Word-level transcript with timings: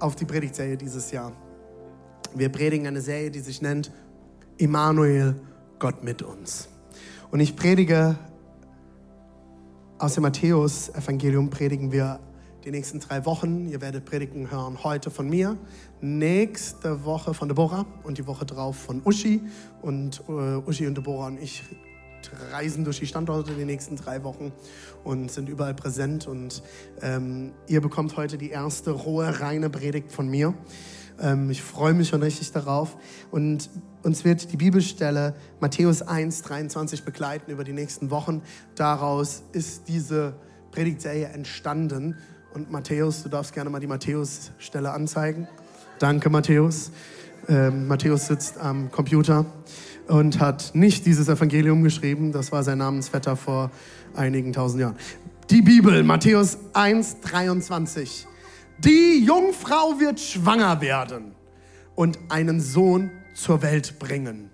auf 0.00 0.16
die 0.16 0.24
Predigtserie 0.24 0.76
dieses 0.76 1.10
Jahr. 1.10 1.32
Wir 2.34 2.50
predigen 2.50 2.86
eine 2.86 3.00
Serie, 3.00 3.30
die 3.30 3.40
sich 3.40 3.62
nennt 3.62 3.92
Immanuel, 4.58 5.40
Gott 5.78 6.02
mit 6.02 6.22
uns. 6.22 6.68
Und 7.30 7.40
ich 7.40 7.56
predige 7.56 8.16
aus 9.98 10.14
dem 10.14 10.22
Matthäus-Evangelium, 10.22 11.50
predigen 11.50 11.92
wir 11.92 12.20
die 12.64 12.70
nächsten 12.70 13.00
drei 13.00 13.24
Wochen. 13.24 13.68
Ihr 13.68 13.80
werdet 13.80 14.04
Predigen 14.04 14.50
hören 14.50 14.82
heute 14.82 15.10
von 15.10 15.28
mir, 15.28 15.56
nächste 16.00 17.04
Woche 17.04 17.32
von 17.32 17.48
Deborah 17.48 17.86
und 18.02 18.18
die 18.18 18.26
Woche 18.26 18.44
drauf 18.44 18.76
von 18.76 19.02
Uschi. 19.04 19.40
Und 19.82 20.22
äh, 20.28 20.32
Uschi 20.32 20.86
und 20.86 20.96
Deborah 20.96 21.28
und 21.28 21.40
ich 21.40 21.62
reisen 22.52 22.84
durch 22.84 22.98
die 22.98 23.06
Standorte 23.06 23.52
die 23.52 23.64
nächsten 23.64 23.96
drei 23.96 24.22
Wochen 24.24 24.52
und 25.04 25.30
sind 25.30 25.48
überall 25.48 25.74
präsent. 25.74 26.26
Und 26.26 26.62
ähm, 27.02 27.52
ihr 27.66 27.80
bekommt 27.80 28.16
heute 28.16 28.38
die 28.38 28.50
erste 28.50 28.90
rohe, 28.90 29.40
reine 29.40 29.70
Predigt 29.70 30.12
von 30.12 30.28
mir. 30.28 30.54
Ähm, 31.20 31.50
ich 31.50 31.62
freue 31.62 31.94
mich 31.94 32.08
schon 32.08 32.22
richtig 32.22 32.52
darauf. 32.52 32.96
Und 33.30 33.70
uns 34.02 34.24
wird 34.24 34.52
die 34.52 34.56
Bibelstelle 34.56 35.34
Matthäus 35.60 36.02
1, 36.02 36.42
23 36.42 37.04
begleiten 37.04 37.50
über 37.50 37.64
die 37.64 37.72
nächsten 37.72 38.10
Wochen. 38.10 38.42
Daraus 38.74 39.42
ist 39.52 39.88
diese 39.88 40.34
Predigtserie 40.70 41.26
entstanden. 41.26 42.16
Und 42.54 42.70
Matthäus, 42.70 43.22
du 43.22 43.28
darfst 43.28 43.52
gerne 43.52 43.70
mal 43.70 43.80
die 43.80 43.86
Matthäus-Stelle 43.86 44.90
anzeigen. 44.90 45.48
Danke, 45.98 46.30
Matthäus. 46.30 46.90
Ähm, 47.48 47.86
Matthäus 47.86 48.26
sitzt 48.26 48.58
am 48.58 48.90
Computer 48.90 49.46
und 50.08 50.40
hat 50.40 50.72
nicht 50.74 51.06
dieses 51.06 51.28
Evangelium 51.28 51.82
geschrieben. 51.82 52.32
Das 52.32 52.52
war 52.52 52.62
sein 52.62 52.78
Namensvetter 52.78 53.36
vor 53.36 53.70
einigen 54.14 54.52
tausend 54.52 54.80
Jahren. 54.80 54.96
Die 55.50 55.62
Bibel, 55.62 56.02
Matthäus 56.02 56.58
1, 56.72 57.20
23. 57.20 58.26
Die 58.78 59.24
Jungfrau 59.24 59.98
wird 59.98 60.20
schwanger 60.20 60.80
werden 60.80 61.34
und 61.94 62.18
einen 62.28 62.60
Sohn 62.60 63.10
zur 63.34 63.62
Welt 63.62 63.98
bringen. 63.98 64.50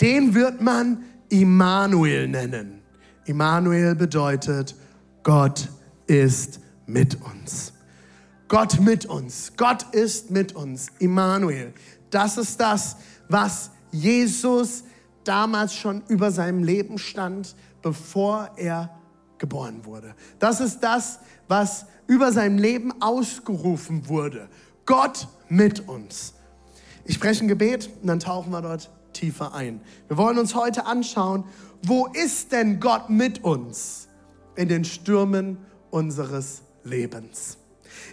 Den 0.00 0.34
wird 0.34 0.60
man 0.60 1.04
Immanuel 1.28 2.28
nennen. 2.28 2.82
Immanuel 3.26 3.94
bedeutet, 3.94 4.74
Gott 5.22 5.68
ist 6.06 6.60
mit 6.86 7.18
uns. 7.22 7.72
Gott 8.48 8.80
mit 8.80 9.06
uns. 9.06 9.52
Gott 9.56 9.86
ist 9.92 10.30
mit 10.30 10.54
uns. 10.54 10.88
Immanuel. 10.98 11.72
Das 12.10 12.36
ist 12.36 12.60
das, 12.60 12.96
was 13.28 13.70
Jesus 13.94 14.84
damals 15.22 15.74
schon 15.74 16.02
über 16.08 16.30
seinem 16.32 16.64
Leben 16.64 16.98
stand, 16.98 17.54
bevor 17.80 18.50
er 18.56 18.90
geboren 19.38 19.84
wurde. 19.84 20.14
Das 20.38 20.60
ist 20.60 20.80
das, 20.80 21.20
was 21.48 21.86
über 22.06 22.32
seinem 22.32 22.58
Leben 22.58 23.00
ausgerufen 23.00 24.08
wurde. 24.08 24.48
Gott 24.84 25.28
mit 25.48 25.88
uns. 25.88 26.34
Ich 27.04 27.14
spreche 27.14 27.44
ein 27.44 27.48
Gebet 27.48 27.88
und 28.02 28.08
dann 28.08 28.20
tauchen 28.20 28.50
wir 28.50 28.62
dort 28.62 28.90
tiefer 29.12 29.54
ein. 29.54 29.80
Wir 30.08 30.16
wollen 30.16 30.38
uns 30.38 30.54
heute 30.54 30.86
anschauen, 30.86 31.44
wo 31.82 32.06
ist 32.06 32.52
denn 32.52 32.80
Gott 32.80 33.10
mit 33.10 33.44
uns 33.44 34.08
in 34.56 34.68
den 34.68 34.84
Stürmen 34.84 35.58
unseres 35.90 36.62
Lebens? 36.82 37.58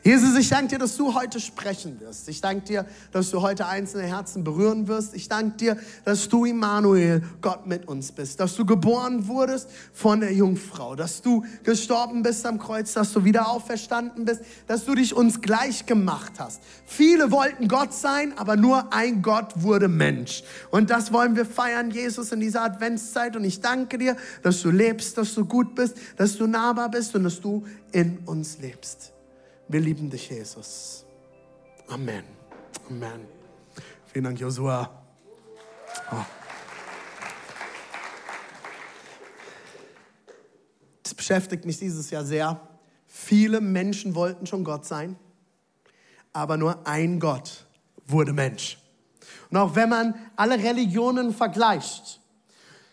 Jesus, 0.03 0.37
ich 0.37 0.49
danke 0.49 0.69
dir, 0.69 0.79
dass 0.79 0.97
du 0.97 1.13
heute 1.13 1.39
sprechen 1.39 1.99
wirst. 1.99 2.27
Ich 2.27 2.41
danke 2.41 2.65
dir, 2.65 2.85
dass 3.11 3.29
du 3.29 3.41
heute 3.41 3.67
einzelne 3.67 4.03
Herzen 4.03 4.43
berühren 4.43 4.87
wirst. 4.87 5.13
Ich 5.13 5.29
danke 5.29 5.57
dir, 5.57 5.77
dass 6.05 6.27
du 6.27 6.45
Immanuel, 6.45 7.23
Gott 7.41 7.67
mit 7.67 7.87
uns 7.87 8.11
bist. 8.11 8.39
Dass 8.39 8.55
du 8.55 8.65
geboren 8.65 9.27
wurdest 9.27 9.69
von 9.93 10.21
der 10.21 10.33
Jungfrau. 10.33 10.95
Dass 10.95 11.21
du 11.21 11.45
gestorben 11.63 12.23
bist 12.23 12.45
am 12.45 12.57
Kreuz. 12.57 12.93
Dass 12.93 13.13
du 13.13 13.23
wieder 13.23 13.49
auferstanden 13.49 14.25
bist. 14.25 14.41
Dass 14.67 14.85
du 14.85 14.95
dich 14.95 15.15
uns 15.15 15.41
gleich 15.41 15.85
gemacht 15.85 16.33
hast. 16.39 16.61
Viele 16.85 17.31
wollten 17.31 17.67
Gott 17.67 17.93
sein, 17.93 18.33
aber 18.37 18.55
nur 18.55 18.91
ein 18.93 19.21
Gott 19.21 19.61
wurde 19.61 19.87
Mensch. 19.87 20.43
Und 20.71 20.89
das 20.89 21.13
wollen 21.13 21.35
wir 21.35 21.45
feiern, 21.45 21.91
Jesus, 21.91 22.31
in 22.31 22.39
dieser 22.39 22.63
Adventszeit. 22.63 23.35
Und 23.35 23.43
ich 23.43 23.61
danke 23.61 23.97
dir, 23.97 24.17
dass 24.41 24.61
du 24.61 24.71
lebst, 24.71 25.17
dass 25.17 25.35
du 25.35 25.45
gut 25.45 25.75
bist, 25.75 25.95
dass 26.17 26.37
du 26.37 26.47
nahbar 26.47 26.89
bist 26.89 27.15
und 27.15 27.23
dass 27.23 27.39
du 27.39 27.65
in 27.91 28.19
uns 28.25 28.57
lebst. 28.59 29.11
Wir 29.71 29.79
lieben 29.79 30.09
dich, 30.09 30.29
Jesus. 30.29 31.05
Amen. 31.87 32.25
Amen. 32.89 33.25
Vielen 34.11 34.25
Dank, 34.25 34.37
Josua. 34.37 35.01
Oh. 36.11 36.15
Das 41.03 41.13
beschäftigt 41.13 41.63
mich 41.63 41.79
dieses 41.79 42.09
Jahr 42.09 42.25
sehr. 42.25 42.59
Viele 43.07 43.61
Menschen 43.61 44.13
wollten 44.13 44.45
schon 44.45 44.65
Gott 44.65 44.85
sein, 44.85 45.15
aber 46.33 46.57
nur 46.57 46.85
ein 46.85 47.21
Gott 47.21 47.65
wurde 48.05 48.33
Mensch. 48.33 48.77
Und 49.51 49.55
auch 49.55 49.73
wenn 49.73 49.87
man 49.87 50.15
alle 50.35 50.61
Religionen 50.61 51.33
vergleicht, 51.33 52.19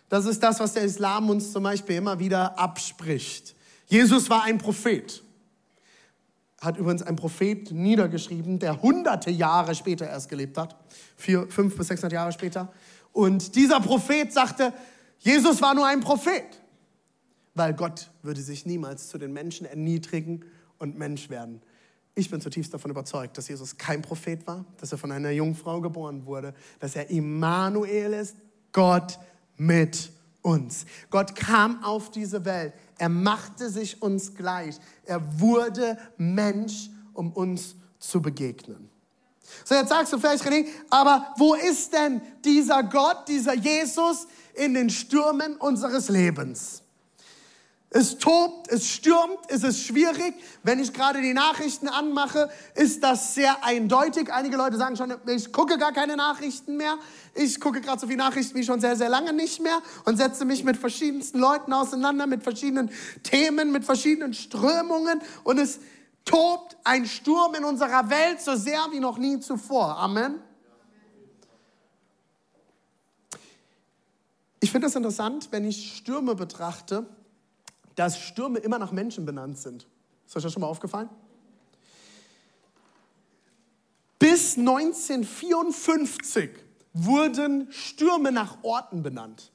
das 0.09 0.27
ist 0.27 0.41
das, 0.44 0.61
was 0.61 0.75
der 0.75 0.84
Islam 0.84 1.28
uns 1.28 1.50
zum 1.50 1.65
Beispiel 1.65 1.97
immer 1.97 2.21
wieder 2.21 2.56
abspricht. 2.56 3.56
Jesus 3.88 4.31
war 4.31 4.44
ein 4.44 4.59
Prophet 4.59 5.25
hat 6.61 6.77
übrigens 6.77 7.03
ein 7.03 7.17
Prophet 7.17 7.71
niedergeschrieben, 7.71 8.59
der 8.59 8.83
hunderte 8.83 9.31
Jahre 9.31 9.75
später 9.75 10.09
erst 10.09 10.29
gelebt 10.29 10.59
hat, 10.59 10.77
vier, 11.17 11.47
fünf 11.49 11.77
bis 11.77 11.89
sechshundert 11.89 12.13
Jahre 12.13 12.33
später. 12.33 12.73
Und 13.13 13.55
dieser 13.55 13.81
Prophet 13.81 14.33
sagte, 14.33 14.73
Jesus 15.19 15.63
war 15.63 15.75
nur 15.75 15.87
ein 15.87 16.01
Prophet, 16.01 16.61
weil 17.55 17.75
Gott 17.75 18.11
würde 18.23 18.41
sich 18.41 18.67
niemals 18.67 19.09
zu 19.09 19.19
den 19.19 19.33
Menschen 19.33 19.67
erniedrigen 19.67 20.45
und 20.79 20.99
Mensch 20.99 21.31
werden. 21.31 21.61
Ich 22.15 22.31
bin 22.31 22.41
zutiefst 22.41 22.75
davon 22.75 22.91
überzeugt, 22.91 23.39
dass 23.39 23.47
Jesus 23.47 23.77
kein 23.77 24.03
Prophet 24.03 24.45
war, 24.47 24.65
dass 24.79 24.91
er 24.91 24.99
von 24.99 25.13
einer 25.13 25.31
Jungfrau 25.31 25.81
geboren 25.81 26.27
wurde, 26.27 26.55
dass 26.81 26.97
er 26.97 27.11
Immanuel 27.11 28.13
ist, 28.13 28.37
Gott 28.73 29.19
mit 29.57 30.11
uns. 30.43 30.87
Gott 31.10 31.34
kam 31.34 31.82
auf 31.82 32.10
diese 32.10 32.44
Welt. 32.44 32.72
Er 32.99 33.09
machte 33.09 33.71
sich 33.71 34.03
uns 34.03 34.34
gleich. 34.34 34.76
Er 35.04 35.41
wurde 35.41 35.99
Mensch, 36.16 36.91
um 37.12 37.32
uns 37.32 37.76
zu 37.99 38.22
begegnen. 38.22 38.91
So, 39.65 39.75
jetzt 39.75 39.88
sagst 39.88 40.12
du 40.12 40.19
vielleicht, 40.19 40.44
René, 40.44 40.66
aber 40.91 41.34
wo 41.37 41.54
ist 41.54 41.93
denn 41.93 42.21
dieser 42.44 42.82
Gott, 42.82 43.28
dieser 43.28 43.54
Jesus 43.54 44.26
in 44.54 44.75
den 44.75 44.91
Stürmen 44.91 45.56
unseres 45.56 46.09
Lebens? 46.09 46.82
Es 47.91 48.19
tobt, 48.19 48.69
es 48.69 48.87
stürmt, 48.87 49.38
es 49.49 49.65
ist 49.65 49.82
schwierig. 49.82 50.34
Wenn 50.62 50.78
ich 50.78 50.93
gerade 50.93 51.22
die 51.22 51.32
Nachrichten 51.32 51.88
anmache, 51.88 52.50
ist 52.75 53.03
das 53.03 53.34
sehr 53.34 53.65
eindeutig. 53.65 54.31
Einige 54.31 54.59
Leute 54.59 54.76
sagen 54.76 54.94
schon, 54.94 55.15
ich 55.26 55.53
gucke 55.54 55.78
gar 55.78 55.93
keine 55.93 56.15
Nachrichten 56.15 56.76
mehr. 56.76 56.99
Ich 57.34 57.59
gucke 57.60 57.81
gerade 57.81 57.99
so 57.99 58.06
viele 58.06 58.19
Nachrichten 58.19 58.54
wie 58.59 58.65
schon 58.65 58.81
sehr, 58.81 58.94
sehr 58.94 59.09
lange 59.09 59.32
nicht 59.32 59.62
mehr 59.62 59.81
und 60.04 60.19
setze 60.19 60.44
mich 60.44 60.65
mit 60.65 60.76
verschiedensten 60.76 61.38
Leuten 61.38 61.72
auseinander, 61.72 62.26
mit 62.26 62.43
verschiedenen 62.43 62.91
Themen, 63.22 63.72
mit 63.72 63.87
verschiedenen 63.87 64.34
Strömungen. 64.34 65.22
Und 65.43 65.59
es 65.59 65.81
tobt 66.26 66.76
ein 66.84 67.06
Sturm 67.06 67.55
in 67.55 67.65
unserer 67.65 68.10
Welt 68.10 68.43
so 68.43 68.55
sehr 68.55 68.87
wie 68.91 69.00
noch 69.00 69.16
nie 69.16 69.41
zuvor. 69.41 69.96
Amen. 69.96 70.34
Ich 74.61 74.70
finde 74.70 74.88
es 74.88 74.94
interessant, 74.94 75.49
wenn 75.52 75.64
ich 75.64 75.96
Stürme 75.96 76.34
betrachte 76.34 77.06
dass 77.99 78.19
Stürme 78.21 78.61
immer 78.61 78.79
nach 78.79 78.93
Menschen 78.93 79.27
benannt 79.27 79.59
sind. 79.59 79.89
Ist 80.25 80.37
euch 80.37 80.45
das 80.45 80.53
schon 80.53 80.61
mal 80.61 80.69
aufgefallen? 80.69 81.09
Bis 84.21 84.56
1954 84.56 86.50
wurden 86.93 87.73
Stürme 87.73 88.31
nach 88.31 88.62
Orten 88.62 89.03
benannt. 89.03 89.50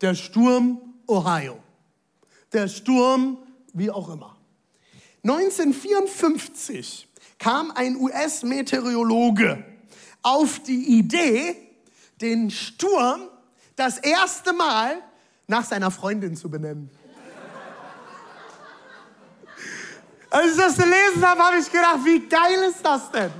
Der 0.00 0.16
Sturm 0.16 0.80
Ohio. 1.06 1.62
Der 2.52 2.66
Sturm 2.66 3.38
wie 3.72 3.92
auch 3.92 4.08
immer. 4.08 4.36
1954 5.22 7.08
kam 7.38 7.70
ein 7.70 7.94
US-Meteorologe 7.96 9.64
auf 10.22 10.58
die 10.60 10.98
Idee, 10.98 11.54
den 12.20 12.50
Sturm 12.50 13.28
das 13.76 13.98
erste 13.98 14.52
Mal 14.52 15.02
nach 15.46 15.64
seiner 15.64 15.92
Freundin 15.92 16.34
zu 16.36 16.50
benennen. 16.50 16.90
Als 20.30 20.52
ich 20.52 20.56
das 20.56 20.76
gelesen 20.76 21.22
habe, 21.22 21.40
habe 21.40 21.58
ich 21.58 21.70
gedacht, 21.70 21.98
wie 22.04 22.20
geil 22.20 22.70
ist 22.70 22.84
das 22.84 23.10
denn? 23.10 23.30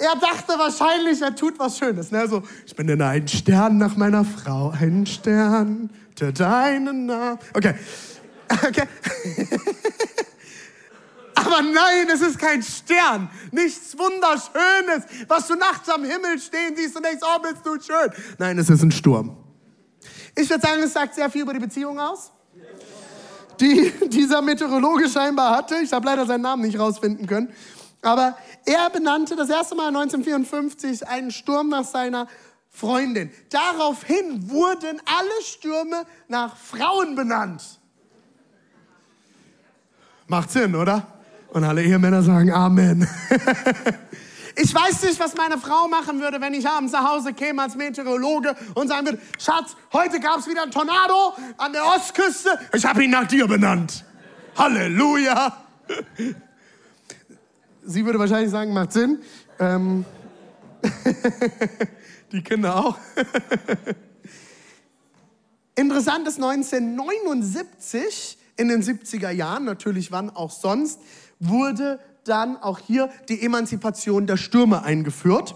er 0.00 0.16
dachte 0.16 0.58
wahrscheinlich, 0.58 1.20
er 1.20 1.34
tut 1.34 1.58
was 1.58 1.76
Schönes. 1.78 2.10
Ne? 2.10 2.26
So, 2.26 2.42
ich 2.66 2.74
bin 2.74 2.86
denn 2.86 3.02
ein 3.02 3.28
Stern 3.28 3.76
nach 3.78 3.96
meiner 3.96 4.24
Frau, 4.24 4.70
ein 4.70 5.04
Stern, 5.06 5.90
der 6.18 6.32
deinen 6.32 7.06
Namen. 7.06 7.38
Okay. 7.54 7.74
Okay. 8.66 8.82
Aber 11.36 11.62
nein, 11.62 12.08
es 12.12 12.20
ist 12.20 12.36
kein 12.36 12.60
Stern. 12.64 13.30
Nichts 13.52 13.96
Wunderschönes, 13.96 15.04
was 15.28 15.46
du 15.46 15.54
nachts 15.54 15.88
am 15.88 16.02
Himmel 16.02 16.36
stehen 16.40 16.74
siehst 16.74 16.96
und 16.96 17.06
denkst, 17.06 17.22
oh, 17.22 17.38
bist 17.40 17.64
du 17.64 17.80
schön. 17.80 18.10
Nein, 18.38 18.58
es 18.58 18.68
ist 18.68 18.82
ein 18.82 18.90
Sturm. 18.90 19.36
Ich 20.34 20.50
würde 20.50 20.66
sagen, 20.66 20.82
es 20.82 20.92
sagt 20.92 21.14
sehr 21.14 21.30
viel 21.30 21.42
über 21.42 21.52
die 21.52 21.60
Beziehung 21.60 22.00
aus, 22.00 22.32
die 23.60 23.92
dieser 24.08 24.42
Meteorologe 24.42 25.08
scheinbar 25.08 25.56
hatte. 25.56 25.76
Ich 25.82 25.92
habe 25.92 26.06
leider 26.06 26.26
seinen 26.26 26.42
Namen 26.42 26.62
nicht 26.62 26.78
rausfinden 26.78 27.26
können. 27.26 27.52
Aber 28.02 28.36
er 28.64 28.88
benannte 28.90 29.36
das 29.36 29.50
erste 29.50 29.74
Mal 29.74 29.88
1954 29.88 31.06
einen 31.06 31.30
Sturm 31.30 31.68
nach 31.68 31.84
seiner 31.84 32.26
Freundin. 32.70 33.30
Daraufhin 33.50 34.48
wurden 34.48 35.00
alle 35.04 35.44
Stürme 35.44 36.06
nach 36.28 36.56
Frauen 36.56 37.14
benannt. 37.14 37.62
Macht 40.28 40.50
Sinn, 40.50 40.74
oder? 40.76 41.06
Und 41.52 41.64
alle 41.64 41.82
Ehemänner 41.82 42.22
sagen 42.22 42.52
Amen. 42.52 43.06
Ich 44.62 44.74
weiß 44.74 45.04
nicht, 45.04 45.18
was 45.18 45.34
meine 45.36 45.56
Frau 45.56 45.88
machen 45.88 46.20
würde, 46.20 46.38
wenn 46.42 46.52
ich 46.52 46.68
abends 46.68 46.92
nach 46.92 47.10
Hause 47.10 47.32
käme 47.32 47.62
als 47.62 47.76
Meteorologe 47.76 48.54
und 48.74 48.88
sagen 48.88 49.06
würde, 49.06 49.18
Schatz, 49.38 49.74
heute 49.90 50.20
gab 50.20 50.40
es 50.40 50.46
wieder 50.46 50.64
einen 50.64 50.70
Tornado 50.70 51.32
an 51.56 51.72
der 51.72 51.82
Ostküste. 51.86 52.58
Ich 52.74 52.84
habe 52.84 53.04
ihn 53.04 53.10
nach 53.10 53.26
dir 53.26 53.46
benannt. 53.46 54.04
Halleluja. 54.58 55.64
Sie 57.84 58.04
würde 58.04 58.18
wahrscheinlich 58.18 58.50
sagen, 58.50 58.74
macht 58.74 58.92
Sinn. 58.92 59.22
Ähm 59.58 60.04
Die 62.32 62.42
Kinder 62.42 62.76
auch. 62.76 62.98
Interessant 65.74 66.28
ist 66.28 66.36
1979, 66.36 68.36
in 68.58 68.68
den 68.68 68.82
70er 68.82 69.30
Jahren, 69.30 69.64
natürlich 69.64 70.12
wann 70.12 70.28
auch 70.28 70.50
sonst, 70.50 71.00
wurde 71.38 71.98
dann 72.24 72.56
auch 72.56 72.78
hier 72.78 73.10
die 73.28 73.42
Emanzipation 73.42 74.26
der 74.26 74.36
Stürme 74.36 74.82
eingeführt. 74.82 75.54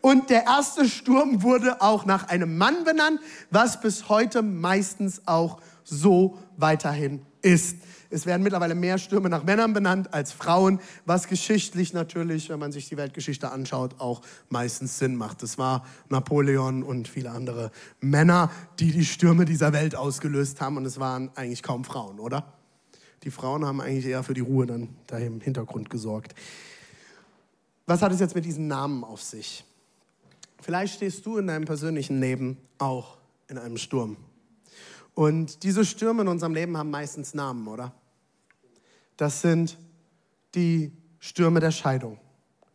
Und 0.00 0.30
der 0.30 0.44
erste 0.44 0.88
Sturm 0.88 1.42
wurde 1.42 1.82
auch 1.82 2.06
nach 2.06 2.28
einem 2.28 2.56
Mann 2.56 2.84
benannt, 2.84 3.20
was 3.50 3.80
bis 3.80 4.08
heute 4.08 4.42
meistens 4.42 5.22
auch 5.26 5.60
so 5.84 6.38
weiterhin 6.56 7.22
ist. 7.42 7.76
Es 8.12 8.26
werden 8.26 8.42
mittlerweile 8.42 8.74
mehr 8.74 8.98
Stürme 8.98 9.28
nach 9.28 9.44
Männern 9.44 9.72
benannt 9.72 10.12
als 10.12 10.32
Frauen, 10.32 10.80
was 11.06 11.28
geschichtlich 11.28 11.92
natürlich, 11.92 12.48
wenn 12.48 12.58
man 12.58 12.72
sich 12.72 12.88
die 12.88 12.96
Weltgeschichte 12.96 13.52
anschaut, 13.52 14.00
auch 14.00 14.22
meistens 14.48 14.98
Sinn 14.98 15.14
macht. 15.14 15.42
Es 15.44 15.58
war 15.58 15.86
Napoleon 16.08 16.82
und 16.82 17.06
viele 17.06 17.30
andere 17.30 17.70
Männer, 18.00 18.50
die 18.80 18.90
die 18.90 19.04
Stürme 19.04 19.44
dieser 19.44 19.72
Welt 19.72 19.94
ausgelöst 19.94 20.60
haben 20.60 20.76
und 20.76 20.86
es 20.86 20.98
waren 20.98 21.30
eigentlich 21.36 21.62
kaum 21.62 21.84
Frauen, 21.84 22.18
oder? 22.18 22.59
Die 23.22 23.30
Frauen 23.30 23.64
haben 23.64 23.80
eigentlich 23.80 24.06
eher 24.06 24.22
für 24.22 24.34
die 24.34 24.40
Ruhe 24.40 24.66
dann 24.66 24.88
da 25.06 25.18
im 25.18 25.40
Hintergrund 25.40 25.90
gesorgt. 25.90 26.34
Was 27.86 28.02
hat 28.02 28.12
es 28.12 28.20
jetzt 28.20 28.34
mit 28.34 28.44
diesen 28.44 28.68
Namen 28.68 29.04
auf 29.04 29.22
sich? 29.22 29.64
Vielleicht 30.60 30.94
stehst 30.94 31.26
du 31.26 31.38
in 31.38 31.46
deinem 31.46 31.64
persönlichen 31.64 32.20
Leben 32.20 32.56
auch 32.78 33.18
in 33.48 33.58
einem 33.58 33.76
Sturm. 33.76 34.16
Und 35.14 35.64
diese 35.64 35.84
Stürme 35.84 36.22
in 36.22 36.28
unserem 36.28 36.54
Leben 36.54 36.76
haben 36.76 36.90
meistens 36.90 37.34
Namen, 37.34 37.66
oder? 37.66 37.92
Das 39.16 39.42
sind 39.42 39.76
die 40.54 40.92
Stürme 41.18 41.60
der 41.60 41.72
Scheidung, 41.72 42.18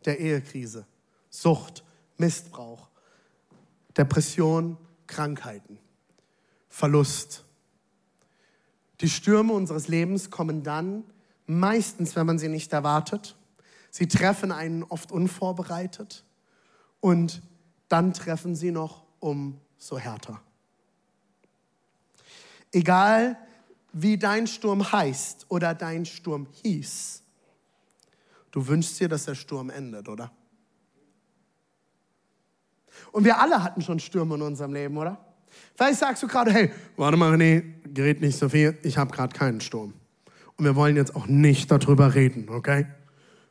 der 0.04 0.20
Ehekrise, 0.20 0.86
Sucht, 1.30 1.82
Missbrauch, 2.18 2.88
Depression, 3.96 4.76
Krankheiten, 5.06 5.78
Verlust. 6.68 7.45
Die 9.00 9.08
Stürme 9.08 9.52
unseres 9.52 9.88
Lebens 9.88 10.30
kommen 10.30 10.62
dann, 10.62 11.04
meistens, 11.46 12.16
wenn 12.16 12.26
man 12.26 12.38
sie 12.38 12.48
nicht 12.48 12.72
erwartet. 12.72 13.36
Sie 13.90 14.08
treffen 14.08 14.52
einen 14.52 14.82
oft 14.84 15.12
unvorbereitet 15.12 16.24
und 17.00 17.42
dann 17.88 18.12
treffen 18.12 18.54
sie 18.54 18.70
noch 18.70 19.04
umso 19.20 19.98
härter. 19.98 20.40
Egal, 22.72 23.38
wie 23.92 24.18
dein 24.18 24.46
Sturm 24.46 24.92
heißt 24.92 25.46
oder 25.48 25.74
dein 25.74 26.04
Sturm 26.04 26.46
hieß. 26.62 27.22
Du 28.50 28.66
wünschst 28.66 29.00
dir, 29.00 29.08
dass 29.08 29.24
der 29.24 29.34
Sturm 29.34 29.70
endet, 29.70 30.08
oder? 30.08 30.30
Und 33.12 33.24
wir 33.24 33.40
alle 33.40 33.62
hatten 33.62 33.82
schon 33.82 34.00
Stürme 34.00 34.34
in 34.34 34.42
unserem 34.42 34.72
Leben, 34.72 34.96
oder? 34.96 35.18
Vielleicht 35.76 35.98
sagst 35.98 36.22
du 36.22 36.26
gerade, 36.26 36.52
hey, 36.52 36.70
warte 36.96 37.18
mal, 37.18 37.34
René, 37.34 37.62
gerät 37.92 38.20
nicht 38.22 38.38
so 38.38 38.48
viel, 38.48 38.78
ich 38.82 38.96
habe 38.96 39.12
gerade 39.14 39.36
keinen 39.36 39.60
Sturm. 39.60 39.92
Und 40.56 40.64
wir 40.64 40.74
wollen 40.74 40.96
jetzt 40.96 41.14
auch 41.14 41.26
nicht 41.26 41.70
darüber 41.70 42.14
reden, 42.14 42.48
okay? 42.48 42.86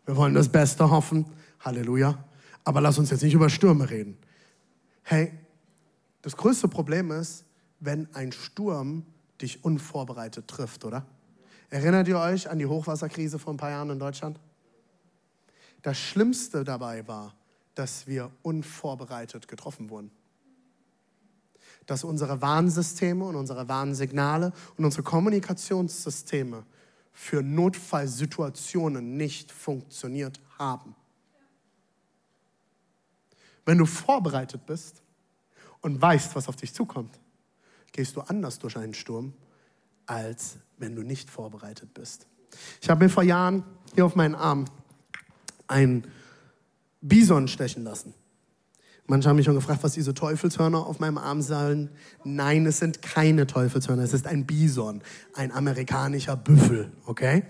Wir 0.06 0.18
wollen 0.18 0.33
das 0.33 0.50
Beste 0.50 0.89
hoffen, 0.89 1.25
Halleluja. 1.60 2.24
Aber 2.63 2.81
lass 2.81 2.98
uns 2.98 3.12
jetzt 3.12 3.22
nicht 3.22 3.36
über 3.36 3.50
Stürme 3.50 3.89
reden. 3.92 4.18
Hey, 5.04 5.33
das 6.24 6.36
größte 6.36 6.68
Problem 6.68 7.12
ist, 7.12 7.45
wenn 7.80 8.07
ein 8.16 8.31
Sturm 8.31 9.06
dich 9.39 9.63
unvorbereitet 9.63 10.48
trifft, 10.48 10.83
oder? 10.83 11.06
Erinnert 11.69 12.07
ihr 12.07 12.18
euch 12.18 12.50
an 12.50 12.57
die 12.57 12.66
Hochwasserkrise 12.66 13.38
vor 13.38 13.54
ein 13.54 13.57
paar 13.57 13.69
Jahren 13.69 13.92
in 13.92 14.00
Deutschland? 14.00 14.39
Das 15.83 16.00
Schlimmste 16.00 16.63
dabei 16.63 17.07
war, 17.07 17.36
dass 17.75 18.07
wir 18.07 18.31
unvorbereitet 18.42 19.48
getroffen 19.48 19.92
wurden. 19.92 20.10
Dass 21.86 22.04
unsere 22.04 22.42
Warnsysteme 22.42 23.26
und 23.26 23.36
unsere 23.36 23.68
Warnsignale 23.68 24.54
und 24.78 24.86
unsere 24.86 25.04
Kommunikationssysteme 25.04 26.64
für 27.14 27.42
Notfallsituationen 27.42 29.18
nicht 29.18 29.52
funktioniert 29.52 30.40
haben. 30.60 30.96
Wenn 33.66 33.78
du 33.78 33.86
vorbereitet 33.86 34.66
bist 34.66 35.02
und 35.82 36.02
weißt, 36.02 36.36
was 36.36 36.48
auf 36.48 36.56
dich 36.56 36.74
zukommt, 36.74 37.20
gehst 37.92 38.16
du 38.16 38.22
anders 38.22 38.60
durch 38.60 38.78
einen 38.78 38.94
Sturm, 38.94 39.34
als 40.06 40.58
wenn 40.78 40.96
du 40.96 41.02
nicht 41.02 41.30
vorbereitet 41.30 41.94
bist. 41.94 42.28
Ich 42.82 42.90
habe 42.90 43.06
mir 43.06 43.10
vor 43.10 43.24
Jahren 43.24 43.64
hier 43.94 44.06
auf 44.06 44.16
meinen 44.16 44.36
Arm 44.36 44.66
ein 45.68 46.06
Bison 47.02 47.48
stechen 47.48 47.84
lassen. 47.84 48.13
Manche 49.07 49.29
haben 49.29 49.35
mich 49.35 49.45
schon 49.45 49.55
gefragt, 49.55 49.83
was 49.83 49.93
diese 49.93 50.15
Teufelshörner 50.15 50.85
auf 50.85 51.00
meinem 51.00 51.19
Arm 51.19 51.41
sollen. 51.41 51.91
Nein, 52.24 52.65
es 52.65 52.79
sind 52.79 53.03
keine 53.03 53.45
Teufelshörner, 53.45 54.03
es 54.03 54.13
ist 54.13 54.25
ein 54.25 54.45
Bison, 54.47 55.03
ein 55.33 55.51
amerikanischer 55.51 56.35
Büffel, 56.35 56.91
okay? 57.05 57.43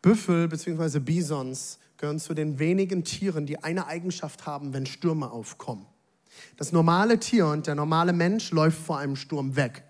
Büffel 0.00 0.48
bzw. 0.48 1.00
Bisons 1.00 1.78
gehören 1.98 2.18
zu 2.18 2.32
den 2.32 2.58
wenigen 2.58 3.04
Tieren, 3.04 3.44
die 3.44 3.62
eine 3.62 3.86
Eigenschaft 3.86 4.46
haben, 4.46 4.72
wenn 4.72 4.86
Stürme 4.86 5.30
aufkommen. 5.30 5.84
Das 6.56 6.72
normale 6.72 7.18
Tier 7.18 7.46
und 7.46 7.66
der 7.66 7.74
normale 7.74 8.14
Mensch 8.14 8.50
läuft 8.52 8.78
vor 8.78 8.98
einem 8.98 9.16
Sturm 9.16 9.56
weg. 9.56 9.84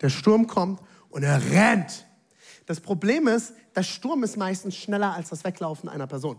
Der 0.00 0.10
Sturm 0.10 0.46
kommt 0.46 0.80
und 1.10 1.24
er 1.24 1.42
rennt. 1.50 2.06
Das 2.66 2.80
Problem 2.80 3.26
ist, 3.26 3.52
der 3.74 3.82
Sturm 3.82 4.22
ist 4.22 4.36
meistens 4.36 4.76
schneller 4.76 5.12
als 5.12 5.30
das 5.30 5.42
Weglaufen 5.42 5.88
einer 5.88 6.06
Person. 6.06 6.38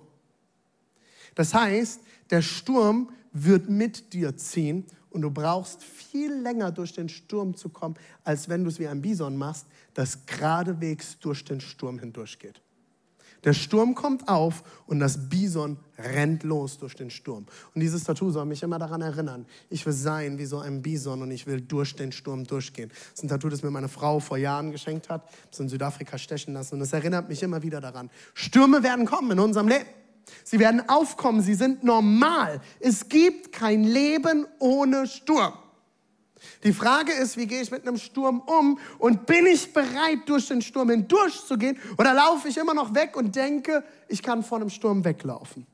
Das 1.35 1.53
heißt, 1.53 2.01
der 2.29 2.41
Sturm 2.41 3.09
wird 3.31 3.69
mit 3.69 4.13
dir 4.13 4.35
ziehen 4.37 4.85
und 5.09 5.21
du 5.21 5.31
brauchst 5.31 5.83
viel 5.83 6.33
länger 6.33 6.71
durch 6.71 6.93
den 6.93 7.09
Sturm 7.09 7.55
zu 7.55 7.69
kommen, 7.69 7.95
als 8.23 8.49
wenn 8.49 8.63
du 8.63 8.69
es 8.69 8.79
wie 8.79 8.87
ein 8.87 9.01
Bison 9.01 9.37
machst, 9.37 9.65
das 9.93 10.25
geradewegs 10.25 11.19
durch 11.19 11.45
den 11.45 11.61
Sturm 11.61 11.99
hindurchgeht. 11.99 12.61
Der 13.45 13.53
Sturm 13.53 13.93
kommt 13.93 14.27
auf 14.27 14.63
und 14.87 14.99
das 14.99 15.29
Bison 15.29 15.77
rennt 15.99 16.43
los 16.43 16.79
durch 16.79 16.95
den 16.95 17.11
Sturm. 17.11 17.45
Und 17.75 17.81
dieses 17.81 18.03
Tattoo 18.03 18.31
soll 18.31 18.45
mich 18.45 18.63
immer 18.63 18.79
daran 18.79 19.01
erinnern. 19.01 19.45
Ich 19.69 19.85
will 19.85 19.93
sein 19.93 20.39
wie 20.39 20.45
so 20.45 20.59
ein 20.59 20.81
Bison 20.81 21.21
und 21.21 21.29
ich 21.29 21.45
will 21.45 21.61
durch 21.61 21.95
den 21.95 22.11
Sturm 22.11 22.43
durchgehen. 22.43 22.89
Das 22.89 23.19
ist 23.19 23.23
ein 23.23 23.29
Tattoo, 23.29 23.49
das 23.49 23.61
mir 23.61 23.69
meine 23.69 23.87
Frau 23.87 24.19
vor 24.19 24.37
Jahren 24.37 24.71
geschenkt 24.71 25.09
hat. 25.09 25.29
Das 25.51 25.59
in 25.59 25.69
Südafrika 25.69 26.17
stechen 26.17 26.55
lassen. 26.55 26.75
Und 26.75 26.81
es 26.81 26.91
erinnert 26.91 27.29
mich 27.29 27.43
immer 27.43 27.61
wieder 27.61 27.79
daran. 27.81 28.09
Stürme 28.33 28.81
werden 28.81 29.05
kommen 29.05 29.29
in 29.31 29.39
unserem 29.39 29.67
Leben. 29.67 29.85
Sie 30.43 30.59
werden 30.59 30.87
aufkommen. 30.89 31.41
Sie 31.41 31.53
sind 31.53 31.83
normal. 31.83 32.61
Es 32.79 33.09
gibt 33.09 33.51
kein 33.51 33.83
Leben 33.83 34.47
ohne 34.59 35.07
Sturm. 35.07 35.53
Die 36.63 36.73
Frage 36.73 37.11
ist, 37.11 37.37
wie 37.37 37.47
gehe 37.47 37.61
ich 37.61 37.71
mit 37.71 37.87
einem 37.87 37.97
Sturm 37.97 38.39
um 38.41 38.79
und 38.99 39.25
bin 39.25 39.45
ich 39.45 39.73
bereit, 39.73 40.19
durch 40.27 40.47
den 40.47 40.61
Sturm 40.61 40.89
hindurchzugehen 40.89 41.79
oder 41.97 42.13
laufe 42.13 42.47
ich 42.47 42.57
immer 42.57 42.73
noch 42.73 42.93
weg 42.93 43.15
und 43.17 43.35
denke, 43.35 43.83
ich 44.07 44.21
kann 44.21 44.43
vor 44.43 44.59
einem 44.59 44.69
Sturm 44.69 45.03
weglaufen? 45.03 45.65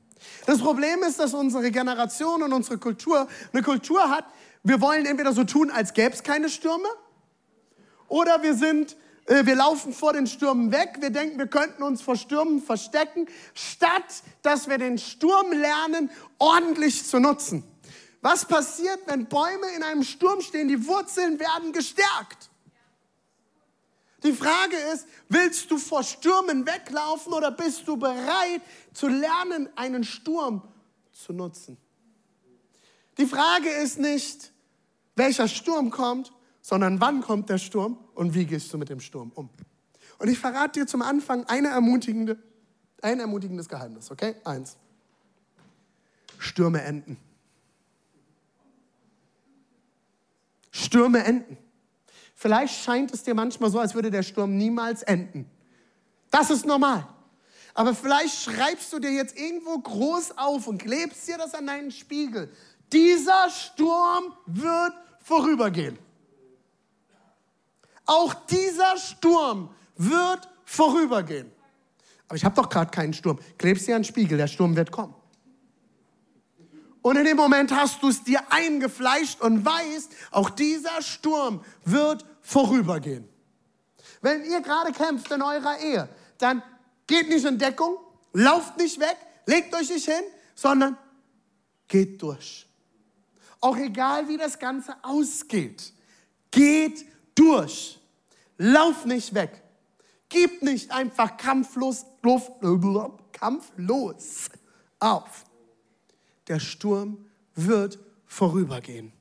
Das 0.46 0.58
Problem 0.58 1.02
ist, 1.02 1.18
dass 1.18 1.34
unsere 1.34 1.70
Generation 1.70 2.42
und 2.42 2.52
unsere 2.52 2.78
Kultur 2.78 3.26
eine 3.52 3.62
Kultur 3.62 4.08
hat, 4.08 4.24
wir 4.62 4.80
wollen 4.80 5.04
entweder 5.06 5.32
so 5.32 5.44
tun, 5.44 5.70
als 5.70 5.92
gäbe 5.92 6.14
es 6.14 6.22
keine 6.22 6.48
Stürme 6.48 6.88
oder 8.08 8.42
wir 8.42 8.54
sind 8.54 8.96
wir 9.26 9.54
laufen 9.54 9.92
vor 9.92 10.12
den 10.12 10.26
Stürmen 10.26 10.72
weg. 10.72 10.96
Wir 11.00 11.10
denken, 11.10 11.38
wir 11.38 11.46
könnten 11.46 11.82
uns 11.82 12.02
vor 12.02 12.16
Stürmen 12.16 12.60
verstecken, 12.60 13.26
statt 13.54 14.22
dass 14.42 14.68
wir 14.68 14.78
den 14.78 14.98
Sturm 14.98 15.52
lernen, 15.52 16.10
ordentlich 16.38 17.06
zu 17.06 17.20
nutzen. 17.20 17.64
Was 18.20 18.44
passiert, 18.46 19.00
wenn 19.06 19.26
Bäume 19.26 19.68
in 19.76 19.82
einem 19.82 20.02
Sturm 20.02 20.40
stehen? 20.40 20.68
Die 20.68 20.86
Wurzeln 20.86 21.38
werden 21.40 21.72
gestärkt. 21.72 22.50
Die 24.22 24.32
Frage 24.32 24.76
ist, 24.94 25.06
willst 25.28 25.70
du 25.70 25.78
vor 25.78 26.04
Stürmen 26.04 26.64
weglaufen 26.64 27.32
oder 27.32 27.50
bist 27.50 27.88
du 27.88 27.96
bereit 27.96 28.62
zu 28.92 29.08
lernen, 29.08 29.68
einen 29.74 30.04
Sturm 30.04 30.62
zu 31.12 31.32
nutzen? 31.32 31.76
Die 33.18 33.26
Frage 33.26 33.68
ist 33.68 33.98
nicht, 33.98 34.52
welcher 35.16 35.48
Sturm 35.48 35.90
kommt, 35.90 36.32
sondern 36.62 37.00
wann 37.00 37.20
kommt 37.20 37.50
der 37.50 37.58
Sturm 37.58 37.98
und 38.14 38.34
wie 38.34 38.46
gehst 38.46 38.72
du 38.72 38.78
mit 38.78 38.88
dem 38.88 39.00
Sturm 39.00 39.32
um. 39.34 39.50
Und 40.18 40.28
ich 40.28 40.38
verrate 40.38 40.80
dir 40.80 40.86
zum 40.86 41.02
Anfang 41.02 41.44
eine 41.46 41.68
ermutigende, 41.68 42.38
ein 43.02 43.18
ermutigendes 43.18 43.68
Geheimnis, 43.68 44.10
okay? 44.10 44.36
Eins. 44.44 44.76
Stürme 46.38 46.80
enden. 46.82 47.16
Stürme 50.70 51.24
enden. 51.24 51.58
Vielleicht 52.34 52.82
scheint 52.82 53.12
es 53.12 53.24
dir 53.24 53.34
manchmal 53.34 53.70
so, 53.70 53.78
als 53.78 53.94
würde 53.94 54.10
der 54.10 54.22
Sturm 54.22 54.56
niemals 54.56 55.02
enden. 55.02 55.50
Das 56.30 56.50
ist 56.50 56.64
normal. 56.64 57.06
Aber 57.74 57.94
vielleicht 57.94 58.42
schreibst 58.42 58.92
du 58.92 58.98
dir 58.98 59.12
jetzt 59.12 59.36
irgendwo 59.38 59.78
groß 59.78 60.38
auf 60.38 60.66
und 60.66 60.78
klebst 60.78 61.26
dir 61.26 61.38
das 61.38 61.54
an 61.54 61.66
deinen 61.66 61.90
Spiegel. 61.90 62.52
Dieser 62.92 63.48
Sturm 63.50 64.32
wird 64.46 64.92
vorübergehen. 65.20 65.98
Auch 68.06 68.34
dieser 68.46 68.96
Sturm 68.96 69.70
wird 69.96 70.48
vorübergehen. 70.64 71.50
Aber 72.26 72.36
ich 72.36 72.44
habe 72.44 72.54
doch 72.54 72.68
gerade 72.68 72.90
keinen 72.90 73.12
Sturm. 73.12 73.38
Klebst 73.58 73.86
dir 73.86 73.96
an 73.96 74.02
den 74.02 74.08
Spiegel, 74.08 74.38
der 74.38 74.46
Sturm 74.46 74.74
wird 74.74 74.90
kommen. 74.90 75.14
Und 77.02 77.16
in 77.16 77.24
dem 77.24 77.36
Moment 77.36 77.72
hast 77.72 78.02
du 78.02 78.08
es 78.08 78.22
dir 78.22 78.40
eingefleischt 78.50 79.40
und 79.40 79.64
weißt, 79.64 80.12
auch 80.30 80.50
dieser 80.50 81.02
Sturm 81.02 81.64
wird 81.84 82.24
vorübergehen. 82.40 83.28
Wenn 84.20 84.44
ihr 84.44 84.60
gerade 84.60 84.92
kämpft 84.92 85.30
in 85.32 85.42
eurer 85.42 85.80
Ehe, 85.80 86.08
dann 86.38 86.62
geht 87.08 87.28
nicht 87.28 87.44
in 87.44 87.58
Deckung, 87.58 87.96
lauft 88.32 88.78
nicht 88.78 89.00
weg, 89.00 89.16
legt 89.46 89.74
euch 89.74 89.90
nicht 89.90 90.06
hin, 90.06 90.22
sondern 90.54 90.96
geht 91.88 92.22
durch. 92.22 92.66
Auch 93.60 93.76
egal, 93.76 94.28
wie 94.28 94.36
das 94.36 94.58
Ganze 94.58 94.94
ausgeht, 95.02 95.92
geht 96.50 97.04
durch. 97.34 97.98
Lauf 98.58 99.04
nicht 99.04 99.34
weg. 99.34 99.62
Gib 100.28 100.62
nicht 100.62 100.90
einfach 100.90 101.36
kampflos, 101.36 102.06
kampflos 103.32 104.50
auf 104.98 105.44
der 106.48 106.60
Sturm 106.60 107.24
wird 107.54 107.98
vorübergehen. 108.26 109.12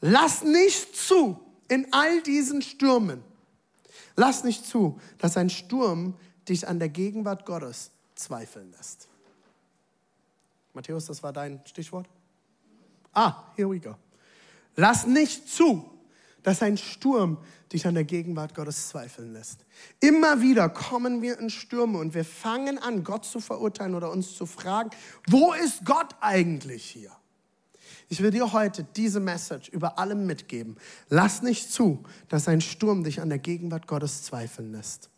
Lass 0.00 0.42
nicht 0.42 0.96
zu 0.96 1.40
in 1.68 1.92
all 1.92 2.22
diesen 2.22 2.62
Stürmen. 2.62 3.22
Lass 4.16 4.44
nicht 4.44 4.66
zu, 4.66 5.00
dass 5.18 5.36
ein 5.36 5.50
Sturm 5.50 6.14
dich 6.48 6.66
an 6.66 6.78
der 6.78 6.88
Gegenwart 6.88 7.46
Gottes 7.46 7.90
zweifeln 8.14 8.72
lässt. 8.72 9.08
Matthäus, 10.74 11.06
das 11.06 11.22
war 11.22 11.32
dein 11.32 11.60
Stichwort? 11.64 12.08
Ah, 13.12 13.44
here 13.56 13.70
we 13.70 13.78
go. 13.78 13.94
Lass 14.76 15.06
nicht 15.06 15.48
zu, 15.48 15.90
dass 16.42 16.62
ein 16.62 16.76
Sturm 16.76 17.38
dich 17.72 17.86
an 17.86 17.94
der 17.94 18.04
Gegenwart 18.04 18.54
Gottes 18.54 18.88
zweifeln 18.88 19.32
lässt. 19.32 19.64
Immer 20.00 20.40
wieder 20.40 20.68
kommen 20.68 21.22
wir 21.22 21.38
in 21.38 21.50
Stürme 21.50 21.98
und 21.98 22.14
wir 22.14 22.24
fangen 22.24 22.78
an, 22.78 23.04
Gott 23.04 23.24
zu 23.24 23.40
verurteilen 23.40 23.94
oder 23.94 24.10
uns 24.10 24.34
zu 24.36 24.46
fragen, 24.46 24.90
wo 25.28 25.52
ist 25.52 25.84
Gott 25.84 26.14
eigentlich 26.20 26.84
hier? 26.84 27.12
Ich 28.08 28.22
will 28.22 28.30
dir 28.30 28.52
heute 28.52 28.84
diese 28.84 29.20
Message 29.20 29.70
über 29.70 29.98
allem 29.98 30.26
mitgeben. 30.26 30.76
Lass 31.08 31.40
nicht 31.40 31.72
zu, 31.72 32.02
dass 32.28 32.46
ein 32.46 32.60
Sturm 32.60 33.04
dich 33.04 33.20
an 33.20 33.30
der 33.30 33.38
Gegenwart 33.38 33.86
Gottes 33.86 34.22
zweifeln 34.22 34.72
lässt. 34.72 35.08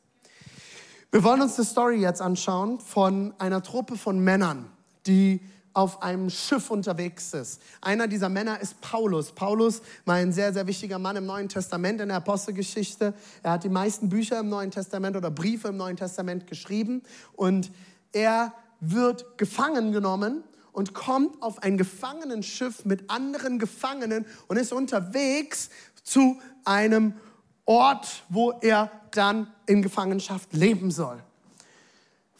Wir 1.10 1.24
wollen 1.24 1.42
uns 1.42 1.56
die 1.56 1.64
Story 1.64 1.96
jetzt 2.00 2.20
anschauen 2.20 2.80
von 2.80 3.34
einer 3.38 3.62
Truppe 3.62 3.96
von 3.96 4.18
Männern, 4.18 4.70
die 5.06 5.40
auf 5.74 6.02
einem 6.02 6.30
Schiff 6.30 6.70
unterwegs 6.70 7.34
ist. 7.34 7.60
Einer 7.80 8.06
dieser 8.06 8.28
Männer 8.28 8.60
ist 8.60 8.80
Paulus. 8.80 9.32
Paulus 9.32 9.82
war 10.04 10.14
ein 10.14 10.32
sehr, 10.32 10.52
sehr 10.52 10.66
wichtiger 10.66 10.98
Mann 10.98 11.16
im 11.16 11.26
Neuen 11.26 11.48
Testament, 11.48 12.00
in 12.00 12.08
der 12.08 12.18
Apostelgeschichte. 12.18 13.12
Er 13.42 13.50
hat 13.50 13.64
die 13.64 13.68
meisten 13.68 14.08
Bücher 14.08 14.40
im 14.40 14.48
Neuen 14.48 14.70
Testament 14.70 15.16
oder 15.16 15.30
Briefe 15.30 15.68
im 15.68 15.76
Neuen 15.76 15.96
Testament 15.96 16.46
geschrieben 16.46 17.02
und 17.34 17.70
er 18.12 18.54
wird 18.80 19.36
gefangen 19.36 19.92
genommen 19.92 20.44
und 20.72 20.94
kommt 20.94 21.42
auf 21.42 21.62
ein 21.62 21.76
Gefangenenschiff 21.76 22.84
mit 22.84 23.10
anderen 23.10 23.58
Gefangenen 23.58 24.26
und 24.46 24.56
ist 24.56 24.72
unterwegs 24.72 25.70
zu 26.04 26.40
einem 26.64 27.14
Ort, 27.64 28.24
wo 28.28 28.52
er 28.60 28.90
dann 29.10 29.48
in 29.66 29.82
Gefangenschaft 29.82 30.52
leben 30.52 30.90
soll. 30.90 31.22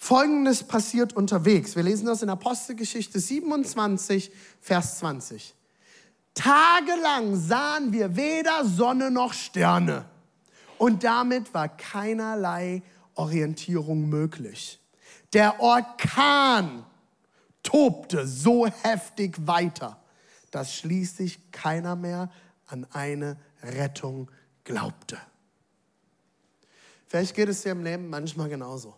Folgendes 0.04 0.62
passiert 0.62 1.14
unterwegs. 1.14 1.76
Wir 1.76 1.82
lesen 1.82 2.04
das 2.04 2.20
in 2.20 2.28
Apostelgeschichte 2.28 3.18
27, 3.18 4.30
Vers 4.60 4.98
20. 4.98 5.54
Tagelang 6.34 7.34
sahen 7.36 7.90
wir 7.90 8.14
weder 8.14 8.66
Sonne 8.66 9.10
noch 9.10 9.32
Sterne. 9.32 10.04
Und 10.76 11.04
damit 11.04 11.54
war 11.54 11.74
keinerlei 11.74 12.82
Orientierung 13.14 14.10
möglich. 14.10 14.78
Der 15.32 15.58
Orkan 15.58 16.84
tobte 17.62 18.26
so 18.26 18.66
heftig 18.66 19.46
weiter, 19.46 19.96
dass 20.50 20.74
schließlich 20.74 21.50
keiner 21.50 21.96
mehr 21.96 22.30
an 22.66 22.86
eine 22.90 23.38
Rettung 23.62 24.30
glaubte. 24.64 25.16
Vielleicht 27.06 27.34
geht 27.34 27.48
es 27.48 27.62
dir 27.62 27.72
im 27.72 27.82
Leben 27.82 28.10
manchmal 28.10 28.50
genauso. 28.50 28.96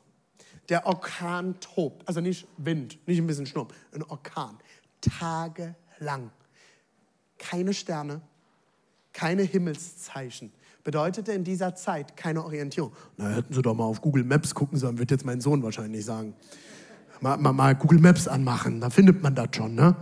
Der 0.69 0.87
Orkan 0.87 1.59
tobt. 1.61 2.07
Also 2.09 2.21
nicht 2.21 2.47
Wind, 2.57 2.99
nicht 3.07 3.19
ein 3.19 3.27
bisschen 3.27 3.47
Sturm, 3.47 3.69
ein 3.93 4.03
Orkan. 4.03 4.59
Tagelang. 5.01 6.31
Keine 7.39 7.75
Sterne, 7.75 8.21
keine 9.13 9.43
Himmelszeichen. 9.43 10.53
Bedeutete 10.85 11.33
in 11.33 11.45
dieser 11.45 11.75
Zeit 11.75 12.17
keine 12.17 12.45
Orientierung. 12.45 12.93
Na, 13.17 13.29
hätten 13.31 13.53
Sie 13.53 13.61
doch 13.61 13.75
mal 13.75 13.85
auf 13.85 14.01
Google 14.01 14.25
Maps 14.25 14.55
gucken 14.55 14.79
sollen, 14.79 14.99
wird 14.99 15.11
jetzt 15.11 15.25
mein 15.25 15.41
Sohn 15.41 15.63
wahrscheinlich 15.63 16.05
sagen. 16.05 16.35
Mal, 17.21 17.37
mal, 17.37 17.53
mal 17.53 17.75
Google 17.75 17.99
Maps 17.99 18.29
anmachen, 18.29 18.81
da 18.81 18.91
findet 18.91 19.23
man 19.23 19.35
das 19.35 19.49
schon, 19.53 19.75
ne? 19.75 19.97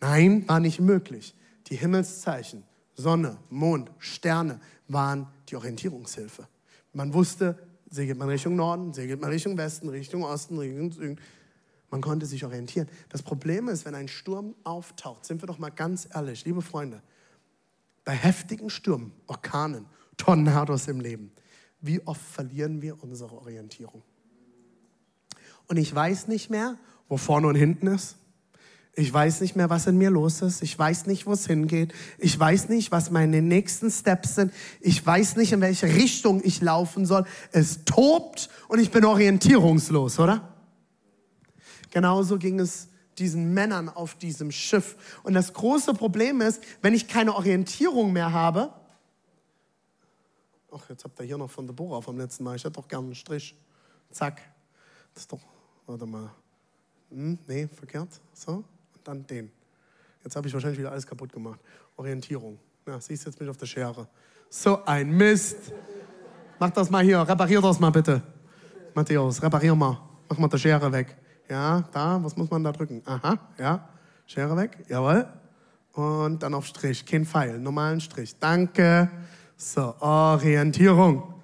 Nein, 0.00 0.46
war 0.48 0.60
nicht 0.60 0.80
möglich. 0.80 1.34
Die 1.66 1.76
Himmelszeichen, 1.76 2.62
Sonne, 2.94 3.36
Mond, 3.50 3.90
Sterne 3.98 4.60
waren 4.88 5.26
die 5.48 5.56
Orientierungshilfe. 5.56 6.46
Man 6.92 7.12
wusste, 7.12 7.58
segelt 7.90 8.18
man 8.18 8.28
Richtung 8.28 8.56
Norden, 8.56 8.92
segelt 8.92 9.20
man 9.20 9.30
Richtung 9.30 9.56
Westen, 9.56 9.88
Richtung 9.88 10.22
Osten, 10.24 10.58
Richtung 10.58 10.92
Süden. 10.92 11.20
Man 11.90 12.00
konnte 12.00 12.26
sich 12.26 12.44
orientieren. 12.44 12.88
Das 13.08 13.22
Problem 13.22 13.68
ist, 13.68 13.84
wenn 13.84 13.94
ein 13.94 14.08
Sturm 14.08 14.54
auftaucht, 14.64 15.24
sind 15.24 15.42
wir 15.42 15.46
doch 15.46 15.58
mal 15.58 15.70
ganz 15.70 16.08
ehrlich, 16.12 16.44
liebe 16.44 16.62
Freunde, 16.62 17.02
bei 18.04 18.12
heftigen 18.12 18.68
Stürmen, 18.70 19.12
Orkanen, 19.26 19.86
Tornados 20.16 20.88
im 20.88 21.00
Leben, 21.00 21.32
wie 21.80 22.04
oft 22.06 22.20
verlieren 22.20 22.82
wir 22.82 23.02
unsere 23.02 23.36
Orientierung? 23.36 24.02
Und 25.68 25.76
ich 25.76 25.94
weiß 25.94 26.28
nicht 26.28 26.50
mehr, 26.50 26.78
wo 27.08 27.16
vorne 27.16 27.46
und 27.46 27.54
hinten 27.54 27.86
ist. 27.86 28.16
Ich 28.96 29.12
weiß 29.12 29.40
nicht 29.40 29.56
mehr, 29.56 29.70
was 29.70 29.86
in 29.86 29.98
mir 29.98 30.10
los 30.10 30.40
ist. 30.40 30.62
Ich 30.62 30.78
weiß 30.78 31.06
nicht, 31.06 31.26
wo 31.26 31.32
es 31.32 31.46
hingeht. 31.46 31.92
Ich 32.18 32.38
weiß 32.38 32.68
nicht, 32.68 32.92
was 32.92 33.10
meine 33.10 33.42
nächsten 33.42 33.90
Steps 33.90 34.36
sind. 34.36 34.52
Ich 34.80 35.04
weiß 35.04 35.34
nicht, 35.36 35.52
in 35.52 35.60
welche 35.60 35.86
Richtung 35.86 36.40
ich 36.44 36.60
laufen 36.60 37.04
soll. 37.04 37.24
Es 37.50 37.84
tobt 37.84 38.48
und 38.68 38.78
ich 38.78 38.92
bin 38.92 39.04
orientierungslos, 39.04 40.20
oder? 40.20 40.48
Genauso 41.90 42.38
ging 42.38 42.60
es 42.60 42.88
diesen 43.18 43.52
Männern 43.52 43.88
auf 43.88 44.14
diesem 44.14 44.52
Schiff. 44.52 45.18
Und 45.24 45.34
das 45.34 45.52
große 45.52 45.94
Problem 45.94 46.40
ist, 46.40 46.62
wenn 46.80 46.94
ich 46.94 47.08
keine 47.08 47.34
Orientierung 47.34 48.12
mehr 48.12 48.32
habe. 48.32 48.72
Ach, 50.72 50.88
jetzt 50.88 51.02
habt 51.02 51.18
ihr 51.18 51.26
hier 51.26 51.38
noch 51.38 51.50
von 51.50 51.66
Deborah 51.66 52.00
vom 52.00 52.16
letzten 52.16 52.44
Mal. 52.44 52.56
Ich 52.56 52.64
hätte 52.64 52.80
doch 52.80 52.86
gerne 52.86 53.06
einen 53.06 53.14
Strich. 53.16 53.56
Zack. 54.10 54.40
Das 55.14 55.24
ist 55.24 55.32
doch, 55.32 55.40
warte 55.86 56.06
mal. 56.06 56.30
Hm, 57.10 57.38
nee, 57.46 57.68
verkehrt. 57.68 58.20
So 58.32 58.64
dann 59.04 59.26
den. 59.26 59.50
Jetzt 60.22 60.36
habe 60.36 60.48
ich 60.48 60.54
wahrscheinlich 60.54 60.78
wieder 60.78 60.90
alles 60.90 61.06
kaputt 61.06 61.32
gemacht. 61.32 61.60
Orientierung. 61.96 62.58
Ja, 62.86 63.00
siehst 63.00 63.24
du, 63.24 63.30
jetzt 63.30 63.38
bin 63.38 63.46
ich 63.46 63.50
auf 63.50 63.56
der 63.56 63.66
Schere. 63.66 64.08
So 64.48 64.84
ein 64.84 65.10
Mist. 65.10 65.72
Mach 66.58 66.70
das 66.70 66.90
mal 66.90 67.02
hier, 67.02 67.20
reparier 67.20 67.60
das 67.60 67.78
mal 67.78 67.90
bitte. 67.90 68.22
Matthäus, 68.94 69.42
reparier 69.42 69.74
mal. 69.74 70.00
Mach 70.28 70.38
mal 70.38 70.48
die 70.48 70.58
Schere 70.58 70.90
weg. 70.92 71.16
Ja, 71.48 71.84
da, 71.92 72.22
was 72.22 72.36
muss 72.36 72.50
man 72.50 72.64
da 72.64 72.72
drücken? 72.72 73.02
Aha, 73.04 73.38
ja. 73.58 73.88
Schere 74.26 74.56
weg, 74.56 74.84
jawohl. 74.88 75.26
Und 75.92 76.42
dann 76.42 76.54
auf 76.54 76.66
Strich, 76.66 77.04
kein 77.04 77.26
Pfeil, 77.26 77.58
normalen 77.58 78.00
Strich. 78.00 78.38
Danke. 78.38 79.10
So, 79.56 79.94
Orientierung. 80.00 81.34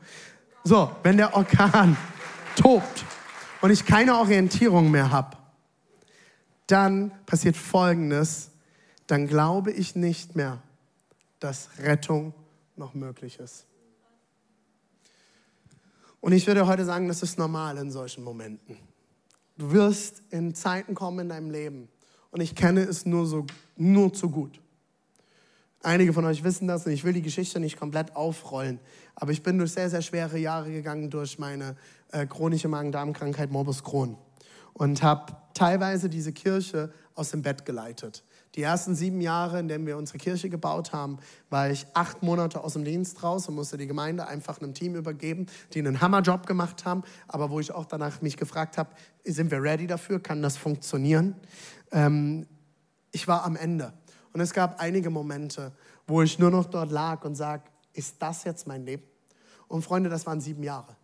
So, 0.64 0.90
wenn 1.02 1.16
der 1.16 1.34
Orkan 1.34 1.96
tobt 2.56 3.04
und 3.60 3.70
ich 3.70 3.84
keine 3.84 4.16
Orientierung 4.16 4.90
mehr 4.90 5.10
habe, 5.10 5.36
dann 6.70 7.12
passiert 7.26 7.56
Folgendes. 7.56 8.50
Dann 9.06 9.26
glaube 9.26 9.72
ich 9.72 9.96
nicht 9.96 10.36
mehr, 10.36 10.62
dass 11.40 11.68
Rettung 11.78 12.32
noch 12.76 12.94
möglich 12.94 13.38
ist. 13.38 13.66
Und 16.20 16.32
ich 16.32 16.46
würde 16.46 16.66
heute 16.66 16.84
sagen, 16.84 17.08
das 17.08 17.22
ist 17.22 17.38
normal 17.38 17.78
in 17.78 17.90
solchen 17.90 18.22
Momenten. 18.22 18.76
Du 19.56 19.72
wirst 19.72 20.22
in 20.30 20.54
Zeiten 20.54 20.94
kommen 20.94 21.20
in 21.20 21.28
deinem 21.30 21.50
Leben. 21.50 21.88
Und 22.30 22.40
ich 22.40 22.54
kenne 22.54 22.82
es 22.82 23.06
nur, 23.06 23.26
so, 23.26 23.46
nur 23.76 24.12
zu 24.12 24.30
gut. 24.30 24.60
Einige 25.82 26.12
von 26.12 26.26
euch 26.26 26.44
wissen 26.44 26.68
das 26.68 26.84
und 26.84 26.92
ich 26.92 27.04
will 27.04 27.14
die 27.14 27.22
Geschichte 27.22 27.58
nicht 27.58 27.78
komplett 27.78 28.14
aufrollen. 28.14 28.78
Aber 29.14 29.32
ich 29.32 29.42
bin 29.42 29.58
durch 29.58 29.72
sehr, 29.72 29.88
sehr 29.88 30.02
schwere 30.02 30.38
Jahre 30.38 30.70
gegangen 30.70 31.08
durch 31.08 31.38
meine 31.38 31.74
äh, 32.12 32.26
chronische 32.26 32.68
Magen-Darm-Krankheit 32.68 33.50
Morbus 33.50 33.82
Crohn. 33.82 34.16
Und 34.72 35.02
habe 35.02 35.36
teilweise 35.54 36.08
diese 36.08 36.32
Kirche 36.32 36.92
aus 37.14 37.30
dem 37.30 37.42
Bett 37.42 37.64
geleitet. 37.64 38.24
Die 38.56 38.62
ersten 38.62 38.96
sieben 38.96 39.20
Jahre, 39.20 39.60
in 39.60 39.68
denen 39.68 39.86
wir 39.86 39.96
unsere 39.96 40.18
Kirche 40.18 40.50
gebaut 40.50 40.92
haben, 40.92 41.18
war 41.50 41.70
ich 41.70 41.86
acht 41.94 42.22
Monate 42.22 42.64
aus 42.64 42.72
dem 42.72 42.84
Dienst 42.84 43.22
raus 43.22 43.48
und 43.48 43.54
musste 43.54 43.76
die 43.76 43.86
Gemeinde 43.86 44.26
einfach 44.26 44.60
einem 44.60 44.74
Team 44.74 44.96
übergeben, 44.96 45.46
die 45.72 45.78
einen 45.78 46.00
Hammerjob 46.00 46.46
gemacht 46.46 46.84
haben, 46.84 47.04
aber 47.28 47.50
wo 47.50 47.60
ich 47.60 47.70
auch 47.70 47.84
danach 47.84 48.22
mich 48.22 48.36
gefragt 48.36 48.76
habe, 48.76 48.90
sind 49.24 49.52
wir 49.52 49.62
ready 49.62 49.86
dafür? 49.86 50.20
Kann 50.20 50.42
das 50.42 50.56
funktionieren? 50.56 51.36
Ähm, 51.92 52.46
ich 53.12 53.28
war 53.28 53.44
am 53.44 53.54
Ende. 53.54 53.92
Und 54.32 54.40
es 54.40 54.52
gab 54.52 54.80
einige 54.80 55.10
Momente, 55.10 55.72
wo 56.06 56.22
ich 56.22 56.38
nur 56.40 56.50
noch 56.50 56.66
dort 56.66 56.90
lag 56.90 57.24
und 57.24 57.36
sag, 57.36 57.70
ist 57.92 58.16
das 58.18 58.42
jetzt 58.44 58.66
mein 58.66 58.84
Leben? 58.84 59.04
Und 59.68 59.82
Freunde, 59.82 60.10
das 60.10 60.26
waren 60.26 60.40
sieben 60.40 60.64
Jahre. 60.64 60.96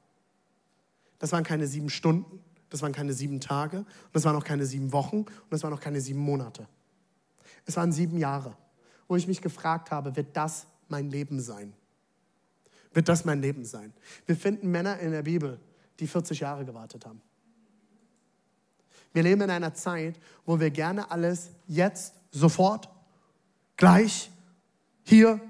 Das 1.20 1.30
waren 1.30 1.44
keine 1.44 1.68
sieben 1.68 1.90
Stunden, 1.90 2.40
das 2.70 2.82
waren 2.82 2.92
keine 2.92 3.12
sieben 3.12 3.40
Tage, 3.40 3.78
und 3.78 3.86
das 4.12 4.24
waren 4.24 4.36
auch 4.36 4.44
keine 4.44 4.66
sieben 4.66 4.92
Wochen 4.92 5.18
und 5.18 5.50
das 5.50 5.62
waren 5.62 5.72
auch 5.72 5.80
keine 5.80 6.00
sieben 6.00 6.20
Monate. 6.20 6.66
Es 7.64 7.76
waren 7.76 7.92
sieben 7.92 8.18
Jahre, 8.18 8.56
wo 9.08 9.16
ich 9.16 9.26
mich 9.26 9.40
gefragt 9.40 9.90
habe, 9.90 10.16
wird 10.16 10.36
das 10.36 10.66
mein 10.88 11.10
Leben 11.10 11.40
sein? 11.40 11.72
Wird 12.92 13.08
das 13.08 13.24
mein 13.24 13.40
Leben 13.40 13.64
sein? 13.64 13.92
Wir 14.24 14.36
finden 14.36 14.70
Männer 14.70 14.98
in 15.00 15.10
der 15.10 15.22
Bibel, 15.22 15.60
die 15.98 16.06
40 16.06 16.40
Jahre 16.40 16.64
gewartet 16.64 17.04
haben. 17.04 17.20
Wir 19.12 19.22
leben 19.22 19.42
in 19.42 19.50
einer 19.50 19.74
Zeit, 19.74 20.18
wo 20.44 20.60
wir 20.60 20.70
gerne 20.70 21.10
alles 21.10 21.50
jetzt, 21.66 22.14
sofort, 22.30 22.88
gleich, 23.76 24.30
hier, 25.04 25.40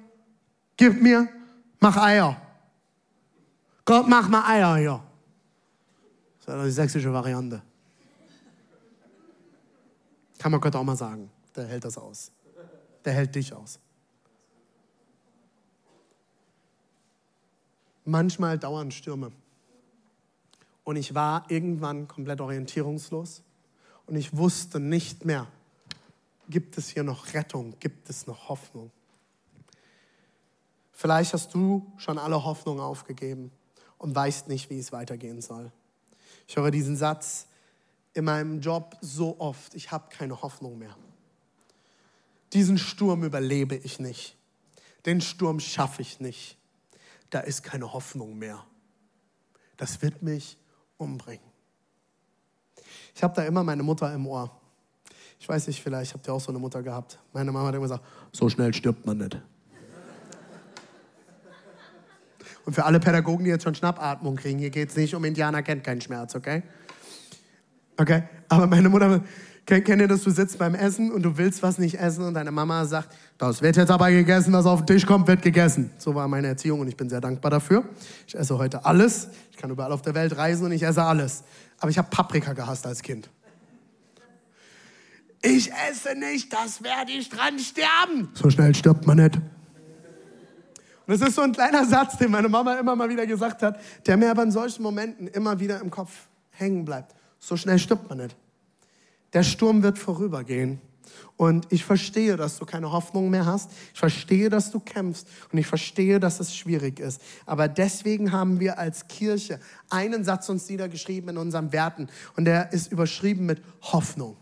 gib 0.76 1.02
mir, 1.02 1.28
mach 1.80 1.96
Eier. 1.96 2.40
Gott, 3.84 4.08
mach 4.08 4.28
mal 4.28 4.44
Eier 4.48 4.76
hier. 4.76 5.05
Das 6.46 6.56
ist 6.58 6.64
die 6.64 6.70
sächsische 6.70 7.12
Variante. 7.12 7.60
Kann 10.38 10.52
man 10.52 10.60
Gott 10.60 10.76
auch 10.76 10.84
mal 10.84 10.96
sagen 10.96 11.30
der 11.56 11.66
hält 11.66 11.84
das 11.84 11.98
aus. 11.98 12.30
Der 13.04 13.12
hält 13.12 13.34
dich 13.34 13.52
aus. 13.52 13.78
Manchmal 18.04 18.58
dauern 18.58 18.90
Stürme. 18.90 19.32
Und 20.84 20.96
ich 20.96 21.14
war 21.14 21.50
irgendwann 21.50 22.06
komplett 22.06 22.40
orientierungslos 22.40 23.42
und 24.06 24.14
ich 24.14 24.36
wusste 24.36 24.78
nicht 24.78 25.24
mehr, 25.24 25.48
gibt 26.48 26.78
es 26.78 26.90
hier 26.90 27.02
noch 27.02 27.34
Rettung, 27.34 27.74
gibt 27.80 28.08
es 28.08 28.28
noch 28.28 28.48
Hoffnung. 28.48 28.92
Vielleicht 30.92 31.32
hast 31.32 31.52
du 31.52 31.92
schon 31.96 32.18
alle 32.18 32.44
Hoffnung 32.44 32.78
aufgegeben 32.78 33.50
und 33.98 34.14
weißt 34.14 34.46
nicht, 34.46 34.70
wie 34.70 34.78
es 34.78 34.92
weitergehen 34.92 35.42
soll. 35.42 35.72
Ich 36.46 36.56
höre 36.56 36.70
diesen 36.70 36.96
Satz 36.96 37.46
in 38.14 38.24
meinem 38.24 38.60
Job 38.60 38.96
so 39.00 39.38
oft, 39.40 39.74
ich 39.74 39.90
habe 39.90 40.08
keine 40.10 40.40
Hoffnung 40.42 40.78
mehr. 40.78 40.96
Diesen 42.52 42.78
Sturm 42.78 43.24
überlebe 43.24 43.74
ich 43.76 43.98
nicht. 43.98 44.36
Den 45.04 45.20
Sturm 45.20 45.60
schaffe 45.60 46.02
ich 46.02 46.20
nicht. 46.20 46.56
Da 47.30 47.40
ist 47.40 47.62
keine 47.62 47.92
Hoffnung 47.92 48.38
mehr. 48.38 48.64
Das 49.76 50.00
wird 50.00 50.22
mich 50.22 50.56
umbringen. 50.96 51.44
Ich 53.14 53.22
habe 53.22 53.34
da 53.34 53.44
immer 53.44 53.62
meine 53.64 53.82
Mutter 53.82 54.12
im 54.14 54.26
Ohr. 54.26 54.50
Ich 55.38 55.48
weiß 55.48 55.66
nicht, 55.66 55.82
vielleicht 55.82 56.14
habt 56.14 56.26
ihr 56.26 56.32
auch 56.32 56.40
so 56.40 56.48
eine 56.48 56.58
Mutter 56.58 56.82
gehabt. 56.82 57.18
Meine 57.32 57.52
Mama 57.52 57.68
hat 57.68 57.74
immer 57.74 57.84
gesagt, 57.84 58.04
so 58.32 58.48
schnell 58.48 58.72
stirbt 58.72 59.04
man 59.04 59.18
nicht. 59.18 59.40
Und 62.66 62.74
für 62.74 62.84
alle 62.84 63.00
Pädagogen, 63.00 63.44
die 63.44 63.50
jetzt 63.50 63.64
schon 63.64 63.74
Schnappatmung 63.74 64.36
kriegen, 64.36 64.58
hier 64.58 64.70
geht 64.70 64.90
es 64.90 64.96
nicht 64.96 65.14
um 65.14 65.24
Indianer 65.24 65.62
kennt 65.62 65.84
keinen 65.84 66.02
Schmerz, 66.02 66.34
okay? 66.34 66.62
Okay, 67.96 68.24
aber 68.48 68.66
meine 68.66 68.90
Mutter, 68.90 69.22
Kennt 69.66 69.88
ihr 69.88 70.06
das, 70.06 70.22
du 70.22 70.30
sitzt 70.30 70.58
beim 70.58 70.76
Essen 70.76 71.10
und 71.10 71.24
du 71.24 71.36
willst 71.38 71.60
was 71.60 71.78
nicht 71.78 71.98
essen 71.98 72.24
und 72.24 72.34
deine 72.34 72.52
Mama 72.52 72.84
sagt, 72.84 73.12
das 73.36 73.62
wird 73.62 73.76
jetzt 73.76 73.90
aber 73.90 74.12
gegessen, 74.12 74.52
was 74.52 74.64
auf 74.64 74.84
den 74.84 74.94
Tisch 74.94 75.04
kommt, 75.04 75.26
wird 75.26 75.42
gegessen. 75.42 75.90
So 75.98 76.14
war 76.14 76.28
meine 76.28 76.46
Erziehung 76.46 76.78
und 76.78 76.86
ich 76.86 76.96
bin 76.96 77.08
sehr 77.08 77.20
dankbar 77.20 77.50
dafür. 77.50 77.84
Ich 78.28 78.36
esse 78.36 78.56
heute 78.56 78.84
alles. 78.84 79.26
Ich 79.50 79.56
kann 79.56 79.68
überall 79.68 79.90
auf 79.90 80.02
der 80.02 80.14
Welt 80.14 80.36
reisen 80.36 80.66
und 80.66 80.72
ich 80.72 80.84
esse 80.84 81.02
alles. 81.02 81.42
Aber 81.80 81.90
ich 81.90 81.98
habe 81.98 82.08
Paprika 82.08 82.52
gehasst 82.52 82.86
als 82.86 83.02
Kind. 83.02 83.28
Ich 85.42 85.72
esse 85.72 86.16
nicht, 86.16 86.52
das 86.52 86.84
werde 86.84 87.10
ich 87.10 87.28
dran 87.28 87.58
sterben. 87.58 88.28
So 88.34 88.50
schnell 88.50 88.72
stirbt 88.72 89.04
man 89.04 89.16
nicht. 89.16 89.40
Und 91.06 91.20
das 91.20 91.28
ist 91.28 91.36
so 91.36 91.42
ein 91.42 91.52
kleiner 91.52 91.84
Satz, 91.84 92.18
den 92.18 92.30
meine 92.30 92.48
Mama 92.48 92.74
immer 92.78 92.96
mal 92.96 93.08
wieder 93.08 93.26
gesagt 93.26 93.62
hat, 93.62 93.78
der 94.06 94.16
mir 94.16 94.30
aber 94.30 94.42
in 94.42 94.50
solchen 94.50 94.82
Momenten 94.82 95.28
immer 95.28 95.60
wieder 95.60 95.80
im 95.80 95.90
Kopf 95.90 96.26
hängen 96.50 96.84
bleibt. 96.84 97.14
So 97.38 97.56
schnell 97.56 97.78
stirbt 97.78 98.08
man 98.08 98.18
nicht. 98.18 98.36
Der 99.32 99.42
Sturm 99.42 99.82
wird 99.82 99.98
vorübergehen. 99.98 100.80
Und 101.36 101.70
ich 101.70 101.84
verstehe, 101.84 102.36
dass 102.36 102.58
du 102.58 102.64
keine 102.64 102.90
Hoffnung 102.90 103.30
mehr 103.30 103.46
hast. 103.46 103.70
Ich 103.92 104.00
verstehe, 104.00 104.48
dass 104.48 104.70
du 104.70 104.80
kämpfst. 104.80 105.28
Und 105.52 105.58
ich 105.58 105.66
verstehe, 105.66 106.18
dass 106.18 106.40
es 106.40 106.56
schwierig 106.56 106.98
ist. 106.98 107.20
Aber 107.44 107.68
deswegen 107.68 108.32
haben 108.32 108.58
wir 108.58 108.78
als 108.78 109.06
Kirche 109.06 109.60
einen 109.90 110.24
Satz 110.24 110.48
uns 110.48 110.68
niedergeschrieben 110.68 111.30
in 111.30 111.36
unseren 111.36 111.72
Werten. 111.72 112.08
Und 112.36 112.46
der 112.46 112.72
ist 112.72 112.90
überschrieben 112.90 113.46
mit 113.46 113.62
Hoffnung. 113.82 114.36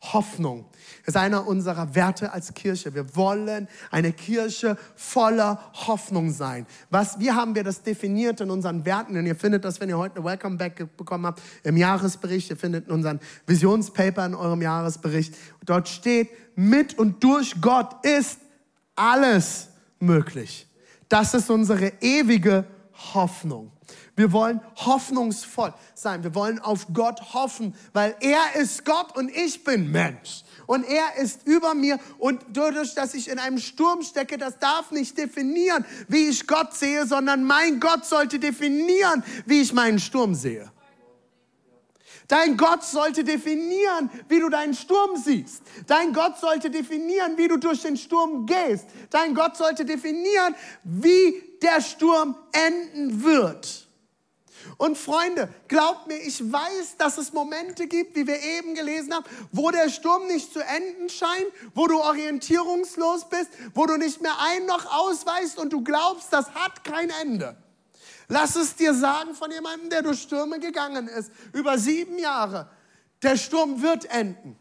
Hoffnung 0.00 0.66
ist 1.06 1.16
einer 1.16 1.46
unserer 1.46 1.94
Werte 1.94 2.32
als 2.32 2.54
Kirche. 2.54 2.94
Wir 2.94 3.16
wollen 3.16 3.68
eine 3.90 4.12
Kirche 4.12 4.76
voller 4.94 5.60
Hoffnung 5.86 6.30
sein. 6.30 6.66
Was, 6.90 7.18
wie 7.18 7.32
haben 7.32 7.54
wir 7.54 7.64
das 7.64 7.82
definiert 7.82 8.40
in 8.40 8.50
unseren 8.50 8.84
Werten? 8.84 9.16
Und 9.16 9.26
ihr 9.26 9.34
findet 9.34 9.64
das, 9.64 9.80
wenn 9.80 9.88
ihr 9.88 9.98
heute 9.98 10.16
eine 10.16 10.24
Welcome 10.24 10.56
Back 10.56 10.96
bekommen 10.96 11.26
habt, 11.26 11.42
im 11.64 11.76
Jahresbericht. 11.76 12.50
Ihr 12.50 12.56
findet 12.56 12.86
in 12.86 12.94
unseren 12.94 13.20
Visionspaper 13.46 14.26
in 14.26 14.34
eurem 14.34 14.62
Jahresbericht. 14.62 15.34
Dort 15.64 15.88
steht, 15.88 16.28
mit 16.54 16.98
und 16.98 17.22
durch 17.24 17.60
Gott 17.60 18.04
ist 18.04 18.38
alles 18.94 19.68
möglich. 19.98 20.66
Das 21.08 21.34
ist 21.34 21.50
unsere 21.50 21.92
ewige 22.00 22.64
Hoffnung. 23.14 23.72
Wir 24.18 24.32
wollen 24.32 24.60
hoffnungsvoll 24.74 25.72
sein. 25.94 26.24
Wir 26.24 26.34
wollen 26.34 26.58
auf 26.58 26.88
Gott 26.92 27.34
hoffen, 27.34 27.72
weil 27.92 28.16
er 28.18 28.60
ist 28.60 28.84
Gott 28.84 29.16
und 29.16 29.28
ich 29.28 29.62
bin 29.62 29.92
Mensch. 29.92 30.42
Und 30.66 30.84
er 30.84 31.22
ist 31.22 31.46
über 31.46 31.72
mir 31.74 32.00
und 32.18 32.44
dadurch, 32.52 32.96
dass 32.96 33.14
ich 33.14 33.28
in 33.28 33.38
einem 33.38 33.58
Sturm 33.58 34.02
stecke, 34.02 34.36
das 34.36 34.58
darf 34.58 34.90
nicht 34.90 35.16
definieren, 35.16 35.84
wie 36.08 36.30
ich 36.30 36.48
Gott 36.48 36.74
sehe, 36.74 37.06
sondern 37.06 37.44
mein 37.44 37.78
Gott 37.78 38.06
sollte 38.06 38.40
definieren, 38.40 39.22
wie 39.46 39.60
ich 39.60 39.72
meinen 39.72 40.00
Sturm 40.00 40.34
sehe. 40.34 40.68
Dein 42.26 42.56
Gott 42.56 42.82
sollte 42.82 43.22
definieren, 43.22 44.10
wie 44.28 44.40
du 44.40 44.48
deinen 44.48 44.74
Sturm 44.74 45.16
siehst. 45.16 45.62
Dein 45.86 46.12
Gott 46.12 46.38
sollte 46.38 46.70
definieren, 46.70 47.36
wie 47.36 47.46
du 47.46 47.56
durch 47.56 47.82
den 47.82 47.96
Sturm 47.96 48.46
gehst. 48.46 48.86
Dein 49.10 49.32
Gott 49.32 49.56
sollte 49.56 49.84
definieren, 49.84 50.56
wie 50.82 51.40
der 51.62 51.80
Sturm 51.80 52.34
enden 52.50 53.22
wird. 53.22 53.87
Und 54.76 54.98
Freunde, 54.98 55.48
glaubt 55.66 56.06
mir, 56.06 56.18
ich 56.18 56.40
weiß, 56.40 56.96
dass 56.98 57.18
es 57.18 57.32
Momente 57.32 57.86
gibt, 57.86 58.14
wie 58.14 58.26
wir 58.26 58.40
eben 58.40 58.74
gelesen 58.74 59.14
haben, 59.14 59.24
wo 59.50 59.70
der 59.70 59.88
Sturm 59.88 60.26
nicht 60.26 60.52
zu 60.52 60.60
enden 60.60 61.08
scheint, 61.08 61.46
wo 61.74 61.86
du 61.86 61.98
orientierungslos 62.00 63.28
bist, 63.28 63.48
wo 63.74 63.86
du 63.86 63.96
nicht 63.96 64.20
mehr 64.20 64.34
ein 64.40 64.66
noch 64.66 64.86
ausweist 64.92 65.58
und 65.58 65.72
du 65.72 65.82
glaubst, 65.82 66.32
das 66.32 66.50
hat 66.50 66.84
kein 66.84 67.10
Ende. 67.22 67.56
Lass 68.28 68.56
es 68.56 68.76
dir 68.76 68.92
sagen 68.92 69.34
von 69.34 69.50
jemandem, 69.50 69.88
der 69.88 70.02
durch 70.02 70.20
Stürme 70.20 70.60
gegangen 70.60 71.08
ist, 71.08 71.32
über 71.52 71.78
sieben 71.78 72.18
Jahre. 72.18 72.70
Der 73.22 73.36
Sturm 73.36 73.82
wird 73.82 74.04
enden. 74.04 74.56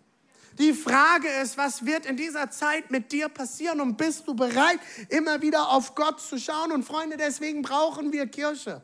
Die 0.57 0.73
Frage 0.73 1.27
ist, 1.43 1.57
was 1.57 1.85
wird 1.85 2.05
in 2.07 2.17
dieser 2.17 2.49
Zeit 2.49 2.89
mit 2.89 3.11
dir 3.11 3.29
passieren 3.29 3.79
und 3.79 3.95
bist 3.95 4.27
du 4.27 4.33
bereit, 4.33 4.79
immer 5.09 5.41
wieder 5.41 5.69
auf 5.69 5.93
Gott 5.93 6.19
zu 6.19 6.39
schauen? 6.39 6.71
Und 6.71 6.83
Freunde, 6.83 7.17
deswegen 7.17 7.61
brauchen 7.61 8.11
wir 8.11 8.25
Kirche. 8.25 8.81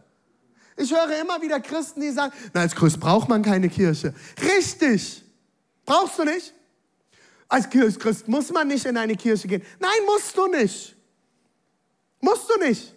Ich 0.76 0.92
höre 0.92 1.22
immer 1.22 1.42
wieder 1.42 1.60
Christen, 1.60 2.02
die 2.02 2.12
sagen, 2.12 2.34
na, 2.54 2.62
als 2.62 2.76
Christ 2.76 3.00
braucht 3.00 3.30
man 3.30 3.42
keine 3.42 3.70
Kirche. 3.70 4.14
Richtig. 4.42 5.24
Brauchst 5.86 6.18
du 6.18 6.24
nicht? 6.24 6.54
Als 7.48 7.70
Christ 7.70 8.28
muss 8.28 8.52
man 8.52 8.68
nicht 8.68 8.86
in 8.86 8.98
eine 8.98 9.16
Kirche 9.16 9.48
gehen. 9.48 9.62
Nein, 9.80 9.92
musst 10.06 10.36
du 10.36 10.48
nicht. 10.48 10.96
Musst 12.20 12.50
du 12.50 12.58
nicht. 12.66 12.96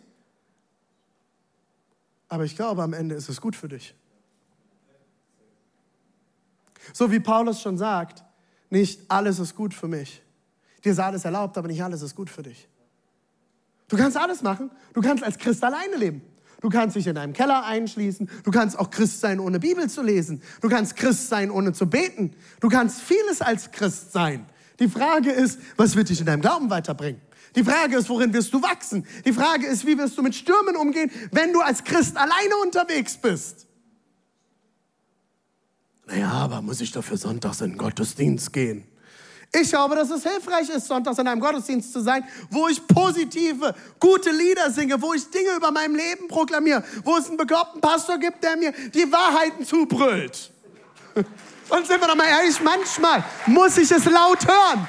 Aber 2.28 2.44
ich 2.44 2.56
glaube, 2.56 2.82
am 2.82 2.92
Ende 2.92 3.14
ist 3.14 3.28
es 3.28 3.40
gut 3.40 3.54
für 3.54 3.68
dich. 3.68 3.94
So 6.92 7.10
wie 7.10 7.20
Paulus 7.20 7.60
schon 7.60 7.76
sagt, 7.76 8.24
nicht 8.70 9.02
alles 9.08 9.38
ist 9.38 9.54
gut 9.54 9.74
für 9.74 9.88
mich. 9.88 10.22
Dir 10.84 10.92
ist 10.92 10.98
alles 10.98 11.24
erlaubt, 11.24 11.58
aber 11.58 11.68
nicht 11.68 11.82
alles 11.82 12.02
ist 12.02 12.14
gut 12.14 12.30
für 12.30 12.42
dich. 12.42 12.68
Du 13.88 13.96
kannst 13.96 14.16
alles 14.16 14.42
machen. 14.42 14.70
Du 14.92 15.00
kannst 15.00 15.22
als 15.22 15.38
Christ 15.38 15.62
alleine 15.62 15.96
leben. 15.96 16.22
Du 16.66 16.70
kannst 16.70 16.96
dich 16.96 17.06
in 17.06 17.16
einem 17.16 17.32
Keller 17.32 17.64
einschließen. 17.64 18.28
Du 18.42 18.50
kannst 18.50 18.76
auch 18.76 18.90
Christ 18.90 19.20
sein, 19.20 19.38
ohne 19.38 19.60
Bibel 19.60 19.88
zu 19.88 20.02
lesen. 20.02 20.42
Du 20.60 20.68
kannst 20.68 20.96
Christ 20.96 21.28
sein, 21.28 21.52
ohne 21.52 21.72
zu 21.72 21.88
beten. 21.88 22.34
Du 22.58 22.68
kannst 22.68 23.02
vieles 23.02 23.40
als 23.40 23.70
Christ 23.70 24.10
sein. 24.10 24.46
Die 24.80 24.88
Frage 24.88 25.30
ist, 25.30 25.60
was 25.76 25.94
wird 25.94 26.08
dich 26.08 26.18
in 26.18 26.26
deinem 26.26 26.40
Glauben 26.40 26.68
weiterbringen? 26.68 27.20
Die 27.54 27.62
Frage 27.62 27.96
ist, 27.96 28.08
worin 28.08 28.34
wirst 28.34 28.52
du 28.52 28.60
wachsen? 28.60 29.06
Die 29.24 29.32
Frage 29.32 29.64
ist, 29.64 29.86
wie 29.86 29.96
wirst 29.96 30.18
du 30.18 30.24
mit 30.24 30.34
Stürmen 30.34 30.74
umgehen, 30.74 31.08
wenn 31.30 31.52
du 31.52 31.60
als 31.60 31.84
Christ 31.84 32.16
alleine 32.16 32.56
unterwegs 32.64 33.16
bist? 33.16 33.68
Naja, 36.08 36.32
aber 36.32 36.62
muss 36.62 36.80
ich 36.80 36.90
dafür 36.90 37.16
sonntags 37.16 37.60
in 37.60 37.74
den 37.74 37.78
Gottesdienst 37.78 38.52
gehen? 38.52 38.88
Ich 39.52 39.70
glaube, 39.70 39.94
dass 39.94 40.10
es 40.10 40.22
hilfreich 40.22 40.68
ist, 40.68 40.86
sonntags 40.86 41.18
in 41.18 41.26
einem 41.26 41.40
Gottesdienst 41.40 41.92
zu 41.92 42.00
sein, 42.00 42.24
wo 42.50 42.68
ich 42.68 42.86
positive, 42.86 43.74
gute 43.98 44.30
Lieder 44.30 44.70
singe, 44.70 45.00
wo 45.00 45.14
ich 45.14 45.28
Dinge 45.30 45.56
über 45.56 45.70
mein 45.70 45.94
Leben 45.94 46.28
proklamiere, 46.28 46.82
wo 47.04 47.16
es 47.16 47.28
einen 47.28 47.36
bekloppten 47.36 47.80
Pastor 47.80 48.18
gibt, 48.18 48.42
der 48.42 48.56
mir 48.56 48.72
die 48.72 49.10
Wahrheiten 49.10 49.64
zubrüllt. 49.64 50.50
Und 51.68 51.86
sind 51.86 52.00
wir 52.00 52.06
doch 52.06 52.14
mal 52.14 52.26
ehrlich, 52.26 52.60
manchmal 52.62 53.24
muss 53.46 53.76
ich 53.78 53.90
es 53.90 54.04
laut 54.04 54.46
hören. 54.46 54.88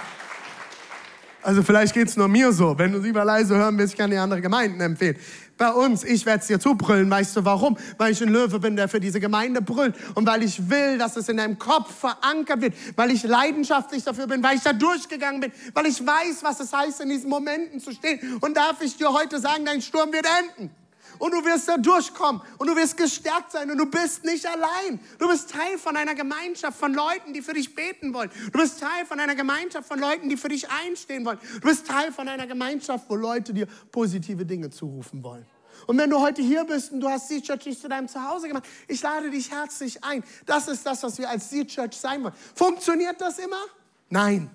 Also 1.42 1.64
vielleicht 1.64 1.94
geht 1.94 2.10
es 2.10 2.18
nur 2.18 2.28
mir 2.28 2.52
so. 2.52 2.78
Wenn 2.78 2.92
du 2.92 3.02
sie 3.02 3.14
mal 3.14 3.24
leise 3.24 3.56
hören 3.56 3.78
willst, 3.78 3.98
kann 3.98 4.12
ich 4.12 4.20
andere 4.20 4.42
Gemeinden 4.42 4.82
empfehlen. 4.82 5.18
Bei 5.58 5.72
uns, 5.72 6.04
ich 6.04 6.26
werde 6.26 6.42
es 6.42 6.48
dir 6.48 6.60
zubrüllen. 6.60 7.10
Weißt 7.10 7.36
du 7.36 7.46
warum? 7.46 7.78
Weil 7.98 8.12
ich 8.12 8.22
ein 8.22 8.30
Löwe 8.30 8.60
bin, 8.60 8.76
der 8.76 8.88
für 8.88 9.00
diese 9.00 9.20
Gemeinde 9.20 9.62
brüllt. 9.62 9.96
Und 10.16 10.28
weil 10.28 10.44
ich 10.44 10.70
will, 10.70 10.98
dass 10.98 11.18
es 11.18 11.30
in 11.30 11.38
deinem 11.38 11.58
Kopf 11.58 11.94
verankert 12.00 12.62
wird. 12.62 12.74
Weil 12.96 13.12
ich 13.12 13.24
leidenschaftlich 13.24 14.04
dafür 14.04 14.28
bin. 14.28 14.44
Weil 14.44 14.58
ich 14.58 14.64
da 14.64 14.74
durchgegangen 14.74 15.42
bin. 15.42 15.52
Weil 15.74 15.88
ich 15.88 16.06
weiß, 16.06 16.44
was 16.44 16.60
es 16.60 16.72
heißt, 16.74 17.02
in 17.02 17.10
diesen 17.10 17.30
Momenten 17.30 17.80
zu 17.80 17.92
stehen. 17.92 18.38
Und 18.42 18.56
darf 18.56 18.82
ich 18.82 18.98
dir 18.98 19.12
heute 19.12 19.40
sagen, 19.40 19.66
dein 19.66 19.82
Sturm 19.82 20.14
wird 20.14 20.28
enden 20.58 20.72
und 21.20 21.32
du 21.34 21.44
wirst 21.46 21.68
da 21.68 21.78
durchkommen 21.78 22.42
und 22.58 22.68
du 22.68 22.76
wirst 22.76 22.98
gestärkt 22.98 23.52
sein 23.52 23.70
und 23.72 23.78
du 23.78 23.86
bist 23.86 24.24
nicht 24.24 24.46
allein. 24.46 25.00
Du 25.20 25.28
bist 25.28 25.52
Teil 25.52 25.78
von 25.78 25.96
einer 25.96 26.16
Gemeinschaft 26.16 26.78
von 26.78 26.94
Leuten, 26.94 27.34
die 27.34 27.42
für 27.42 27.54
dich 27.54 27.76
beten 27.76 28.14
wollen. 28.14 28.30
Du 28.52 28.60
bist 28.60 28.80
Teil 28.80 29.06
von 29.06 29.20
einer 29.20 29.36
Gemeinschaft 29.36 29.88
von 29.88 30.00
Leuten, 30.00 30.30
die 30.30 30.38
für 30.38 30.50
dich 30.50 30.70
einstehen 30.70 31.26
wollen. 31.26 31.40
Du 31.62 31.68
bist 31.68 31.88
Teil 31.88 32.12
von 32.12 32.28
einer 32.28 32.48
Gemeinschaft, 32.48 33.06
wo 33.10 33.16
Leute 33.16 33.54
dir 33.54 33.68
positive 33.92 34.46
Dinge 34.46 34.70
zurufen 34.70 35.24
wollen. 35.24 35.46
Und 35.86 35.98
wenn 35.98 36.10
du 36.10 36.20
heute 36.20 36.42
hier 36.42 36.64
bist 36.66 36.92
und 36.92 37.02
du 37.02 37.10
hast 37.10 37.28
Seed 37.28 37.44
Church 37.44 37.66
nicht 37.66 37.82
zu 37.82 37.88
deinem 37.88 38.08
Zuhause 38.08 38.48
gemacht, 38.48 38.66
ich 38.88 39.02
lade 39.02 39.30
dich 39.30 39.52
herzlich 39.52 40.04
ein. 40.04 40.24
Das 40.46 40.68
ist 40.68 40.86
das, 40.86 41.04
was 41.04 41.18
wir 41.18 41.30
als 41.30 41.50
Seed 41.50 41.68
Church 41.70 41.96
sein 41.96 42.24
wollen. 42.24 42.34
Funktioniert 42.56 43.22
das 43.22 43.40
immer? 43.40 43.64
Nein. 44.10 44.50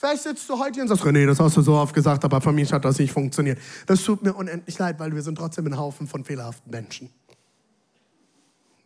Vielleicht 0.00 0.22
sitzt 0.22 0.48
du 0.48 0.58
heute 0.58 0.76
hier 0.76 0.82
und 0.84 0.88
sagst, 0.88 1.04
René, 1.04 1.26
das 1.26 1.38
hast 1.40 1.58
du 1.58 1.60
so 1.60 1.74
oft 1.74 1.94
gesagt, 1.94 2.24
aber 2.24 2.40
für 2.40 2.52
mich 2.52 2.72
hat 2.72 2.86
das 2.86 2.98
nicht 2.98 3.12
funktioniert. 3.12 3.58
Das 3.84 4.02
tut 4.02 4.22
mir 4.22 4.32
unendlich 4.32 4.78
leid, 4.78 4.98
weil 4.98 5.14
wir 5.14 5.20
sind 5.20 5.34
trotzdem 5.34 5.66
ein 5.66 5.76
Haufen 5.76 6.06
von 6.08 6.24
fehlerhaften 6.24 6.70
Menschen. 6.70 7.10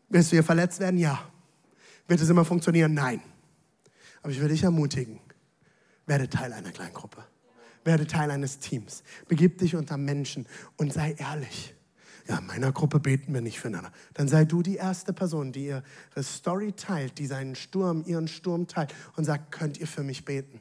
Wirst 0.08 0.32
du 0.32 0.36
hier 0.36 0.42
verletzt 0.42 0.80
werden? 0.80 0.98
Ja. 0.98 1.20
Wird 2.08 2.20
es 2.20 2.28
immer 2.28 2.44
funktionieren? 2.44 2.94
Nein. 2.94 3.22
Aber 4.22 4.32
ich 4.32 4.40
will 4.40 4.48
dich 4.48 4.64
ermutigen, 4.64 5.20
werde 6.06 6.28
Teil 6.28 6.52
einer 6.52 6.72
Kleingruppe. 6.72 7.22
Werde 7.84 8.08
Teil 8.08 8.32
eines 8.32 8.58
Teams. 8.58 9.04
Begib 9.28 9.58
dich 9.58 9.76
unter 9.76 9.96
Menschen 9.96 10.46
und 10.78 10.92
sei 10.92 11.14
ehrlich. 11.16 11.76
Ja, 12.26 12.38
in 12.38 12.46
meiner 12.46 12.72
Gruppe 12.72 12.98
beten 12.98 13.32
wir 13.32 13.40
nicht 13.40 13.60
füreinander. 13.60 13.92
Dann 14.14 14.26
sei 14.26 14.46
du 14.46 14.62
die 14.62 14.76
erste 14.76 15.12
Person, 15.12 15.52
die 15.52 15.66
ihre 15.66 15.84
Story 16.24 16.72
teilt, 16.72 17.18
die 17.18 17.26
seinen 17.26 17.54
Sturm, 17.54 18.02
ihren 18.04 18.26
Sturm 18.26 18.66
teilt 18.66 18.92
und 19.14 19.22
sagt, 19.22 19.52
könnt 19.52 19.78
ihr 19.78 19.86
für 19.86 20.02
mich 20.02 20.24
beten? 20.24 20.60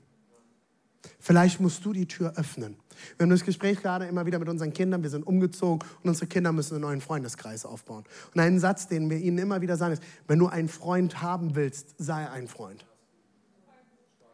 Vielleicht 1.20 1.60
musst 1.60 1.84
du 1.86 1.94
die 1.94 2.08
Tür 2.08 2.34
öffnen. 2.38 2.78
Wir 3.18 3.24
haben 3.24 3.30
das 3.32 3.44
Gespräch 3.44 3.82
gerade 3.82 4.06
immer 4.06 4.26
wieder 4.26 4.40
mit 4.40 4.50
unseren 4.50 4.74
Kindern. 4.74 5.04
Wir 5.04 5.10
sind 5.10 5.26
umgezogen 5.26 5.88
und 6.04 6.10
unsere 6.10 6.28
Kinder 6.28 6.52
müssen 6.52 6.76
einen 6.76 6.82
neuen 6.84 7.02
Freundeskreis 7.02 7.66
aufbauen. 7.66 8.04
Und 8.34 8.40
ein 8.40 8.60
Satz, 8.60 8.88
den 8.88 9.10
wir 9.10 9.18
ihnen 9.18 9.38
immer 9.38 9.62
wieder 9.62 9.78
sagen, 9.78 9.94
ist, 9.94 10.04
wenn 10.28 10.40
du 10.40 10.48
einen 10.48 10.70
Freund 10.70 11.22
haben 11.22 11.56
willst, 11.56 11.96
sei 11.98 12.30
ein 12.30 12.48
Freund. 12.48 12.86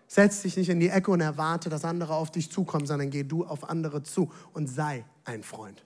Setz 0.07 0.41
dich 0.41 0.57
nicht 0.57 0.69
in 0.69 0.79
die 0.79 0.89
Ecke 0.89 1.11
und 1.11 1.21
erwarte, 1.21 1.69
dass 1.69 1.85
andere 1.85 2.15
auf 2.15 2.31
dich 2.31 2.51
zukommen, 2.51 2.87
sondern 2.87 3.11
geh 3.11 3.23
du 3.23 3.45
auf 3.45 3.69
andere 3.69 4.01
zu 4.01 4.31
und 4.53 4.67
sei 4.67 5.05
ein 5.23 5.43
Freund. 5.43 5.85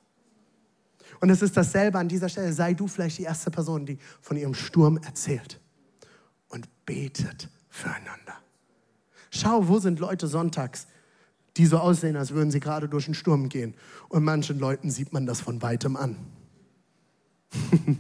Und 1.19 1.30
es 1.30 1.41
ist 1.41 1.56
dasselbe 1.58 2.00
an 2.00 2.08
dieser 2.08 2.30
Stelle. 2.30 2.54
Sei 2.54 2.74
du 2.74 2.88
vielleicht 2.88 3.17
die 3.17 3.24
erste 3.24 3.52
Person, 3.52 3.86
die 3.86 3.98
von 4.22 4.38
ihrem 4.38 4.54
Sturm 4.54 4.98
erzählt 4.98 5.60
und 6.48 6.67
betet 6.86 7.50
füreinander. 7.69 8.42
Schau, 9.36 9.67
wo 9.67 9.80
sind 9.80 10.00
Leute 10.00 10.28
sonntags, 10.28 10.86
die 11.58 11.65
so 11.65 11.80
aussehen, 11.80 12.15
als 12.15 12.32
würden 12.32 12.52
sie 12.52 12.60
gerade 12.60 12.88
durch 12.88 13.06
einen 13.08 13.15
Sturm 13.15 13.50
gehen. 13.50 13.74
Und 14.10 14.24
manchen 14.24 14.60
Leuten 14.60 14.91
sieht 14.91 15.12
man 15.12 15.26
das 15.26 15.41
von 15.41 15.60
weitem 15.63 15.96
an. 15.96 16.17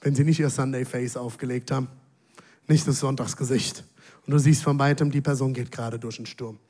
Wenn 0.00 0.14
sie 0.14 0.22
nicht 0.22 0.38
ihr 0.38 0.48
Sunday 0.48 0.84
Face 0.84 1.16
aufgelegt 1.16 1.72
haben, 1.72 1.88
nicht 2.68 2.86
das 2.86 3.00
Sonntagsgesicht. 3.00 3.82
Und 4.24 4.32
du 4.32 4.38
siehst 4.38 4.62
von 4.62 4.78
weitem, 4.78 5.10
die 5.10 5.20
Person 5.20 5.52
geht 5.52 5.72
gerade 5.72 5.98
durch 5.98 6.18
einen 6.18 6.26
Sturm. 6.26 6.60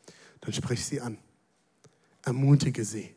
Dann 0.41 0.55
sprich 0.55 0.83
sie 0.83 1.03
an. 1.03 1.19
Ermutige 2.25 2.83
sie. 2.87 3.15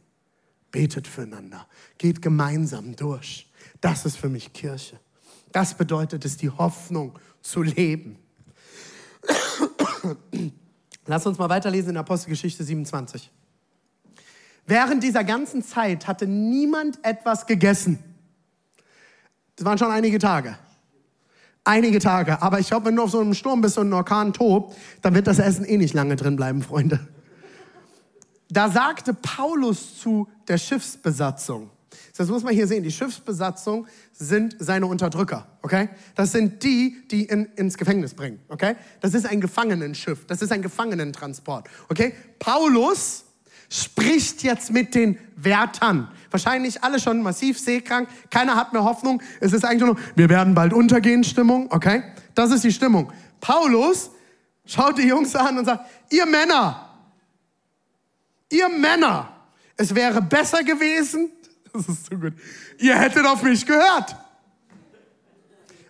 Betet 0.71 1.07
füreinander. 1.07 1.67
Geht 1.97 2.21
gemeinsam 2.21 2.97
durch. 2.97 3.49
Das 3.79 4.05
ist 4.05 4.17
für 4.17 4.27
mich 4.27 4.51
Kirche. 4.51 4.99
Das 5.53 5.77
bedeutet 5.77 6.25
es, 6.25 6.35
die 6.35 6.49
Hoffnung 6.49 7.17
zu 7.41 7.61
leben. 7.61 8.17
Lass 11.05 11.25
uns 11.25 11.37
mal 11.37 11.49
weiterlesen 11.49 11.91
in 11.91 11.97
Apostelgeschichte 11.97 12.63
27. 12.63 13.31
Während 14.65 15.03
dieser 15.03 15.23
ganzen 15.23 15.63
Zeit 15.63 16.07
hatte 16.07 16.25
niemand 16.25 17.03
etwas 17.03 17.45
gegessen. 17.45 17.99
Das 19.55 19.65
waren 19.65 19.77
schon 19.77 19.91
einige 19.91 20.19
Tage. 20.19 20.57
Einige 21.65 21.99
Tage. 21.99 22.41
Aber 22.41 22.59
ich 22.59 22.67
glaube, 22.67 22.87
wenn 22.87 22.95
du 22.95 23.03
auf 23.03 23.11
so 23.11 23.19
einem 23.19 23.33
Sturm 23.33 23.61
bist 23.61 23.77
und 23.77 23.89
ein 23.89 23.93
Orkan 23.93 24.33
tobt, 24.33 24.75
dann 25.01 25.15
wird 25.15 25.27
das 25.27 25.39
Essen 25.39 25.65
eh 25.65 25.77
nicht 25.77 25.93
lange 25.93 26.15
drin 26.15 26.35
bleiben, 26.35 26.61
Freunde. 26.61 27.07
Da 28.49 28.69
sagte 28.69 29.13
Paulus 29.13 29.99
zu 29.99 30.27
der 30.47 30.57
Schiffsbesatzung, 30.57 31.69
das 32.15 32.27
muss 32.29 32.43
man 32.43 32.53
hier 32.53 32.67
sehen. 32.67 32.83
Die 32.83 32.91
Schiffsbesatzung 32.91 33.87
sind 34.11 34.55
seine 34.59 34.87
Unterdrücker, 34.87 35.47
okay? 35.61 35.89
Das 36.15 36.31
sind 36.31 36.63
die, 36.63 37.07
die 37.09 37.29
ihn 37.29 37.47
ins 37.55 37.77
Gefängnis 37.77 38.13
bringen, 38.13 38.39
okay? 38.49 38.75
Das 39.01 39.13
ist 39.13 39.25
ein 39.25 39.41
Gefangenenschiff. 39.41 40.25
Das 40.27 40.41
ist 40.41 40.51
ein 40.51 40.61
Gefangenentransport, 40.61 41.67
okay? 41.89 42.13
Paulus 42.39 43.25
spricht 43.69 44.43
jetzt 44.43 44.71
mit 44.71 44.93
den 44.93 45.17
Wärtern. 45.35 46.09
Wahrscheinlich 46.29 46.83
alle 46.83 46.99
schon 46.99 47.21
massiv 47.23 47.59
seekrank. 47.59 48.07
Keiner 48.29 48.55
hat 48.55 48.71
mehr 48.71 48.83
Hoffnung. 48.83 49.21
Es 49.39 49.51
ist 49.53 49.65
eigentlich 49.65 49.85
nur, 49.85 49.97
wir 50.15 50.29
werden 50.29 50.53
bald 50.53 50.73
untergehen, 50.73 51.23
Stimmung, 51.23 51.71
okay? 51.71 52.03
Das 52.35 52.51
ist 52.51 52.63
die 52.63 52.71
Stimmung. 52.71 53.11
Paulus 53.39 54.11
schaut 54.65 54.97
die 54.97 55.07
Jungs 55.07 55.35
an 55.35 55.57
und 55.57 55.65
sagt, 55.65 55.89
ihr 56.11 56.25
Männer, 56.25 56.89
ihr 58.49 58.69
Männer, 58.69 59.29
es 59.75 59.93
wäre 59.93 60.21
besser 60.21 60.63
gewesen, 60.63 61.31
das 61.73 61.89
ist 61.89 62.05
so 62.05 62.15
gut. 62.15 62.33
Ihr 62.77 62.95
hättet 62.95 63.25
auf 63.25 63.41
mich 63.41 63.65
gehört. 63.65 64.15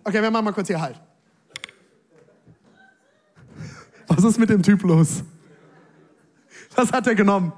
Okay, 0.04 0.22
wir 0.22 0.32
machen 0.32 0.46
mal 0.46 0.54
kurz 0.54 0.68
hier 0.68 0.82
Halt. 0.82 1.00
Was 4.08 4.24
ist 4.24 4.38
mit 4.38 4.50
dem 4.50 4.62
Typ 4.62 4.82
los? 4.84 5.24
Was 6.76 6.92
hat 6.92 7.08
er 7.08 7.16
genommen? 7.16 7.54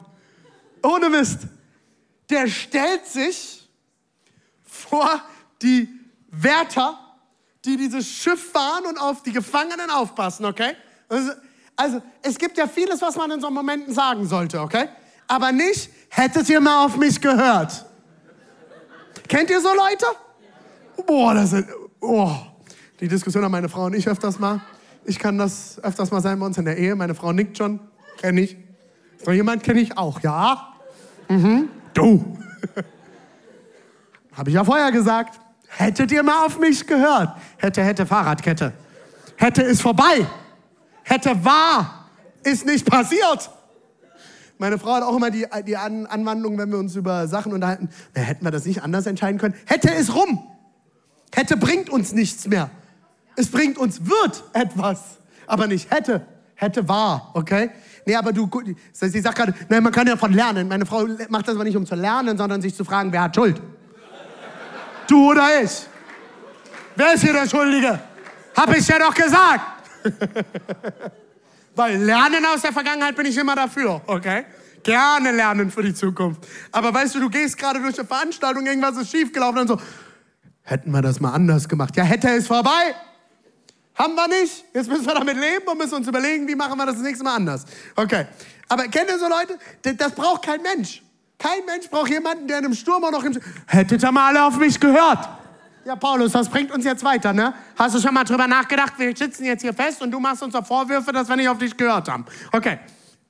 Ohne 0.83 1.09
Mist. 1.09 1.47
Der 2.29 2.47
stellt 2.47 3.05
sich 3.05 3.67
vor 4.63 5.21
die 5.61 5.87
Wärter, 6.29 6.99
die 7.63 7.77
dieses 7.77 8.07
Schiff 8.07 8.51
fahren 8.51 8.85
und 8.85 8.97
auf 8.97 9.23
die 9.23 9.31
Gefangenen 9.31 9.89
aufpassen, 9.89 10.45
okay? 10.45 10.75
Also, 11.07 11.31
also, 11.75 12.01
es 12.21 12.37
gibt 12.37 12.57
ja 12.57 12.67
vieles, 12.67 13.01
was 13.01 13.15
man 13.15 13.31
in 13.31 13.41
so 13.41 13.49
Momenten 13.49 13.93
sagen 13.93 14.27
sollte, 14.27 14.59
okay? 14.61 14.89
Aber 15.27 15.51
nicht, 15.51 15.89
hättet 16.09 16.49
ihr 16.49 16.61
mal 16.61 16.85
auf 16.85 16.97
mich 16.97 17.19
gehört. 17.19 17.85
Kennt 19.27 19.49
ihr 19.49 19.59
so 19.61 19.69
Leute? 19.69 20.05
Boah, 21.05 21.33
das 21.33 21.53
ist, 21.53 21.67
oh. 22.01 22.31
Die 22.99 23.07
Diskussion 23.07 23.43
haben 23.43 23.51
meine 23.51 23.69
Frau 23.69 23.85
und 23.85 23.95
ich 23.95 24.07
öfters 24.07 24.39
mal. 24.39 24.61
Ich 25.03 25.19
kann 25.19 25.37
das 25.37 25.79
öfters 25.83 26.11
mal 26.11 26.21
sein 26.21 26.39
bei 26.39 26.45
uns 26.45 26.57
in 26.57 26.65
der 26.65 26.77
Ehe. 26.77 26.95
Meine 26.95 27.13
Frau 27.13 27.31
nickt 27.31 27.57
schon. 27.57 27.79
Kenn 28.17 28.37
ich. 28.37 28.55
So 29.23 29.31
jemand 29.31 29.63
kenne 29.63 29.81
ich 29.81 29.97
auch. 29.97 30.21
Ja? 30.21 30.73
Mhm. 31.27 31.69
Du. 31.93 32.37
Habe 34.33 34.49
ich 34.49 34.55
ja 34.55 34.63
vorher 34.63 34.91
gesagt. 34.91 35.39
Hättet 35.67 36.11
ihr 36.11 36.23
mal 36.23 36.45
auf 36.45 36.57
mich 36.59 36.87
gehört. 36.87 37.35
Hätte, 37.57 37.83
hätte 37.83 38.05
Fahrradkette. 38.05 38.73
Hätte 39.35 39.61
ist 39.61 39.81
vorbei. 39.81 40.25
Hätte 41.03 41.43
war. 41.43 42.09
Ist 42.43 42.65
nicht 42.65 42.89
passiert. 42.89 43.49
Meine 44.57 44.79
Frau 44.79 44.93
hat 44.93 45.03
auch 45.03 45.15
immer 45.15 45.31
die, 45.31 45.45
die 45.67 45.75
An 45.77 46.05
Anwandlung, 46.05 46.57
wenn 46.57 46.71
wir 46.71 46.77
uns 46.77 46.95
über 46.95 47.27
Sachen 47.27 47.53
unterhalten. 47.53 47.89
Na, 48.15 48.21
hätten 48.21 48.45
wir 48.45 48.51
das 48.51 48.65
nicht 48.65 48.81
anders 48.83 49.05
entscheiden 49.05 49.39
können? 49.39 49.55
Hätte 49.65 49.93
es 49.93 50.15
rum. 50.15 50.43
Hätte 51.33 51.57
bringt 51.57 51.89
uns 51.89 52.13
nichts 52.13 52.47
mehr. 52.47 52.69
Es 53.35 53.51
bringt 53.51 53.77
uns 53.77 54.05
wird 54.05 54.43
etwas, 54.53 55.17
aber 55.45 55.67
nicht 55.67 55.91
hätte. 55.91 56.25
Hätte 56.55 56.87
war, 56.87 57.31
okay? 57.33 57.69
Nee, 58.05 58.15
aber 58.15 58.31
du, 58.31 58.49
sie 58.93 59.19
sagt 59.19 59.35
gerade, 59.35 59.53
nein, 59.67 59.83
man 59.83 59.91
kann 59.91 60.07
ja 60.07 60.15
von 60.15 60.31
lernen. 60.31 60.69
Meine 60.69 60.85
Frau 60.85 61.05
macht 61.27 61.47
das 61.47 61.55
aber 61.55 61.65
nicht, 61.65 61.75
um 61.75 61.85
zu 61.85 61.95
lernen, 61.95 62.37
sondern 62.37 62.61
sich 62.61 62.73
zu 62.73 62.85
fragen, 62.85 63.11
wer 63.11 63.23
hat 63.23 63.35
Schuld? 63.35 63.61
Du 65.07 65.31
oder 65.31 65.61
ich? 65.61 65.85
Wer 66.95 67.13
ist 67.13 67.23
hier 67.23 67.33
der 67.33 67.49
Schuldige? 67.49 67.99
Hab 68.55 68.73
ich 68.75 68.87
ja 68.87 68.99
doch 68.99 69.13
gesagt. 69.13 69.61
Weil 71.75 71.97
lernen 71.97 72.45
aus 72.45 72.61
der 72.61 72.73
Vergangenheit 72.73 73.15
bin 73.15 73.25
ich 73.25 73.37
immer 73.37 73.55
dafür, 73.55 74.01
okay? 74.07 74.45
Gerne 74.83 75.31
lernen 75.31 75.71
für 75.71 75.83
die 75.83 75.93
Zukunft. 75.93 76.47
Aber 76.71 76.93
weißt 76.93 77.15
du, 77.15 77.19
du 77.19 77.29
gehst 77.29 77.57
gerade 77.57 77.81
durch 77.81 77.97
eine 77.97 78.07
Veranstaltung, 78.07 78.65
irgendwas 78.65 78.97
ist 78.97 79.11
schiefgelaufen 79.11 79.61
und 79.61 79.67
so. 79.67 79.81
Hätten 80.61 80.91
wir 80.91 81.01
das 81.01 81.19
mal 81.19 81.31
anders 81.33 81.67
gemacht. 81.67 81.95
Ja, 81.95 82.03
hätte 82.03 82.29
es 82.29 82.47
vorbei. 82.47 82.95
Haben 83.95 84.15
wir 84.15 84.27
nicht. 84.27 84.65
Jetzt 84.73 84.89
müssen 84.89 85.05
wir 85.05 85.13
damit 85.13 85.37
leben 85.37 85.67
und 85.67 85.77
müssen 85.77 85.95
uns 85.95 86.07
überlegen, 86.07 86.47
wie 86.47 86.55
machen 86.55 86.77
wir 86.77 86.85
das 86.85 86.95
das 86.95 87.03
nächste 87.03 87.23
Mal 87.23 87.35
anders. 87.35 87.65
Okay. 87.95 88.25
Aber 88.67 88.83
kennt 88.83 89.09
ihr 89.09 89.19
so 89.19 89.27
Leute? 89.27 89.57
Das 89.97 90.11
braucht 90.13 90.43
kein 90.43 90.61
Mensch. 90.61 91.01
Kein 91.37 91.65
Mensch 91.65 91.89
braucht 91.89 92.09
jemanden, 92.09 92.47
der 92.47 92.59
in 92.59 92.65
einem 92.65 92.73
Sturm 92.73 93.03
auch 93.03 93.11
noch 93.11 93.23
im... 93.23 93.39
Hättet 93.67 94.03
ihr 94.03 94.11
mal 94.11 94.27
alle 94.29 94.45
auf 94.45 94.57
mich 94.57 94.79
gehört? 94.79 95.29
Ja, 95.85 95.95
Paulus, 95.95 96.31
das 96.31 96.49
bringt 96.49 96.71
uns 96.71 96.83
jetzt 96.83 97.03
weiter, 97.03 97.31
ne? 97.31 97.53
Hast 97.75 97.93
du 97.93 97.99
schon 97.99 98.11
mal 98.11 98.23
drüber 98.23 98.47
nachgedacht? 98.47 98.93
Wir 98.97 99.15
sitzen 99.15 99.45
jetzt 99.45 99.61
hier 99.61 99.73
fest 99.73 100.01
und 100.01 100.09
du 100.09 100.19
machst 100.19 100.41
uns 100.41 100.53
doch 100.53 100.65
Vorwürfe, 100.65 101.11
dass 101.11 101.29
wir 101.29 101.35
nicht 101.35 101.47
auf 101.47 101.59
dich 101.59 101.77
gehört 101.77 102.09
haben. 102.09 102.25
Okay. 102.51 102.79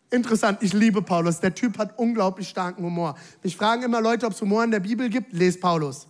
Interessant, 0.09 0.59
ich 0.61 0.71
liebe 0.71 1.01
Paulus. 1.01 1.41
Der 1.41 1.53
Typ 1.53 1.77
hat 1.77 1.99
unglaublich 1.99 2.47
starken 2.47 2.81
Humor. 2.81 3.15
Mich 3.43 3.57
fragen 3.57 3.83
immer 3.83 3.99
Leute, 3.99 4.25
ob 4.25 4.31
es 4.31 4.39
Humor 4.39 4.63
in 4.63 4.71
der 4.71 4.79
Bibel 4.79 5.09
gibt. 5.09 5.33
Lest 5.33 5.59
Paulus. 5.59 6.07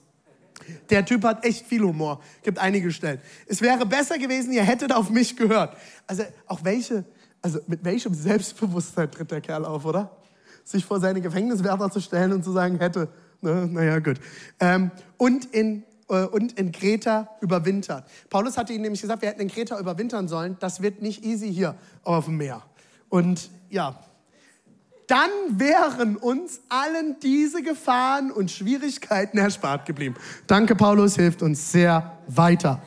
Der 0.92 1.04
Typ 1.04 1.24
hat 1.24 1.44
echt 1.44 1.66
viel 1.66 1.82
Humor. 1.82 2.22
Gibt 2.44 2.60
einige 2.60 2.92
Stellen. 2.92 3.20
Es 3.48 3.64
wäre 3.64 3.84
besser 3.88 4.20
gewesen, 4.20 4.54
ihr 4.54 4.64
hättet 4.64 4.94
auf 4.94 5.10
mich 5.10 5.36
gehört. 5.36 5.76
Also 6.06 6.26
auch 6.46 6.64
welche, 6.64 7.06
also 7.42 7.60
mit 7.66 7.84
welchem 7.84 8.14
Selbstbewusstsein 8.14 9.10
tritt 9.10 9.32
der 9.32 9.42
Kerl 9.42 9.66
auf, 9.66 9.84
oder? 9.84 10.16
Sich 10.64 10.86
vor 10.86 11.00
seine 11.00 11.22
Gefängniswärter 11.22 11.90
zu 11.90 12.02
stellen 12.02 12.34
und 12.34 12.44
zu 12.44 12.52
sagen, 12.52 12.78
hätte. 12.78 13.10
Ne? 13.42 13.68
Naja, 13.72 13.98
gut. 13.98 14.20
Ähm, 14.60 14.92
und 15.18 15.46
in 15.46 15.84
und 16.08 16.54
in 16.60 16.72
Kreta 16.72 17.30
überwintert. 17.42 18.06
Paulus 18.30 18.58
hatte 18.58 18.74
ihnen 18.74 18.84
nämlich 18.84 19.02
gesagt, 19.02 19.22
wir 19.22 19.30
hätten 19.30 19.42
in 19.42 19.50
Kreta 19.50 19.80
überwintern 19.80 20.28
sollen. 20.28 20.58
Das 20.60 20.82
wird 20.82 21.02
nicht 21.02 21.26
easy 21.26 21.52
hier 21.52 21.76
auf 22.04 22.26
dem 22.26 22.38
Meer. 22.38 22.62
Und 23.10 23.50
ja, 23.70 24.00
dann 25.08 25.30
wären 25.50 26.16
uns 26.16 26.62
allen 26.70 27.20
diese 27.20 27.62
Gefahren 27.62 28.32
und 28.32 28.52
Schwierigkeiten 28.52 29.38
erspart 29.38 29.86
geblieben. 29.86 30.16
Danke, 30.48 30.76
Paulus, 30.76 31.16
hilft 31.16 31.42
uns 31.42 31.72
sehr 31.72 32.18
weiter. 32.28 32.82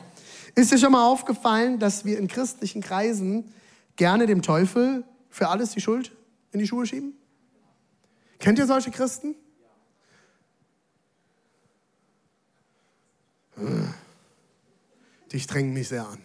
Ist 0.55 0.71
dir 0.71 0.77
schon 0.77 0.91
mal 0.91 1.05
aufgefallen, 1.05 1.79
dass 1.79 2.05
wir 2.05 2.17
in 2.17 2.27
christlichen 2.27 2.81
Kreisen 2.81 3.53
gerne 3.95 4.27
dem 4.27 4.41
Teufel 4.41 5.03
für 5.29 5.47
alles 5.47 5.71
die 5.71 5.81
Schuld 5.81 6.11
in 6.51 6.59
die 6.59 6.67
Schuhe 6.67 6.85
schieben? 6.85 7.13
Kennt 8.39 8.59
ihr 8.59 8.67
solche 8.67 8.91
Christen? 8.91 9.35
Die 15.31 15.39
strengen 15.39 15.73
mich 15.73 15.89
sehr 15.89 16.07
an. 16.07 16.19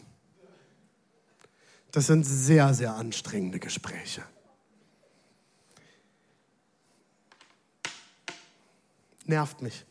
Das 1.92 2.06
sind 2.06 2.24
sehr, 2.24 2.74
sehr 2.74 2.94
anstrengende 2.94 3.60
Gespräche. 3.60 4.22
Nervt 9.26 9.62
mich. 9.62 9.84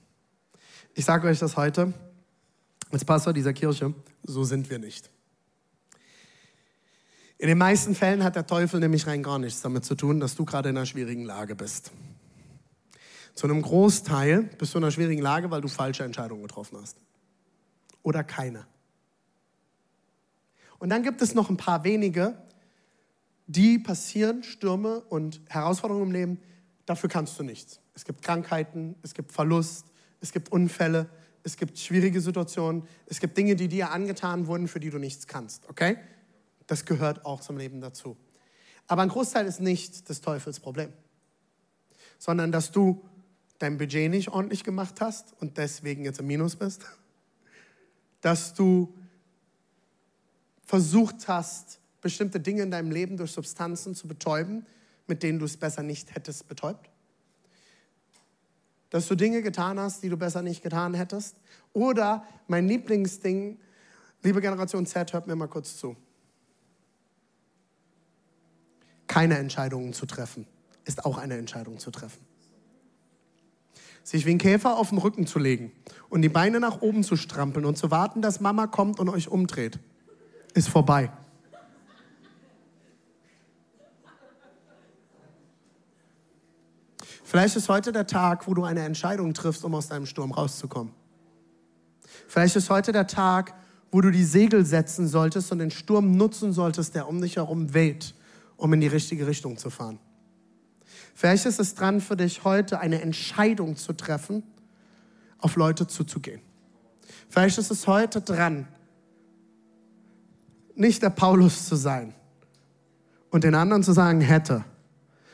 Ich 0.96 1.06
sage 1.06 1.28
euch 1.28 1.40
das 1.40 1.58
heute 1.58 1.94
als 2.92 3.06
Pastor 3.06 3.34
dieser 3.34 3.54
Kirche, 3.54 3.94
so 4.24 4.44
sind 4.44 4.70
wir 4.70 4.80
nicht. 4.80 5.10
In 7.40 7.48
den 7.48 7.58
meisten 7.58 7.96
Fällen 7.96 8.24
hat 8.24 8.36
der 8.36 8.46
Teufel 8.46 8.80
nämlich 8.80 9.08
rein 9.08 9.24
gar 9.24 9.40
nichts 9.40 9.62
damit 9.62 9.86
zu 9.86 9.96
tun, 9.96 10.20
dass 10.20 10.36
du 10.36 10.46
gerade 10.46 10.70
in 10.70 10.78
einer 10.78 10.86
schwierigen 10.86 11.26
Lage 11.26 11.56
bist. 11.56 11.92
Zu 13.34 13.48
einem 13.48 13.62
Großteil 13.62 14.44
bist 14.44 14.74
du 14.74 14.78
in 14.78 14.84
einer 14.84 14.92
schwierigen 14.92 15.22
Lage, 15.22 15.50
weil 15.50 15.62
du 15.62 15.68
falsche 15.68 16.04
Entscheidungen 16.04 16.44
getroffen 16.44 16.78
hast 16.80 16.98
oder 18.04 18.24
keine. 18.24 18.68
Und 20.78 20.90
dann 20.90 21.02
gibt 21.02 21.22
es 21.22 21.34
noch 21.34 21.50
ein 21.50 21.58
paar 21.58 21.84
wenige, 21.84 22.38
die 23.48 23.80
passieren, 23.80 24.44
Stürme 24.44 25.00
und 25.02 25.42
Herausforderungen 25.50 26.08
im 26.08 26.12
Leben, 26.12 26.40
dafür 26.86 27.10
kannst 27.10 27.40
du 27.40 27.44
nichts. 27.44 27.80
Es 27.96 28.06
gibt 28.06 28.22
Krankheiten, 28.22 28.96
es 29.02 29.14
gibt 29.14 29.32
Verlust, 29.32 29.86
es 30.22 30.32
gibt 30.32 30.52
Unfälle, 30.52 31.10
es 31.44 31.58
gibt 31.58 31.78
schwierige 31.78 32.22
Situationen, 32.22 32.88
es 33.06 33.20
gibt 33.20 33.38
Dinge, 33.38 33.56
die 33.56 33.68
dir 33.68 33.92
angetan 33.92 34.48
wurden, 34.48 34.68
für 34.68 34.80
die 34.80 34.90
du 34.90 34.98
nichts 34.98 35.28
kannst, 35.28 35.70
okay? 35.70 35.98
Das 36.68 36.86
gehört 36.86 37.26
auch 37.26 37.42
zum 37.42 37.58
Leben 37.58 37.82
dazu. 37.82 38.18
Aber 38.88 39.02
ein 39.02 39.10
Großteil 39.10 39.46
ist 39.46 39.62
nicht 39.62 40.10
des 40.10 40.22
Teufels 40.22 40.60
Problem, 40.60 40.92
sondern 42.18 42.52
dass 42.52 42.72
du 42.72 43.04
dein 43.60 43.78
Budget 43.78 44.10
nicht 44.10 44.30
ordentlich 44.30 44.64
gemacht 44.64 45.00
hast 45.02 45.34
und 45.40 45.58
deswegen 45.58 46.06
jetzt 46.06 46.20
im 46.20 46.28
Minus 46.28 46.56
bist 46.56 46.86
dass 48.24 48.54
du 48.54 48.92
versucht 50.64 51.28
hast, 51.28 51.80
bestimmte 52.02 52.40
Dinge 52.40 52.64
in 52.64 52.72
deinem 52.72 52.90
Leben 52.90 53.18
durch 53.18 53.32
Substanzen 53.32 53.96
zu 53.96 54.08
betäuben, 54.08 54.66
mit 55.08 55.22
denen 55.24 55.40
du 55.40 55.46
es 55.46 55.58
besser 55.58 55.84
nicht 55.84 56.16
hättest 56.16 56.48
betäubt? 56.48 56.90
Dass 58.90 59.08
du 59.08 59.16
Dinge 59.16 59.42
getan 59.42 59.78
hast, 59.78 60.04
die 60.04 60.10
du 60.10 60.16
besser 60.16 60.42
nicht 60.42 60.64
getan 60.64 60.94
hättest? 60.94 61.36
Oder 61.74 62.26
mein 62.48 62.68
Lieblingsding, 62.68 63.60
liebe 64.22 64.40
Generation 64.40 64.86
Z, 64.86 65.12
hört 65.12 65.28
mir 65.28 65.36
mal 65.36 65.48
kurz 65.48 65.76
zu. 65.78 65.98
Keine 69.08 69.38
Entscheidungen 69.38 69.92
zu 69.92 70.06
treffen, 70.06 70.48
ist 70.86 71.04
auch 71.04 71.18
eine 71.18 71.36
Entscheidung 71.38 71.78
zu 71.78 71.92
treffen 71.92 72.33
sich 74.04 74.26
wie 74.26 74.32
ein 74.32 74.38
Käfer 74.38 74.78
auf 74.78 74.90
den 74.90 74.98
Rücken 74.98 75.26
zu 75.26 75.40
legen 75.40 75.72
und 76.10 76.22
die 76.22 76.30
Beine 76.30 76.60
nach 76.60 76.82
oben 76.82 77.04
zu 77.04 77.16
strampeln 77.16 77.66
und 77.66 77.78
zu 77.78 77.90
warten, 77.90 78.22
dass 78.22 78.40
Mama 78.40 78.68
kommt 78.68 79.00
und 79.00 79.10
euch 79.10 79.30
umdreht, 79.30 79.80
ist 80.54 80.70
vorbei. 80.70 81.12
Vielleicht 87.24 87.56
ist 87.56 87.68
heute 87.68 87.92
der 87.92 88.06
Tag, 88.06 88.48
wo 88.48 88.54
du 88.54 88.64
eine 88.64 88.82
Entscheidung 88.82 89.34
triffst, 89.34 89.66
um 89.66 89.74
aus 89.74 89.88
deinem 89.88 90.06
Sturm 90.06 90.32
rauszukommen. 90.32 90.94
Vielleicht 92.28 92.56
ist 92.56 92.70
heute 92.70 92.92
der 92.92 93.08
Tag, 93.08 93.56
wo 93.92 94.02
du 94.02 94.12
die 94.12 94.24
Segel 94.24 94.66
setzen 94.66 95.08
solltest 95.08 95.52
und 95.52 95.60
den 95.60 95.72
Sturm 95.72 96.16
nutzen 96.16 96.54
solltest, 96.54 96.94
der 96.94 97.08
um 97.08 97.22
dich 97.22 97.38
herum 97.38 97.74
weht, 97.74 98.14
um 98.56 98.72
in 98.74 98.82
die 98.82 98.88
richtige 98.88 99.26
Richtung 99.26 99.58
zu 99.58 99.70
fahren. 99.70 99.98
Vielleicht 101.14 101.46
ist 101.46 101.60
es 101.60 101.76
dran 101.76 102.02
für 102.02 102.16
dich 102.16 102.44
heute 102.44 102.80
eine 102.80 103.02
Entscheidung 103.02 103.76
zu 103.76 103.94
treffen, 103.94 104.44
auf 105.38 105.56
Leute 105.56 105.88
zuzugehen. 105.88 106.42
Vielleicht 107.30 107.58
ist 107.58 107.72
es 107.72 107.88
heute 107.88 108.22
dran, 108.22 108.68
nicht 110.76 111.04
der 111.04 111.10
Paulus 111.10 111.68
zu 111.68 111.76
sein 111.76 112.14
und 113.30 113.44
den 113.44 113.56
anderen 113.56 113.84
zu 113.84 113.94
sagen 113.94 114.22
hätte, 114.22 114.64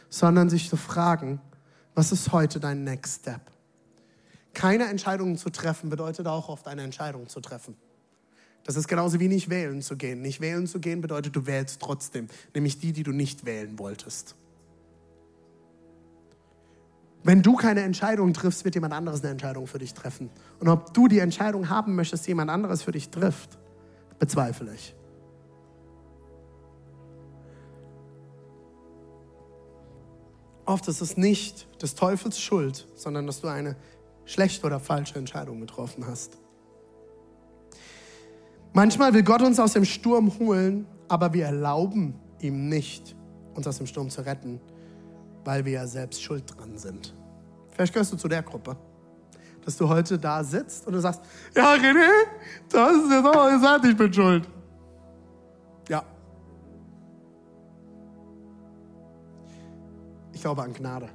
sondern 0.09 0.49
sich 0.49 0.69
zu 0.69 0.77
fragen, 0.77 1.39
was 1.95 2.11
ist 2.11 2.31
heute 2.31 2.59
dein 2.59 2.83
Next 2.83 3.21
Step? 3.21 3.41
Keine 4.53 4.85
Entscheidungen 4.85 5.37
zu 5.37 5.49
treffen 5.49 5.89
bedeutet 5.89 6.27
auch 6.27 6.49
oft 6.49 6.67
eine 6.67 6.81
Entscheidung 6.81 7.29
zu 7.29 7.39
treffen. 7.39 7.75
Das 8.63 8.75
ist 8.75 8.87
genauso 8.87 9.19
wie 9.19 9.27
nicht 9.27 9.49
wählen 9.49 9.81
zu 9.81 9.95
gehen. 9.95 10.21
Nicht 10.21 10.41
wählen 10.41 10.67
zu 10.67 10.79
gehen 10.79 11.01
bedeutet, 11.01 11.35
du 11.35 11.45
wählst 11.45 11.81
trotzdem, 11.81 12.27
nämlich 12.53 12.79
die, 12.79 12.91
die 12.91 13.03
du 13.03 13.11
nicht 13.11 13.45
wählen 13.45 13.79
wolltest. 13.79 14.35
Wenn 17.23 17.41
du 17.41 17.55
keine 17.55 17.81
Entscheidung 17.81 18.33
triffst, 18.33 18.63
wird 18.63 18.75
jemand 18.75 18.93
anderes 18.93 19.21
eine 19.21 19.31
Entscheidung 19.31 19.67
für 19.67 19.79
dich 19.79 19.93
treffen. 19.93 20.29
Und 20.59 20.69
ob 20.69 20.93
du 20.93 21.07
die 21.07 21.19
Entscheidung 21.19 21.69
haben 21.69 21.95
möchtest, 21.95 22.25
die 22.25 22.31
jemand 22.31 22.49
anderes 22.49 22.81
für 22.81 22.91
dich 22.91 23.09
trifft, 23.09 23.57
bezweifle 24.19 24.73
ich. 24.73 24.95
Oft 30.65 30.87
ist 30.87 31.01
es 31.01 31.17
nicht 31.17 31.67
des 31.81 31.95
Teufels 31.95 32.39
Schuld, 32.39 32.87
sondern 32.95 33.25
dass 33.25 33.41
du 33.41 33.47
eine 33.47 33.75
schlechte 34.25 34.67
oder 34.67 34.79
falsche 34.79 35.17
Entscheidung 35.17 35.59
getroffen 35.59 36.05
hast. 36.05 36.37
Manchmal 38.71 39.13
will 39.15 39.23
Gott 39.23 39.41
uns 39.41 39.59
aus 39.59 39.73
dem 39.73 39.83
Sturm 39.83 40.37
holen, 40.37 40.85
aber 41.07 41.33
wir 41.33 41.45
erlauben 41.45 42.13
ihm 42.39 42.69
nicht, 42.69 43.15
uns 43.55 43.65
aus 43.65 43.77
dem 43.77 43.87
Sturm 43.87 44.11
zu 44.11 44.21
retten, 44.21 44.61
weil 45.49 45.65
wir 45.65 45.71
ja 45.71 45.87
selbst 45.87 46.21
schuld 46.21 46.43
dran 46.55 46.77
sind. 46.77 47.11
Vielleicht 47.71 47.91
gehörst 47.91 48.13
du 48.13 48.17
zu 48.17 48.27
der 48.27 48.43
Gruppe, 48.43 48.77
dass 49.65 49.75
du 49.77 49.89
heute 49.89 50.19
da 50.19 50.43
sitzt 50.43 50.85
und 50.85 50.93
du 50.93 50.99
sagst, 50.99 51.21
ja 51.55 51.73
René, 51.73 52.07
das 52.69 52.95
ist 52.97 53.11
jetzt 53.11 53.25
auch 53.25 53.49
gesagt, 53.49 53.85
ich 53.85 53.97
bin 53.97 54.13
schuld. 54.13 54.47
Ja. 55.89 56.03
Ich 60.33 60.41
glaube 60.41 60.61
an 60.61 60.71
Gnade. 60.71 61.09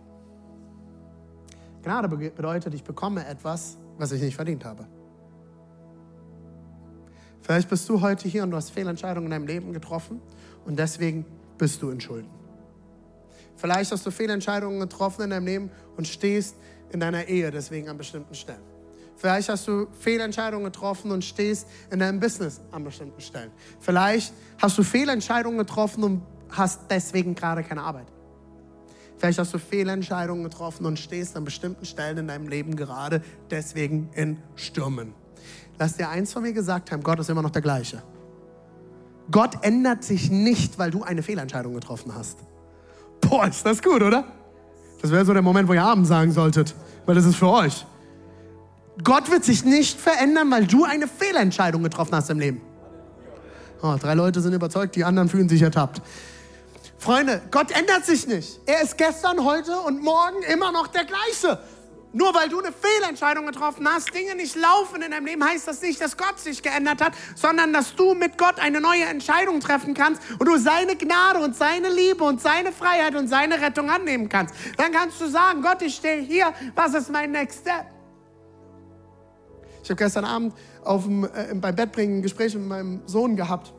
Gnade 1.85 2.09
bedeutet, 2.09 2.75
ich 2.75 2.83
bekomme 2.83 3.25
etwas, 3.25 3.77
was 3.99 4.11
ich 4.11 4.21
nicht 4.21 4.35
verdient 4.35 4.65
habe. 4.65 4.85
Vielleicht 7.41 7.69
bist 7.69 7.89
du 7.89 8.01
heute 8.01 8.27
hier 8.27 8.43
und 8.43 8.51
du 8.51 8.57
hast 8.57 8.71
Fehlentscheidungen 8.71 9.27
in 9.27 9.31
deinem 9.31 9.47
Leben 9.47 9.73
getroffen 9.73 10.21
und 10.67 10.77
deswegen 10.77 11.25
bist 11.57 11.81
du 11.83 11.91
in 11.91 12.01
Schulden. 12.01 12.44
Vielleicht 13.65 13.93
hast 13.93 14.05
du 14.05 14.11
Fehlentscheidungen 14.11 14.79
getroffen 14.79 15.23
in 15.23 15.31
deinem 15.31 15.47
Leben 15.47 15.71
und 15.97 16.07
stehst 16.07 16.55
in 16.93 17.01
deiner 17.01 17.29
Ehe 17.29 17.51
deswegen 17.51 17.89
an 17.89 17.97
bestimmten 17.97 18.35
Stellen. 18.35 18.61
Vielleicht 19.17 19.49
hast 19.49 19.67
du 19.67 19.87
Fehlentscheidungen 19.99 20.67
getroffen 20.67 21.11
und 21.11 21.25
stehst 21.25 21.67
in 21.91 21.99
deinem 21.99 22.21
Business 22.21 22.61
an 22.73 22.85
bestimmten 22.85 23.23
Stellen. 23.23 23.51
Vielleicht 23.81 24.35
hast 24.61 24.77
du 24.77 24.83
Fehlentscheidungen 24.83 25.57
getroffen 25.57 26.05
und 26.05 26.23
hast 26.51 26.91
deswegen 26.91 27.35
gerade 27.35 27.65
keine 27.65 27.81
Arbeit. 27.81 28.05
Vielleicht 29.17 29.39
hast 29.39 29.55
du 29.55 29.59
Fehlentscheidungen 29.59 30.45
getroffen 30.45 30.85
und 30.85 30.99
stehst 30.99 31.35
an 31.35 31.47
bestimmten 31.47 31.87
Stellen 31.87 32.19
in 32.19 32.29
deinem 32.29 32.49
Leben 32.49 32.77
gerade 32.77 33.23
deswegen 33.51 34.11
in 34.13 34.43
Stürmen. 34.57 35.15
Lass 35.79 35.97
dir 35.97 36.11
eins 36.11 36.35
von 36.35 36.43
mir 36.43 36.53
gesagt 36.53 36.93
haben, 36.93 37.03
Gott 37.03 37.19
ist 37.19 37.31
immer 37.31 37.41
noch 37.41 37.49
der 37.49 37.63
gleiche. 37.63 38.03
Gott 39.31 39.65
ändert 39.65 40.05
sich 40.05 40.31
nicht, 40.31 40.79
weil 40.79 40.91
du 40.91 41.03
eine 41.03 41.23
Fehlentscheidung 41.23 41.73
getroffen 41.73 42.15
hast. 42.15 42.41
Boah, 43.29 43.47
ist 43.47 43.65
das 43.65 43.83
gut, 43.83 44.03
oder? 44.03 44.25
Das 45.01 45.11
wäre 45.11 45.25
so 45.25 45.33
der 45.33 45.43
Moment, 45.43 45.69
wo 45.69 45.75
ihr 45.75 45.83
Abend 45.83 46.07
sagen 46.07 46.33
solltet, 46.33 46.75
weil 47.07 47.15
das 47.15 47.25
ist 47.25 47.37
für 47.37 47.49
euch. 47.49 47.87
Gott 49.03 49.31
wird 49.31 49.45
sich 49.45 49.65
nicht 49.65 50.01
verändern, 50.01 50.51
weil 50.51 50.67
du 50.67 50.85
eine 50.85 51.09
Fehlentscheidung 51.09 51.83
getroffen 51.83 52.15
hast 52.15 52.31
im 52.31 52.39
Leben. 52.39 52.61
Oh, 53.83 53.97
drei 54.01 54.15
Leute 54.15 54.41
sind 54.41 54.55
überzeugt, 54.55 54.97
die 54.97 55.05
anderen 55.05 55.29
fühlen 55.29 55.49
sich 55.49 55.61
ertappt. 55.61 56.01
Freunde, 56.97 57.43
Gott 57.51 57.71
ändert 57.71 58.07
sich 58.07 58.27
nicht. 58.27 58.61
Er 58.65 58.83
ist 58.83 58.97
gestern, 58.97 59.45
heute 59.45 59.79
und 59.81 60.03
morgen 60.03 60.43
immer 60.51 60.73
noch 60.73 60.87
der 60.87 61.05
gleiche. 61.05 61.59
Nur 62.15 62.33
weil 62.33 62.49
du 62.49 62.61
eine 62.61 62.73
Fehlentscheidung 62.73 63.45
getroffen 63.47 63.87
hast, 63.89 64.15
Dinge 64.15 64.37
nicht 64.37 64.55
laufen 64.55 65.03
in 65.03 65.11
deinem 65.11 65.27
Leben, 65.27 65.45
heißt 65.45 65.67
das 65.67 65.83
nicht, 65.83 66.01
dass 66.01 66.17
Gott 66.17 66.39
sich 66.39 66.63
geändert 66.63 67.03
hat, 67.03 67.13
sondern 67.35 67.73
dass 67.73 67.97
du 67.97 68.15
mit 68.15 68.39
Gott 68.39 68.61
eine 68.61 68.81
neue 68.81 69.03
Entscheidung 69.03 69.59
treffen 69.59 69.95
kannst 69.95 70.23
und 70.39 70.47
du 70.47 70.57
seine 70.57 70.95
Gnade 70.95 71.41
und 71.41 71.57
seine 71.57 71.91
Liebe 71.91 72.23
und 72.23 72.41
seine 72.41 72.71
Freiheit 72.71 73.17
und 73.17 73.27
seine 73.27 73.61
Rettung 73.61 73.91
annehmen 73.91 74.29
kannst. 74.29 74.55
Dann 74.77 74.93
kannst 74.93 75.21
du 75.21 75.27
sagen, 75.27 75.61
Gott, 75.61 75.83
ich 75.83 75.97
stehe 75.97 76.23
hier, 76.23 76.55
was 76.77 76.95
ist 76.95 77.11
mein 77.11 77.33
Next 77.33 77.63
Step? 77.63 77.87
Ich 79.83 79.91
habe 79.91 79.99
gestern 79.99 80.25
Abend 80.25 80.55
auf 80.85 81.03
dem, 81.03 81.25
äh, 81.25 81.53
beim 81.55 81.75
Bettbringen 81.75 82.19
ein 82.19 82.23
Gespräch 82.23 82.55
mit 82.55 82.65
meinem 82.65 83.03
Sohn 83.07 83.35
gehabt. 83.35 83.75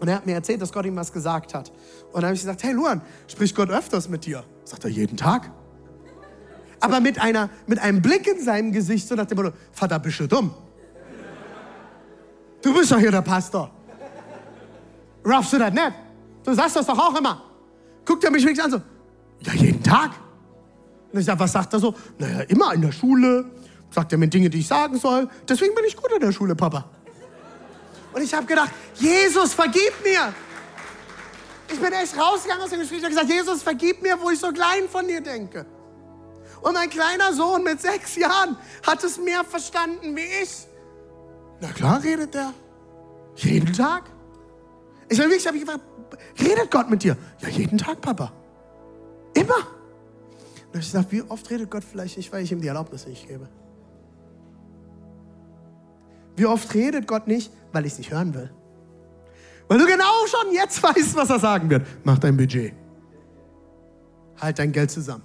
Und 0.00 0.08
er 0.08 0.16
hat 0.16 0.26
mir 0.26 0.34
erzählt, 0.34 0.60
dass 0.60 0.72
Gott 0.72 0.84
ihm 0.84 0.96
was 0.96 1.12
gesagt 1.12 1.54
hat. 1.54 1.70
Und 2.08 2.16
dann 2.16 2.24
habe 2.24 2.34
ich 2.34 2.40
gesagt, 2.40 2.64
hey 2.64 2.72
Luan, 2.72 3.02
spricht 3.28 3.54
Gott 3.54 3.70
öfters 3.70 4.08
mit 4.08 4.26
dir? 4.26 4.42
Sagt 4.64 4.82
er, 4.82 4.90
jeden 4.90 5.16
Tag 5.16 5.52
aber 6.82 7.00
mit, 7.00 7.20
einer, 7.20 7.48
mit 7.68 7.78
einem 7.78 8.02
Blick 8.02 8.26
in 8.26 8.42
seinem 8.42 8.72
Gesicht, 8.72 9.06
so 9.06 9.14
nach 9.14 9.26
dem 9.26 9.36
Motto, 9.38 9.52
Vater, 9.70 10.00
bist 10.00 10.18
du 10.18 10.26
dumm? 10.26 10.52
Du 12.60 12.74
bist 12.74 12.90
doch 12.90 12.98
hier 12.98 13.12
der 13.12 13.22
Pastor. 13.22 13.70
Raffst 15.24 15.52
du 15.52 15.58
das 15.58 15.72
nicht? 15.72 15.92
Du 16.44 16.52
sagst 16.52 16.74
das 16.74 16.86
doch 16.86 16.98
auch 16.98 17.16
immer. 17.16 17.40
Guckt 18.04 18.24
er 18.24 18.32
mich 18.32 18.42
wenigstens 18.42 18.64
an, 18.64 18.80
so, 18.80 18.82
ja, 19.48 19.52
jeden 19.54 19.80
Tag. 19.80 20.10
Und 21.12 21.20
ich 21.20 21.24
sage, 21.26 21.38
was 21.38 21.52
sagt 21.52 21.72
er 21.72 21.78
so? 21.78 21.94
Naja, 22.18 22.40
immer 22.48 22.74
in 22.74 22.82
der 22.82 22.90
Schule. 22.90 23.44
Sagt 23.90 24.10
er 24.10 24.18
mir 24.18 24.26
Dinge, 24.26 24.50
die 24.50 24.58
ich 24.58 24.66
sagen 24.66 24.98
soll. 24.98 25.28
Deswegen 25.48 25.76
bin 25.76 25.84
ich 25.86 25.96
gut 25.96 26.10
in 26.12 26.20
der 26.20 26.32
Schule, 26.32 26.56
Papa. 26.56 26.88
Und 28.12 28.22
ich 28.22 28.34
habe 28.34 28.46
gedacht, 28.46 28.72
Jesus, 28.96 29.54
vergib 29.54 29.92
mir. 30.02 30.32
Ich 31.72 31.78
bin 31.78 31.92
echt 31.92 32.18
rausgegangen 32.18 32.64
aus 32.64 32.70
dem 32.70 32.80
Gespräch 32.80 33.04
und 33.04 33.10
gesagt, 33.10 33.28
Jesus, 33.28 33.62
vergib 33.62 34.02
mir, 34.02 34.18
wo 34.20 34.30
ich 34.30 34.40
so 34.40 34.50
klein 34.50 34.88
von 34.90 35.06
dir 35.06 35.20
denke. 35.20 35.64
Und 36.62 36.74
mein 36.74 36.88
kleiner 36.90 37.32
Sohn 37.32 37.64
mit 37.64 37.80
sechs 37.80 38.16
Jahren 38.16 38.56
hat 38.86 39.02
es 39.02 39.18
mehr 39.18 39.44
verstanden 39.44 40.16
wie 40.16 40.42
ich. 40.42 40.66
Na 41.60 41.68
klar 41.72 42.02
redet 42.02 42.34
er. 42.34 42.52
Jeden 43.36 43.72
Tag. 43.72 44.04
Ich 45.08 45.18
habe 45.18 45.30
wirklich, 45.30 45.46
hab 45.46 45.54
gefragt, 45.54 45.80
redet 46.40 46.70
Gott 46.70 46.88
mit 46.88 47.02
dir? 47.02 47.16
Ja, 47.40 47.48
jeden 47.48 47.78
Tag, 47.78 48.00
Papa. 48.00 48.32
Immer. 49.34 49.66
Und 50.72 50.80
ich 50.80 50.86
gesagt, 50.86 51.12
wie 51.12 51.22
oft 51.22 51.50
redet 51.50 51.70
Gott 51.70 51.84
vielleicht 51.84 52.16
nicht, 52.16 52.32
weil 52.32 52.44
ich 52.44 52.52
ihm 52.52 52.60
die 52.60 52.68
Erlaubnis 52.68 53.06
nicht 53.06 53.26
gebe? 53.26 53.48
Wie 56.36 56.46
oft 56.46 56.72
redet 56.74 57.06
Gott 57.06 57.26
nicht, 57.26 57.52
weil 57.72 57.84
ich 57.84 57.92
es 57.92 57.98
nicht 57.98 58.10
hören 58.12 58.34
will? 58.34 58.50
Weil 59.68 59.78
du 59.78 59.86
genau 59.86 60.26
schon 60.26 60.52
jetzt 60.54 60.82
weißt, 60.82 61.16
was 61.16 61.28
er 61.28 61.40
sagen 61.40 61.68
wird. 61.68 61.86
Mach 62.04 62.18
dein 62.18 62.36
Budget. 62.36 62.72
Halt 64.40 64.58
dein 64.58 64.72
Geld 64.72 64.90
zusammen. 64.90 65.24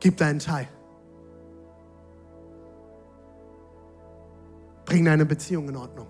Gib 0.00 0.16
deinen 0.16 0.38
Teil. 0.38 0.66
Bring 4.86 5.04
deine 5.04 5.26
Beziehung 5.26 5.68
in 5.68 5.76
Ordnung. 5.76 6.08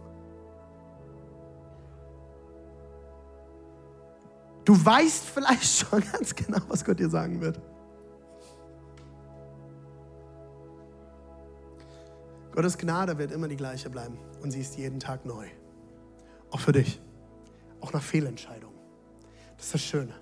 Du 4.65 4.85
weißt 4.85 5.25
vielleicht 5.27 5.65
schon 5.65 6.03
ganz 6.13 6.35
genau, 6.35 6.61
was 6.69 6.85
Gott 6.85 7.01
dir 7.01 7.11
sagen 7.11 7.41
wird. 7.41 7.61
Gottes 12.53 12.79
Gnade 12.79 13.19
wird 13.19 13.33
immer 13.33 13.49
die 13.49 13.57
gleiche 13.57 13.91
bleiben 13.91 14.19
und 14.43 14.51
sie 14.51 14.61
ist 14.61 14.77
jeden 14.77 15.01
Tag 15.01 15.25
neu. 15.25 15.47
Auch 16.51 16.61
für 16.61 16.73
dich. 16.73 17.01
Auch 17.81 17.93
nach 17.93 18.03
Fehlentscheidungen. 18.03 18.77
Das 19.57 19.67
ist 19.67 19.75
das 19.75 19.83
Schöne. 19.83 20.15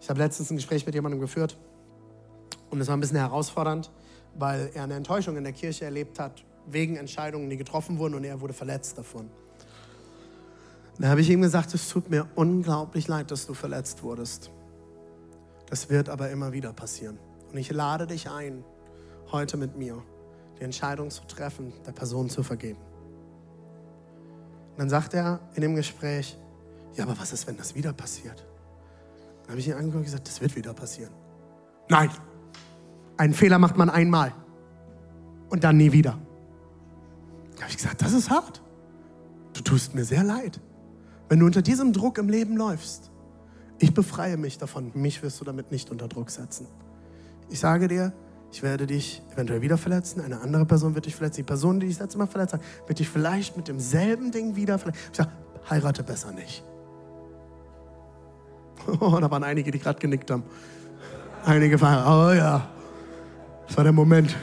Ich 0.00 0.08
habe 0.08 0.18
letztens 0.18 0.50
ein 0.50 0.56
Gespräch 0.56 0.84
mit 0.86 0.94
jemandem 0.94 1.20
geführt 1.20 1.58
und 2.70 2.80
es 2.80 2.88
war 2.88 2.96
ein 2.96 3.00
bisschen 3.00 3.18
herausfordernd, 3.18 3.90
weil 4.38 4.70
er 4.74 4.84
eine 4.84 4.94
Enttäuschung 4.94 5.36
in 5.36 5.44
der 5.44 5.52
Kirche 5.52 5.84
erlebt 5.84 6.18
hat, 6.18 6.44
wegen 6.66 6.96
Entscheidungen, 6.96 7.50
die 7.50 7.56
getroffen 7.56 7.98
wurden 7.98 8.14
und 8.14 8.24
er 8.24 8.40
wurde 8.40 8.52
verletzt 8.52 8.96
davon. 8.96 9.28
Da 10.98 11.08
habe 11.08 11.20
ich 11.22 11.30
ihm 11.30 11.40
gesagt, 11.40 11.72
es 11.74 11.88
tut 11.88 12.10
mir 12.10 12.26
unglaublich 12.34 13.08
leid, 13.08 13.30
dass 13.30 13.46
du 13.46 13.54
verletzt 13.54 14.02
wurdest. 14.02 14.50
Das 15.68 15.88
wird 15.88 16.08
aber 16.08 16.30
immer 16.30 16.52
wieder 16.52 16.72
passieren. 16.72 17.18
Und 17.50 17.56
ich 17.56 17.70
lade 17.70 18.06
dich 18.06 18.28
ein, 18.28 18.64
heute 19.32 19.56
mit 19.56 19.76
mir 19.76 20.02
die 20.58 20.64
Entscheidung 20.64 21.10
zu 21.10 21.24
treffen, 21.24 21.72
der 21.86 21.92
Person 21.92 22.28
zu 22.28 22.42
vergeben. 22.42 22.80
Und 24.72 24.78
dann 24.78 24.90
sagt 24.90 25.14
er 25.14 25.40
in 25.54 25.62
dem 25.62 25.74
Gespräch, 25.74 26.36
ja, 26.94 27.04
aber 27.04 27.18
was 27.18 27.32
ist, 27.32 27.46
wenn 27.46 27.56
das 27.56 27.74
wieder 27.74 27.92
passiert? 27.92 28.44
Dann 29.42 29.50
habe 29.50 29.60
ich 29.60 29.68
ihn 29.68 29.74
angeguckt 29.74 29.96
und 29.96 30.04
gesagt, 30.04 30.28
das 30.28 30.40
wird 30.40 30.54
wieder 30.54 30.74
passieren. 30.74 31.12
Nein, 31.88 32.10
einen 33.20 33.34
Fehler 33.34 33.58
macht 33.58 33.76
man 33.76 33.90
einmal 33.90 34.32
und 35.50 35.62
dann 35.62 35.76
nie 35.76 35.92
wieder. 35.92 36.18
Da 37.56 37.62
habe 37.62 37.70
ich 37.70 37.76
gesagt, 37.76 38.00
das 38.00 38.14
ist 38.14 38.30
hart. 38.30 38.62
Du 39.52 39.60
tust 39.60 39.94
mir 39.94 40.06
sehr 40.06 40.24
leid. 40.24 40.58
Wenn 41.28 41.38
du 41.38 41.44
unter 41.44 41.60
diesem 41.60 41.92
Druck 41.92 42.16
im 42.16 42.30
Leben 42.30 42.56
läufst, 42.56 43.10
ich 43.78 43.92
befreie 43.92 44.38
mich 44.38 44.56
davon. 44.56 44.90
Mich 44.94 45.22
wirst 45.22 45.38
du 45.38 45.44
damit 45.44 45.70
nicht 45.70 45.90
unter 45.90 46.08
Druck 46.08 46.30
setzen. 46.30 46.66
Ich 47.50 47.60
sage 47.60 47.88
dir, 47.88 48.14
ich 48.52 48.62
werde 48.62 48.86
dich 48.86 49.22
eventuell 49.34 49.60
wieder 49.60 49.76
verletzen, 49.76 50.22
eine 50.22 50.40
andere 50.40 50.64
Person 50.64 50.94
wird 50.94 51.04
dich 51.04 51.14
verletzen. 51.14 51.36
Die 51.36 51.42
Person, 51.42 51.78
die 51.78 51.88
dich 51.88 51.96
das 51.96 52.06
letzte 52.06 52.18
Mal 52.18 52.26
verletzt 52.26 52.54
hat, 52.54 52.62
wird 52.86 53.00
dich 53.00 53.08
vielleicht 53.10 53.54
mit 53.54 53.68
demselben 53.68 54.32
Ding 54.32 54.56
wieder 54.56 54.78
verletzen. 54.78 55.02
Ich 55.10 55.18
sage, 55.18 55.30
heirate 55.68 56.02
besser 56.02 56.32
nicht. 56.32 56.64
Oh, 58.98 59.18
da 59.20 59.30
waren 59.30 59.44
einige, 59.44 59.70
die 59.70 59.78
gerade 59.78 60.00
genickt 60.00 60.30
haben. 60.30 60.42
Einige 61.44 61.78
waren, 61.82 62.06
oh 62.06 62.34
ja, 62.34 62.66
das 63.70 63.76
war 63.76 63.84
der 63.84 63.92
Moment. 63.92 64.34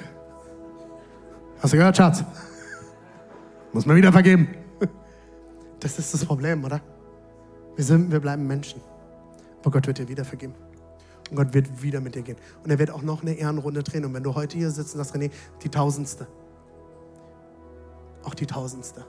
Hast 1.60 1.74
du 1.74 1.78
gehört, 1.78 1.98
Schatz? 1.98 2.24
Muss 3.74 3.86
man 3.86 3.98
wieder 3.98 4.13
vergeben. 4.13 4.48
Das 5.82 6.00
ist 6.00 6.13
das 6.13 6.24
Problem, 6.24 6.63
oder? 6.63 6.80
Wir, 7.76 7.84
sind, 7.84 8.10
wir 8.10 8.22
bleiben 8.22 8.48
Menschen. 8.48 8.80
Aber 9.60 9.72
Gott 9.72 9.86
wird 9.86 9.98
dir 9.98 10.08
wieder 10.08 10.24
vergeben. 10.24 10.56
Und 11.30 11.36
Gott 11.36 11.54
wird 11.54 11.84
wieder 11.84 12.00
mit 12.00 12.16
dir 12.16 12.22
gehen. 12.22 12.38
Und 12.63 12.72
er 12.72 12.80
wird 12.80 12.90
auch 12.90 13.02
noch 13.02 13.22
eine 13.22 13.34
Ehrenrunde 13.34 13.84
drehen. 13.84 14.06
Und 14.06 14.13
wenn 14.13 14.24
du 14.24 14.34
heute 14.34 14.58
hier 14.58 14.71
sitzt 14.71 14.96
und 14.96 15.04
sagst, 15.04 15.13
René, 15.13 15.30
die 15.62 15.67
tausendste. 15.67 16.25
Auch 18.23 18.34
die 18.34 18.46
tausendste. 18.46 19.06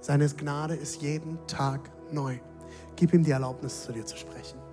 Seine 0.00 0.26
Gnade 0.26 0.74
ist 0.74 1.02
jeden 1.02 1.38
Tag 1.46 1.90
neu. 2.10 2.38
Gib 2.96 3.12
ihm 3.12 3.22
die 3.22 3.32
Erlaubnis, 3.32 3.84
zu 3.84 3.92
dir 3.92 4.06
zu 4.06 4.16
sprechen. 4.16 4.63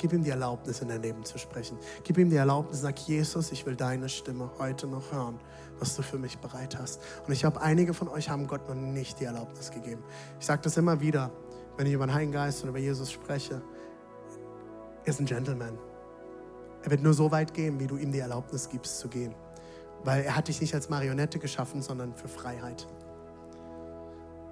Gib 0.00 0.14
ihm 0.14 0.24
die 0.24 0.30
Erlaubnis, 0.30 0.80
in 0.80 0.88
dein 0.88 1.02
Leben 1.02 1.26
zu 1.26 1.36
sprechen. 1.36 1.76
Gib 2.04 2.16
ihm 2.16 2.30
die 2.30 2.36
Erlaubnis, 2.36 2.80
sag 2.80 2.98
Jesus, 3.00 3.52
ich 3.52 3.66
will 3.66 3.76
deine 3.76 4.08
Stimme 4.08 4.50
heute 4.58 4.86
noch 4.86 5.12
hören, 5.12 5.38
was 5.78 5.94
du 5.94 6.00
für 6.00 6.16
mich 6.16 6.38
bereit 6.38 6.78
hast. 6.78 7.02
Und 7.26 7.34
ich 7.34 7.40
glaube, 7.40 7.60
einige 7.60 7.92
von 7.92 8.08
euch 8.08 8.30
haben 8.30 8.46
Gott 8.46 8.66
noch 8.66 8.74
nicht 8.74 9.20
die 9.20 9.26
Erlaubnis 9.26 9.70
gegeben. 9.70 10.02
Ich 10.40 10.46
sage 10.46 10.62
das 10.62 10.78
immer 10.78 11.02
wieder, 11.02 11.30
wenn 11.76 11.86
ich 11.86 11.92
über 11.92 12.06
den 12.06 12.14
Heiligen 12.14 12.32
Geist 12.32 12.62
und 12.62 12.70
über 12.70 12.78
Jesus 12.78 13.12
spreche. 13.12 13.60
Er 15.04 15.10
ist 15.10 15.20
ein 15.20 15.26
Gentleman. 15.26 15.78
Er 16.82 16.90
wird 16.90 17.02
nur 17.02 17.12
so 17.12 17.30
weit 17.30 17.52
gehen, 17.52 17.78
wie 17.78 17.86
du 17.86 17.98
ihm 17.98 18.10
die 18.10 18.20
Erlaubnis 18.20 18.70
gibst 18.70 19.00
zu 19.00 19.08
gehen. 19.08 19.34
Weil 20.02 20.22
er 20.24 20.34
hat 20.34 20.48
dich 20.48 20.62
nicht 20.62 20.74
als 20.74 20.88
Marionette 20.88 21.38
geschaffen, 21.38 21.82
sondern 21.82 22.14
für 22.14 22.28
Freiheit. 22.28 22.86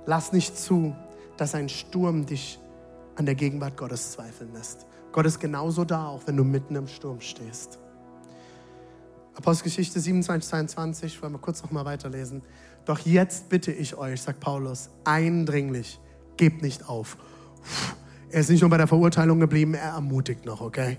Lass 0.04 0.32
nicht 0.32 0.58
zu, 0.58 0.94
dass 1.38 1.54
ein 1.54 1.70
Sturm 1.70 2.26
dich 2.26 2.60
an 3.16 3.24
der 3.24 3.34
Gegenwart 3.34 3.78
Gottes 3.78 4.12
zweifeln 4.12 4.52
lässt. 4.52 4.87
Gott 5.12 5.26
ist 5.26 5.40
genauso 5.40 5.84
da, 5.84 6.06
auch 6.06 6.22
wenn 6.26 6.36
du 6.36 6.44
mitten 6.44 6.76
im 6.76 6.86
Sturm 6.86 7.20
stehst. 7.20 7.78
Apostelgeschichte 9.34 10.00
27, 10.00 10.48
22, 10.48 11.22
wollen 11.22 11.32
wir 11.32 11.38
kurz 11.38 11.62
noch 11.62 11.70
mal 11.70 11.84
weiterlesen. 11.84 12.42
Doch 12.84 12.98
jetzt 13.00 13.48
bitte 13.48 13.70
ich 13.70 13.96
euch, 13.96 14.20
sagt 14.20 14.40
Paulus, 14.40 14.90
eindringlich, 15.04 16.00
gebt 16.36 16.62
nicht 16.62 16.88
auf. 16.88 17.16
Er 18.30 18.40
ist 18.40 18.50
nicht 18.50 18.60
nur 18.60 18.70
bei 18.70 18.76
der 18.76 18.86
Verurteilung 18.86 19.40
geblieben, 19.40 19.74
er 19.74 19.92
ermutigt 19.92 20.44
noch, 20.44 20.60
okay? 20.60 20.98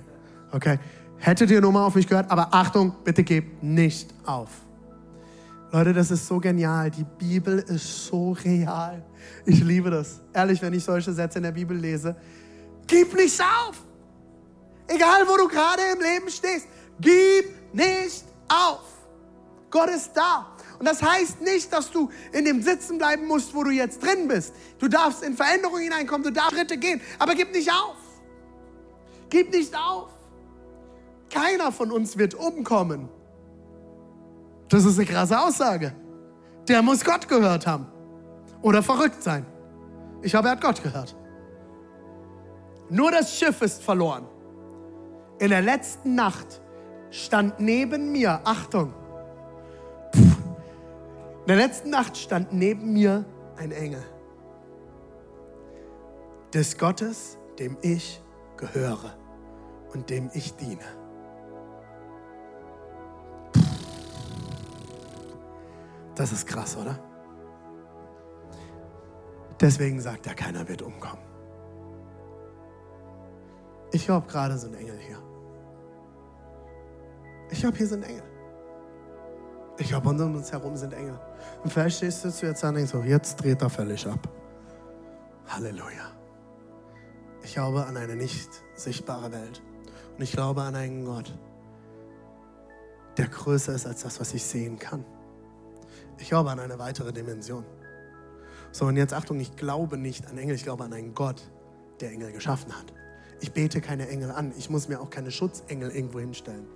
Okay? 0.52 0.80
Hättet 1.18 1.52
ihr 1.52 1.62
nur 1.62 1.72
mal 1.72 1.86
auf 1.86 1.96
mich 1.96 2.08
gehört, 2.08 2.32
aber 2.32 2.54
Achtung, 2.54 2.96
bitte 3.04 3.24
gebt 3.24 3.62
nicht 3.62 4.14
auf. 4.26 4.50
Leute, 5.72 5.94
das 5.94 6.10
ist 6.10 6.26
so 6.26 6.40
genial. 6.40 6.90
Die 6.90 7.04
Bibel 7.04 7.60
ist 7.60 8.08
so 8.08 8.32
real. 8.32 9.06
Ich 9.46 9.64
liebe 9.64 9.92
das. 9.92 10.22
Ehrlich, 10.34 10.62
wenn 10.62 10.74
ich 10.74 10.84
solche 10.84 11.14
Sätze 11.14 11.38
in 11.38 11.44
der 11.44 11.52
Bibel 11.52 11.78
lese, 11.78 12.16
gib 12.88 13.14
nicht 13.16 13.40
auf. 13.42 13.84
Egal, 14.90 15.28
wo 15.28 15.38
du 15.38 15.48
gerade 15.48 15.84
im 15.94 16.02
Leben 16.02 16.30
stehst, 16.30 16.68
gib 17.00 17.74
nicht 17.74 18.26
auf. 18.48 18.82
Gott 19.70 19.90
ist 19.90 20.12
da. 20.14 20.48
Und 20.80 20.88
das 20.88 21.02
heißt 21.04 21.42
nicht, 21.42 21.72
dass 21.72 21.92
du 21.92 22.10
in 22.32 22.46
dem 22.46 22.62
Sitzen 22.62 22.98
bleiben 22.98 23.28
musst, 23.28 23.54
wo 23.54 23.64
du 23.64 23.70
jetzt 23.70 24.04
drin 24.04 24.28
bist. 24.28 24.54
Du 24.80 24.88
darfst 24.88 25.22
in 25.24 25.36
Veränderungen 25.36 25.84
hineinkommen, 25.84 26.24
du 26.24 26.32
darfst 26.32 26.56
Schritte 26.56 26.78
gehen, 26.78 27.02
aber 27.20 27.36
gib 27.36 27.54
nicht 27.54 27.70
auf. 27.70 27.98
Gib 29.30 29.52
nicht 29.52 29.76
auf. 29.76 30.10
Keiner 31.30 31.72
von 31.72 31.92
uns 31.92 32.18
wird 32.18 32.34
umkommen. 32.34 33.10
Das 34.70 34.86
ist 34.86 34.98
eine 34.98 35.06
krasse 35.08 35.40
Aussage. 35.40 35.94
Der 36.68 36.82
muss 36.82 37.04
Gott 37.04 37.28
gehört 37.28 37.68
haben 37.68 37.88
oder 38.62 38.82
verrückt 38.82 39.22
sein. 39.22 39.46
Ich 40.22 40.34
habe, 40.34 40.48
er 40.48 40.52
hat 40.52 40.62
Gott 40.62 40.82
gehört. 40.82 41.16
Nur 42.90 43.12
das 43.12 43.38
Schiff 43.38 43.62
ist 43.62 43.84
verloren. 43.84 44.28
In 45.40 45.50
der 45.50 45.62
letzten 45.62 46.16
Nacht 46.16 46.62
stand 47.12 47.60
neben 47.62 48.12
mir, 48.12 48.42
Achtung, 48.44 48.94
in 50.14 51.46
der 51.48 51.56
letzten 51.56 51.90
Nacht 51.90 52.18
stand 52.18 52.54
neben 52.54 52.94
mir 52.94 53.26
ein 53.58 53.72
Engel 53.72 54.04
des 56.54 56.78
Gottes, 56.78 57.38
dem 57.58 57.78
ich 57.82 58.22
gehöre 58.58 59.16
und 59.94 60.10
dem 60.10 60.30
ich 60.34 60.54
diene. 60.56 60.84
Das 66.16 66.34
ist 66.34 66.46
krass, 66.46 66.76
oder? 66.76 67.00
Deswegen 69.62 70.02
sagt 70.02 70.28
er, 70.28 70.36
keiner 70.36 70.68
wird 70.68 70.82
umkommen. 70.82 71.24
Ich 73.92 74.06
glaube, 74.06 74.28
gerade 74.28 74.58
sind 74.58 74.76
Engel 74.76 74.98
hier. 74.98 75.29
Ich 77.50 77.62
glaube, 77.62 77.78
hier 77.78 77.88
sind 77.88 78.04
Engel. 78.04 78.24
Ich 79.78 79.88
glaube, 79.88 80.10
um 80.10 80.36
uns 80.36 80.52
herum 80.52 80.76
sind 80.76 80.94
Engel. 80.94 81.18
Und 81.64 81.72
vielleicht 81.72 81.98
stehst 81.98 82.24
du 82.24 82.46
jetzt 82.46 82.64
an 82.64 82.70
und 82.70 82.76
denkst 82.76 82.92
so, 82.92 83.02
jetzt 83.02 83.38
dreht 83.38 83.62
er 83.62 83.70
völlig 83.70 84.06
ab. 84.06 84.28
Halleluja. 85.48 86.12
Ich 87.44 87.54
glaube 87.54 87.86
an 87.86 87.98
eine 87.98 88.16
nicht 88.16 88.50
sichtbare 88.76 89.32
Welt. 89.32 89.62
Und 90.18 90.24
ich 90.24 90.34
glaube 90.34 90.62
an 90.62 90.76
einen 90.76 91.06
Gott, 91.06 91.34
der 93.18 93.28
größer 93.28 93.74
ist 93.74 93.88
als 93.88 94.04
das, 94.04 94.20
was 94.20 94.34
ich 94.34 94.44
sehen 94.44 94.78
kann. 94.78 95.06
Ich 96.18 96.28
glaube 96.28 96.52
an 96.52 96.60
eine 96.60 96.78
weitere 96.78 97.14
Dimension. 97.14 97.66
So, 98.72 98.86
und 98.86 98.98
jetzt 98.98 99.14
Achtung, 99.14 99.40
ich 99.40 99.56
glaube 99.56 99.98
nicht 99.98 100.28
an 100.28 100.38
Engel, 100.38 100.56
ich 100.56 100.64
glaube 100.64 100.84
an 100.84 100.94
einen 100.94 101.16
Gott, 101.16 101.50
der 102.02 102.12
Engel 102.12 102.32
geschaffen 102.34 102.78
hat. 102.78 102.94
Ich 103.40 103.54
bete 103.54 103.80
keine 103.80 104.10
Engel 104.10 104.32
an. 104.32 104.54
Ich 104.58 104.70
muss 104.70 104.90
mir 104.90 105.00
auch 105.00 105.10
keine 105.10 105.32
Schutzengel 105.32 105.90
irgendwo 105.90 106.20
hinstellen. 106.20 106.68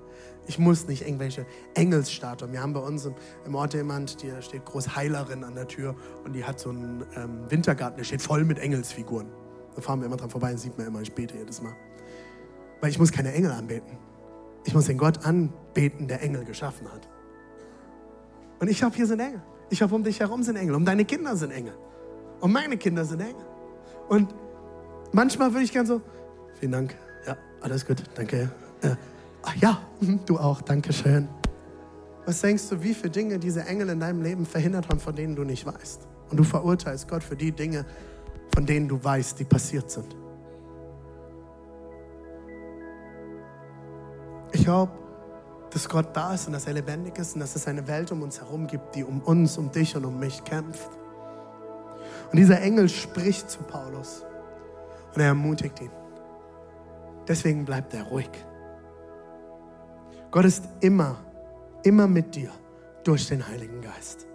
Ich 0.45 0.59
muss 0.59 0.87
nicht 0.87 1.03
irgendwelche 1.03 1.45
Engelsstatuen. 1.73 2.51
Wir 2.51 2.61
haben 2.61 2.73
bei 2.73 2.81
uns 2.81 3.05
im, 3.05 3.15
im 3.45 3.55
Ort 3.55 3.73
jemand, 3.73 4.21
die 4.21 4.31
steht 4.41 4.65
groß 4.65 4.95
Heilerin 4.95 5.43
an 5.43 5.55
der 5.55 5.67
Tür 5.67 5.95
und 6.25 6.33
die 6.33 6.43
hat 6.43 6.59
so 6.59 6.69
einen 6.69 7.05
ähm, 7.15 7.49
Wintergarten, 7.49 7.97
der 7.97 8.03
steht 8.03 8.21
voll 8.21 8.43
mit 8.43 8.59
Engelsfiguren. 8.59 9.27
Da 9.75 9.81
fahren 9.81 9.99
wir 9.99 10.07
immer 10.07 10.17
dran 10.17 10.29
vorbei, 10.29 10.55
sieht 10.55 10.77
man 10.77 10.87
immer, 10.87 11.01
ich 11.01 11.13
bete 11.13 11.37
jedes 11.37 11.61
Mal. 11.61 11.75
Weil 12.81 12.89
ich 12.89 12.99
muss 12.99 13.11
keine 13.11 13.33
Engel 13.33 13.51
anbeten. 13.51 13.97
Ich 14.65 14.73
muss 14.73 14.85
den 14.85 14.97
Gott 14.97 15.25
anbeten, 15.25 16.07
der 16.07 16.21
Engel 16.21 16.45
geschaffen 16.45 16.91
hat. 16.91 17.07
Und 18.59 18.69
ich 18.69 18.77
glaube, 18.77 18.95
hier 18.95 19.07
sind 19.07 19.19
Engel. 19.19 19.41
Ich 19.69 19.79
glaube, 19.79 19.95
um 19.95 20.03
dich 20.03 20.19
herum 20.19 20.43
sind 20.43 20.55
Engel. 20.55 20.75
Um 20.75 20.85
deine 20.85 21.05
Kinder 21.05 21.35
sind 21.35 21.51
Engel. 21.51 21.73
Und 22.39 22.51
meine 22.51 22.77
Kinder 22.77 23.05
sind 23.05 23.21
Engel. 23.21 23.45
Und 24.09 24.33
manchmal 25.11 25.53
würde 25.53 25.63
ich 25.63 25.71
gern 25.71 25.85
so, 25.85 26.01
vielen 26.59 26.73
Dank. 26.73 26.95
Ja, 27.25 27.37
alles 27.61 27.85
gut, 27.85 28.03
danke. 28.15 28.51
Äh, 28.81 28.95
ach 29.43 29.55
ja, 29.57 29.79
mhm, 29.99 30.21
du 30.25 30.37
auch, 30.37 30.61
danke 30.61 30.91
schön. 30.91 31.27
Was 32.25 32.41
denkst 32.41 32.69
du, 32.69 32.81
wie 32.81 32.93
viele 32.93 33.09
Dinge 33.09 33.37
diese 33.37 33.65
Engel 33.65 33.89
in 33.89 33.99
deinem 33.99 34.21
Leben 34.21 34.45
verhindert 34.45 34.89
haben, 34.89 34.99
von 34.99 35.15
denen 35.15 35.35
du 35.35 35.43
nicht 35.43 35.65
weißt? 35.65 36.07
Und 36.31 36.37
du 36.37 36.43
verurteilst 36.43 37.07
Gott 37.07 37.21
für 37.21 37.35
die 37.35 37.51
Dinge, 37.51 37.85
von 38.53 38.65
denen 38.65 38.87
du 38.87 39.03
weißt, 39.03 39.39
die 39.39 39.43
passiert 39.43 39.91
sind. 39.91 40.15
Ich 44.53 44.63
glaube, 44.63 44.91
dass 45.71 45.89
Gott 45.89 46.15
da 46.15 46.33
ist 46.33 46.47
und 46.47 46.53
dass 46.53 46.67
er 46.67 46.73
lebendig 46.73 47.17
ist 47.17 47.33
und 47.33 47.41
dass 47.41 47.55
es 47.55 47.67
eine 47.67 47.87
Welt 47.87 48.11
um 48.11 48.21
uns 48.21 48.39
herum 48.39 48.67
gibt, 48.67 48.95
die 48.95 49.03
um 49.03 49.21
uns, 49.21 49.57
um 49.57 49.71
dich 49.71 49.95
und 49.95 50.05
um 50.05 50.19
mich 50.19 50.43
kämpft. 50.43 50.89
Und 52.31 52.37
dieser 52.37 52.61
Engel 52.61 52.87
spricht 52.87 53.49
zu 53.49 53.63
Paulus 53.63 54.23
und 55.13 55.21
er 55.21 55.27
ermutigt 55.27 55.81
ihn. 55.81 55.91
Deswegen 57.27 57.65
bleibt 57.65 57.93
er 57.93 58.03
ruhig. 58.03 58.29
Gott 60.33 60.45
ist 60.45 60.67
immer, 60.79 61.23
immer 61.83 62.07
mit 62.07 62.33
dir 62.33 62.49
durch 63.03 63.27
den 63.27 63.47
Heiligen 63.47 63.81
Geist. 63.81 64.25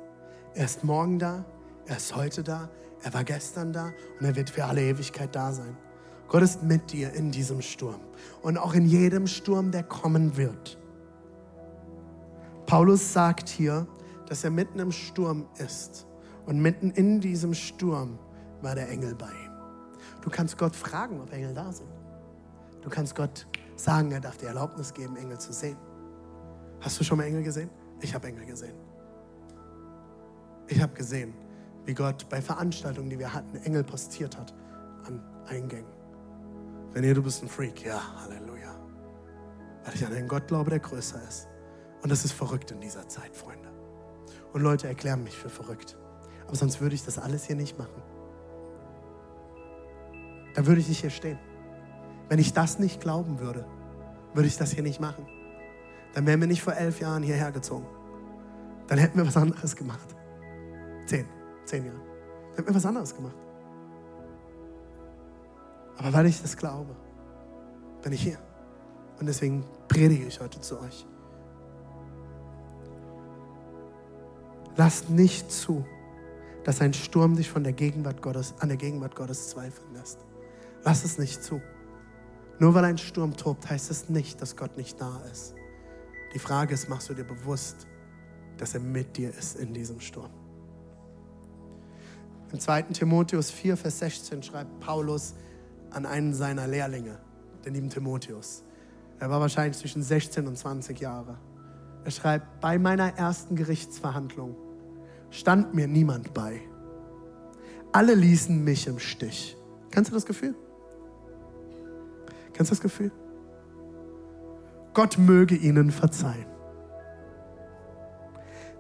Er 0.55 0.67
ist 0.67 0.85
morgen 0.85 1.19
da, 1.19 1.45
er 1.87 1.97
ist 1.97 2.15
heute 2.15 2.45
da, 2.45 2.69
er 3.03 3.13
war 3.15 3.25
gestern 3.25 3.73
da 3.73 3.91
und 4.21 4.25
er 4.25 4.37
wird 4.37 4.49
für 4.49 4.65
alle 4.65 4.81
Ewigkeit 4.81 5.35
da 5.35 5.53
sein. 5.53 5.77
Gott 6.29 6.43
ist 6.43 6.63
mit 6.63 6.93
dir 6.93 7.13
in 7.15 7.33
diesem 7.33 7.61
Sturm 7.61 8.01
und 8.43 8.59
auch 8.59 8.75
in 8.75 8.87
jedem 8.87 9.27
Sturm, 9.27 9.73
der 9.73 9.83
kommen 9.83 10.37
wird. 10.37 10.79
Paulus 12.67 13.13
sagt 13.13 13.49
hier, 13.49 13.89
dass 14.29 14.45
er 14.45 14.51
mitten 14.51 14.79
im 14.79 14.93
Sturm 14.93 15.49
ist 15.59 16.07
und 16.47 16.61
mitten 16.61 16.93
in 16.93 17.21
diesem 17.21 17.55
Sturm 17.55 18.21
war 18.63 18.77
der 18.77 18.89
Engel 18.89 19.17
bei 19.17 19.31
ihm. 19.31 19.53
Du 20.23 20.31
kannst 20.31 20.59
Gott 20.59 20.77
fragen, 20.77 21.21
ob 21.21 21.33
Engel 21.33 21.55
da 21.55 21.73
sind. 21.73 21.91
Du 22.83 22.89
kannst 22.89 23.17
Gott 23.17 23.49
sagen, 23.75 24.13
er 24.13 24.21
darf 24.21 24.37
dir 24.37 24.47
Erlaubnis 24.47 24.95
geben, 24.95 25.17
Engel 25.17 25.39
zu 25.39 25.53
sehen. 25.53 25.88
Hast 26.81 26.99
du 27.01 27.05
schon 27.05 27.19
mal 27.19 27.25
Engel 27.25 27.43
gesehen? 27.43 27.71
Ich 28.01 28.15
habe 28.15 28.29
Engel 28.29 28.47
gesehen. 28.47 28.75
Ich 30.69 30.81
habe 30.81 30.95
gesehen, 30.95 31.35
wie 31.85 31.95
Gott 31.95 32.29
bei 32.29 32.41
Veranstaltungen, 32.41 33.09
die 33.11 33.19
wir 33.19 33.33
hatten, 33.33 33.57
Engel 33.57 33.83
postiert 33.83 34.37
hat 34.37 34.55
an 35.07 35.23
Eingängen. 35.47 35.91
Wenn 36.93 37.05
ihr, 37.05 37.15
du 37.15 37.23
bist 37.23 37.43
ein 37.43 37.49
Freak, 37.49 37.85
ja, 37.85 38.01
Halleluja. 38.23 38.75
Weil 39.85 39.95
ich 39.95 40.07
an 40.07 40.13
einen 40.13 40.29
Gott 40.29 40.49
glaube, 40.49 40.71
der 40.71 40.81
größer 40.81 41.21
ist. 41.27 41.49
Und 42.03 42.11
das 42.11 42.25
ist 42.25 42.33
verrückt 42.33 42.71
in 42.71 42.81
dieser 42.81 43.09
Zeit, 43.09 43.35
Freunde. 43.35 43.69
Und 44.53 44.63
Leute 44.63 44.87
erklären 44.89 45.25
mich 45.25 45.37
für 45.37 45.49
verrückt. 45.49 45.97
Aber 46.47 46.57
sonst 46.57 46.81
würde 46.81 46.95
ich 46.95 47.05
das 47.05 47.19
alles 47.19 47.45
hier 47.45 47.57
nicht 47.57 47.79
machen. 47.79 48.03
Dann 50.55 50.67
würde 50.67 50.81
ich 50.81 50.89
nicht 50.89 51.01
hier 51.01 51.11
stehen. 51.11 51.39
Wenn 52.29 52.39
ich 52.39 52.53
das 52.53 52.79
nicht 52.79 53.01
glauben 53.01 53.41
würde, 53.41 53.67
würde 54.35 54.49
ich 54.49 54.57
das 54.57 54.73
hier 54.73 54.83
nicht 54.83 55.01
machen. 55.01 55.27
Dann 56.19 56.27
wären 56.27 56.41
wir 56.41 56.49
nicht 56.49 56.63
vor 56.63 56.75
elf 56.75 56.99
Jahren 56.99 57.23
hierher 57.23 57.53
gezogen. 57.53 57.87
Dann 58.89 58.99
hätten 58.99 59.19
wir 59.19 59.25
was 59.25 59.37
anderes 59.37 59.77
gemacht. 59.77 60.17
Zehn, 61.07 61.29
zehn 61.65 61.85
Jahre. 61.85 62.01
Dann 62.01 62.57
hätten 62.57 62.67
wir 62.71 62.75
was 62.75 62.87
anderes 62.87 63.15
gemacht. 63.15 63.37
Aber 65.97 66.13
weil 66.13 66.27
ich 66.27 66.43
das 66.43 66.57
glaube, 66.57 66.97
bin 68.03 68.11
ich 68.15 68.23
hier. 68.23 68.39
Und 69.21 69.27
deswegen 69.27 69.63
predige 69.87 70.27
ich 70.27 70.41
heute 70.41 70.61
zu 70.61 70.81
euch. 70.81 71.07
Lass 74.75 75.09
nicht 75.09 75.53
zu, 75.53 75.87
dass 76.65 76.81
ein 76.81 76.95
Sturm 76.95 77.37
dich 77.37 77.49
von 77.49 77.63
der 77.63 77.75
Gegenwart 77.75 78.23
Gottes, 78.23 78.57
an 78.59 78.71
der 78.71 78.77
Gegenwart 78.77 79.15
Gottes 79.15 79.51
zweifeln 79.51 79.95
lässt. 79.95 80.19
Lass 80.83 81.05
es 81.05 81.17
nicht 81.17 81.45
zu. 81.45 81.63
Nur 82.59 82.75
weil 82.75 82.87
ein 82.87 82.99
Sturm 82.99 83.37
tobt, 83.37 83.71
heißt 83.71 83.89
es 83.93 84.09
nicht, 84.09 84.43
dass 84.43 84.57
Gott 84.57 84.77
nicht 84.77 85.01
da 85.01 85.21
ist. 85.31 85.55
Die 86.35 86.39
Frage 86.39 86.75
ist, 86.75 86.89
machst 86.89 87.09
du 87.09 87.15
dir 87.15 87.25
bewusst, 87.25 87.87
dass 88.59 88.75
er 88.75 88.81
mit 88.81 89.17
dir 89.17 89.31
ist 89.31 89.57
in 89.57 89.73
diesem 89.73 90.01
Sturm? 90.01 90.31
Im 92.53 92.61
2. 92.61 92.83
Timotheus 92.83 93.51
4, 93.51 93.77
Vers 93.77 93.99
16 93.99 94.43
schreibt 94.43 94.81
Paulus 94.81 95.35
an 95.91 96.07
einen 96.07 96.35
seiner 96.35 96.67
Lehrlinge, 96.67 97.19
den 97.65 97.75
lieben 97.75 97.91
Timotheus. 97.91 98.63
Er 99.21 99.31
war 99.31 99.41
wahrscheinlich 99.41 99.77
zwischen 99.79 100.03
16 100.03 100.47
und 100.47 100.57
20 100.57 101.01
Jahre. 101.01 101.39
Er 102.05 102.11
schreibt, 102.11 102.61
bei 102.61 102.79
meiner 102.79 103.17
ersten 103.17 103.57
Gerichtsverhandlung 103.57 104.57
stand 105.31 105.75
mir 105.75 105.87
niemand 105.87 106.33
bei. 106.33 106.61
Alle 107.93 108.15
ließen 108.15 108.63
mich 108.63 108.87
im 108.87 108.99
Stich. 108.99 109.57
Kennst 109.91 110.11
du 110.11 110.15
das 110.15 110.25
Gefühl? 110.25 110.55
Kennst 112.53 112.71
du 112.71 112.75
das 112.75 112.81
Gefühl? 112.81 113.13
Gott 114.95 115.19
möge 115.19 115.55
ihnen 115.55 115.91
verzeihen. 115.91 116.47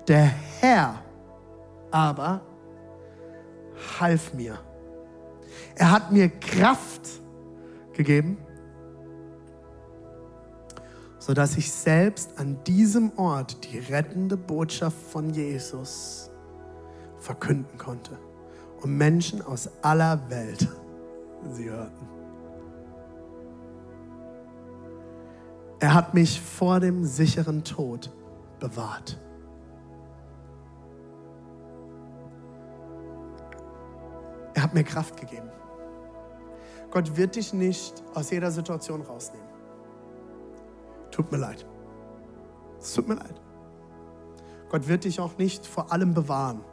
Der 0.06 0.24
Herr 0.60 1.02
aber 1.90 2.40
half 3.98 4.34
mir. 4.34 4.58
Er 5.76 5.90
hat 5.90 6.12
mir 6.12 6.28
Kraft 6.28 7.08
gegeben, 7.92 8.38
sodass 11.18 11.56
ich 11.56 11.70
selbst 11.70 12.38
an 12.38 12.62
diesem 12.64 13.12
Ort 13.16 13.70
die 13.70 13.78
rettende 13.78 14.36
Botschaft 14.36 14.96
von 15.10 15.30
Jesus 15.30 16.30
verkünden 17.18 17.76
konnte 17.78 18.18
und 18.80 18.96
Menschen 18.96 19.42
aus 19.42 19.68
aller 19.82 20.30
Welt 20.30 20.68
sie 21.52 21.70
hörten. 21.70 22.17
Er 25.80 25.94
hat 25.94 26.14
mich 26.14 26.40
vor 26.40 26.80
dem 26.80 27.04
sicheren 27.04 27.62
Tod 27.62 28.10
bewahrt. 28.58 29.18
Er 34.54 34.62
hat 34.62 34.74
mir 34.74 34.82
Kraft 34.82 35.20
gegeben. 35.20 35.48
Gott 36.90 37.16
wird 37.16 37.36
dich 37.36 37.52
nicht 37.52 38.02
aus 38.14 38.30
jeder 38.30 38.50
Situation 38.50 39.02
rausnehmen. 39.02 39.46
Tut 41.12 41.30
mir 41.30 41.38
leid. 41.38 41.64
Es 42.80 42.92
tut 42.94 43.06
mir 43.06 43.14
leid. 43.14 43.40
Gott 44.68 44.88
wird 44.88 45.04
dich 45.04 45.20
auch 45.20 45.38
nicht 45.38 45.64
vor 45.64 45.92
allem 45.92 46.12
bewahren. 46.12 46.64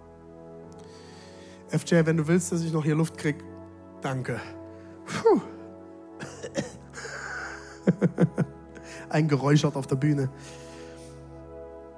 FJ, 1.68 2.06
wenn 2.06 2.18
du 2.18 2.28
willst, 2.28 2.52
dass 2.52 2.64
ich 2.64 2.74
noch 2.74 2.84
hier 2.84 2.96
Luft 2.96 3.18
kriege, 3.18 3.44
danke. 4.02 4.40
Puh. 5.06 5.42
Ein 9.16 9.30
Geräuschert 9.30 9.78
auf 9.78 9.88
der 9.88 9.96
Bühne. 9.96 10.30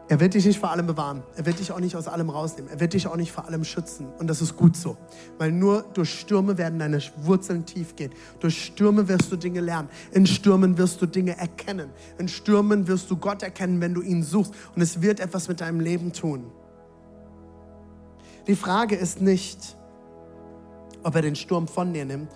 Er 0.07 0.19
wird 0.19 0.35
dich 0.35 0.45
nicht 0.45 0.59
vor 0.59 0.69
allem 0.69 0.85
bewahren. 0.85 1.23
Er 1.35 1.47
wird 1.47 1.57
dich 1.57 1.71
auch 1.71 1.79
nicht 1.79 1.95
aus 1.95 2.07
allem 2.07 2.29
rausnehmen. 2.29 2.69
Er 2.69 2.79
wird 2.79 2.93
dich 2.93 3.07
auch 3.07 3.15
nicht 3.15 3.31
vor 3.31 3.45
allem 3.45 3.63
schützen. 3.63 4.05
Und 4.19 4.27
das 4.27 4.39
ist 4.39 4.55
gut 4.55 4.77
so. 4.77 4.97
Weil 5.39 5.51
nur 5.51 5.81
durch 5.95 6.13
Stürme 6.13 6.59
werden 6.59 6.77
deine 6.77 7.01
Wurzeln 7.23 7.65
tief 7.65 7.95
gehen. 7.95 8.11
Durch 8.39 8.65
Stürme 8.65 9.07
wirst 9.07 9.31
du 9.31 9.35
Dinge 9.35 9.61
lernen. 9.61 9.89
In 10.11 10.27
Stürmen 10.27 10.77
wirst 10.77 11.01
du 11.01 11.07
Dinge 11.07 11.35
erkennen. 11.35 11.89
In 12.19 12.27
Stürmen 12.27 12.87
wirst 12.87 13.09
du 13.09 13.17
Gott 13.17 13.41
erkennen, 13.41 13.81
wenn 13.81 13.95
du 13.95 14.03
ihn 14.03 14.21
suchst. 14.21 14.53
Und 14.75 14.83
es 14.83 15.01
wird 15.01 15.19
etwas 15.19 15.47
mit 15.47 15.59
deinem 15.59 15.79
Leben 15.79 16.13
tun. 16.13 16.51
Die 18.45 18.55
Frage 18.55 18.95
ist 18.95 19.21
nicht, 19.21 19.75
ob 21.01 21.15
er 21.15 21.23
den 21.23 21.35
Sturm 21.35 21.67
von 21.67 21.93
dir 21.93 22.05
nimmt, 22.05 22.29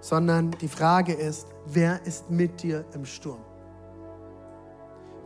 sondern 0.00 0.52
die 0.60 0.68
Frage 0.68 1.14
ist, 1.14 1.48
wer 1.66 2.06
ist 2.06 2.30
mit 2.30 2.62
dir 2.62 2.84
im 2.94 3.04
Sturm? 3.04 3.40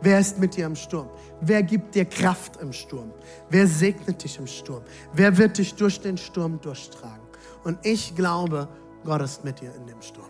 Wer 0.01 0.19
ist 0.19 0.39
mit 0.39 0.55
dir 0.55 0.65
im 0.65 0.75
Sturm? 0.75 1.09
Wer 1.41 1.61
gibt 1.63 1.95
dir 1.95 2.05
Kraft 2.05 2.57
im 2.61 2.71
Sturm? 2.71 3.11
Wer 3.49 3.67
segnet 3.67 4.23
dich 4.23 4.37
im 4.37 4.47
Sturm? 4.47 4.83
Wer 5.13 5.37
wird 5.37 5.57
dich 5.57 5.75
durch 5.75 5.99
den 5.99 6.17
Sturm 6.17 6.59
durchtragen? 6.61 7.27
Und 7.63 7.85
ich 7.85 8.15
glaube, 8.15 8.67
Gott 9.03 9.21
ist 9.21 9.43
mit 9.43 9.59
dir 9.59 9.73
in 9.75 9.85
dem 9.87 10.01
Sturm. 10.01 10.29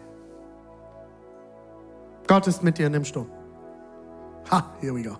Gott 2.27 2.47
ist 2.47 2.63
mit 2.63 2.77
dir 2.77 2.87
in 2.87 2.93
dem 2.93 3.05
Sturm. 3.05 3.29
Ha, 4.51 4.75
here 4.79 4.95
we 4.95 5.03
go. 5.03 5.17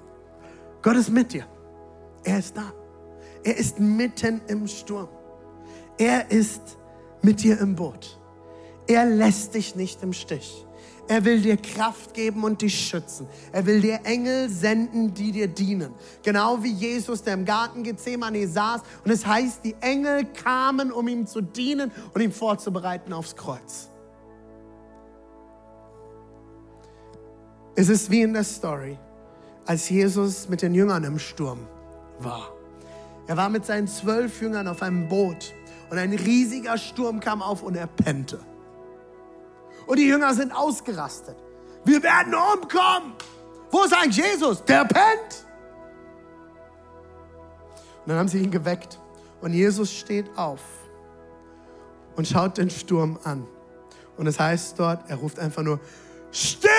Gott 0.82 0.96
ist 0.96 1.10
mit 1.10 1.34
dir. 1.34 1.46
Er 2.24 2.40
ist 2.40 2.56
da. 2.58 2.72
Er 3.44 3.58
ist 3.58 3.80
mitten 3.80 4.42
im 4.48 4.68
Sturm. 4.68 5.10
Er 5.98 6.30
ist 6.32 6.78
mit 7.22 7.44
dir 7.44 7.60
im 7.60 7.76
Boot. 7.76 8.20
Er 8.88 9.06
lässt 9.06 9.54
dich 9.54 9.76
nicht 9.76 10.02
im 10.02 10.14
Stich. 10.14 10.66
Er 11.10 11.26
will 11.26 11.42
dir 11.42 11.58
Kraft 11.58 12.14
geben 12.14 12.44
und 12.44 12.62
dich 12.62 12.88
schützen. 12.88 13.28
Er 13.52 13.66
will 13.66 13.82
dir 13.82 14.02
Engel 14.04 14.48
senden, 14.48 15.12
die 15.12 15.32
dir 15.32 15.48
dienen. 15.48 15.92
Genau 16.22 16.62
wie 16.62 16.72
Jesus, 16.72 17.24
der 17.24 17.34
im 17.34 17.46
Garten 17.46 17.82
Gethsemane 17.82 18.48
saß. 18.48 18.82
Und 19.04 19.10
es 19.10 19.26
heißt, 19.26 19.66
die 19.66 19.76
Engel 19.82 20.26
kamen, 20.26 20.92
um 20.92 21.08
ihm 21.08 21.26
zu 21.26 21.42
dienen 21.42 21.92
und 22.14 22.22
ihm 22.22 22.32
vorzubereiten 22.32 23.12
aufs 23.12 23.36
Kreuz. 23.36 23.90
Es 27.76 27.90
ist 27.90 28.12
wie 28.12 28.22
in 28.22 28.34
der 28.34 28.44
Story, 28.44 29.00
als 29.66 29.90
Jesus 29.90 30.48
mit 30.48 30.62
den 30.62 30.76
Jüngern 30.76 31.04
im 31.06 31.18
Sturm 31.18 31.66
war. 32.20 32.54
Er 33.26 33.36
war 33.36 33.50
mit 33.50 33.66
seinen 33.66 33.88
zwölf 33.88 34.44
Jüngern 34.44 34.68
auf 34.68 34.84
einem 34.84 35.08
Boot 35.08 35.56
und 35.90 35.98
ein 35.98 36.14
riesiger 36.14 36.78
Sturm 36.78 37.20
kam 37.20 37.42
auf 37.42 37.64
und 37.64 37.76
er 37.76 37.88
pennte. 37.88 38.40
Und 39.90 39.98
die 39.98 40.06
Jünger 40.06 40.36
sind 40.36 40.52
ausgerastet. 40.52 41.36
Wir 41.84 42.04
werden 42.04 42.36
umkommen. 42.36 43.16
Wo 43.72 43.82
ist 43.82 43.92
eigentlich 43.92 44.24
Jesus? 44.24 44.64
Der 44.66 44.86
pennt. 44.86 45.48
Und 48.02 48.10
dann 48.10 48.20
haben 48.20 48.28
sie 48.28 48.38
ihn 48.38 48.52
geweckt. 48.52 49.00
Und 49.42 49.52
Jesus 49.52 49.92
steht 49.92 50.30
auf 50.38 50.62
und 52.16 52.28
schaut 52.28 52.60
den 52.60 52.70
Sturm 52.70 53.18
an. 53.24 53.48
Und 54.16 54.28
es 54.28 54.40
heißt 54.40 54.78
dort, 54.78 55.10
er 55.10 55.16
ruft 55.16 55.40
einfach 55.40 55.64
nur, 55.64 55.80
still! 56.32 56.70